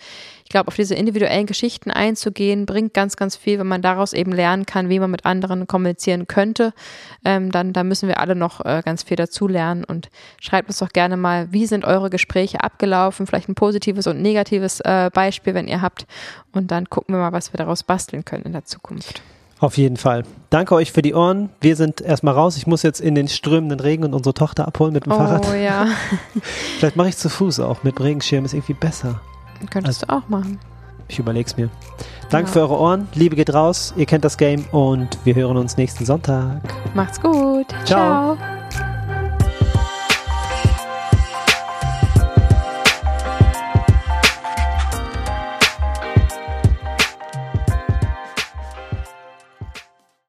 ich 0.45 0.49
glaube, 0.49 0.67
auf 0.67 0.75
diese 0.75 0.93
individuellen 0.93 1.47
Geschichten 1.47 1.89
einzugehen, 1.89 2.67
bringt 2.67 2.93
ganz, 2.93 3.15
ganz 3.17 3.35
viel, 3.35 3.57
wenn 3.57 3.65
man 3.65 3.81
daraus 3.81 4.13
eben 4.13 4.31
lernen 4.31 4.67
kann, 4.67 4.89
wie 4.89 4.99
man 4.99 5.09
mit 5.09 5.25
anderen 5.25 5.65
kommunizieren 5.65 6.27
könnte. 6.27 6.71
Ähm, 7.25 7.51
dann, 7.51 7.73
da 7.73 7.83
müssen 7.83 8.07
wir 8.07 8.19
alle 8.19 8.35
noch 8.35 8.63
äh, 8.63 8.83
ganz 8.85 9.01
viel 9.01 9.17
dazu 9.17 9.47
lernen. 9.47 9.83
Und 9.83 10.09
schreibt 10.39 10.69
uns 10.69 10.77
doch 10.77 10.89
gerne 10.89 11.17
mal, 11.17 11.51
wie 11.51 11.65
sind 11.65 11.83
eure 11.83 12.11
Gespräche 12.11 12.63
abgelaufen? 12.63 13.25
Vielleicht 13.25 13.49
ein 13.49 13.55
positives 13.55 14.05
und 14.05 14.21
negatives 14.21 14.81
äh, 14.81 15.09
Beispiel, 15.11 15.55
wenn 15.55 15.67
ihr 15.67 15.81
habt. 15.81 16.05
Und 16.53 16.69
dann 16.69 16.91
gucken 16.91 17.15
wir 17.15 17.19
mal, 17.19 17.33
was 17.33 17.51
wir 17.51 17.57
daraus 17.57 17.81
basteln 17.81 18.23
können 18.23 18.43
in 18.43 18.53
der 18.53 18.65
Zukunft. 18.65 19.23
Auf 19.59 19.77
jeden 19.77 19.97
Fall. 19.97 20.25
Danke 20.51 20.75
euch 20.75 20.91
für 20.91 21.01
die 21.01 21.15
Ohren. 21.15 21.49
Wir 21.59 21.75
sind 21.75 22.01
erstmal 22.01 22.35
raus. 22.35 22.55
Ich 22.55 22.67
muss 22.67 22.83
jetzt 22.83 23.01
in 23.01 23.15
den 23.15 23.27
strömenden 23.29 23.79
Regen 23.79 24.03
und 24.03 24.13
unsere 24.13 24.35
Tochter 24.35 24.67
abholen 24.67 24.93
mit 24.93 25.07
dem 25.07 25.13
Fahrrad. 25.13 25.47
Oh 25.49 25.55
ja, 25.55 25.87
Vielleicht 26.77 26.97
mache 26.97 27.09
ich 27.09 27.17
zu 27.17 27.29
Fuß 27.29 27.61
auch. 27.61 27.81
Mit 27.81 27.99
Regenschirm 27.99 28.45
ist 28.45 28.53
irgendwie 28.53 28.75
besser. 28.75 29.21
Könntest 29.69 30.03
du 30.03 30.09
auch 30.09 30.27
machen. 30.29 30.59
Ich 31.07 31.19
überleg's 31.19 31.55
mir. 31.55 31.69
Danke 32.29 32.47
Ja. 32.47 32.53
für 32.53 32.59
eure 32.61 32.79
Ohren. 32.79 33.07
Liebe 33.13 33.35
geht 33.35 33.53
raus. 33.53 33.93
Ihr 33.95 34.05
kennt 34.07 34.25
das 34.25 34.37
Game 34.37 34.65
und 34.71 35.19
wir 35.23 35.35
hören 35.35 35.57
uns 35.57 35.77
nächsten 35.77 36.05
Sonntag. 36.05 36.61
Macht's 36.95 37.21
gut. 37.21 37.67
Ciao. 37.85 38.35
Ciao. 38.35 38.64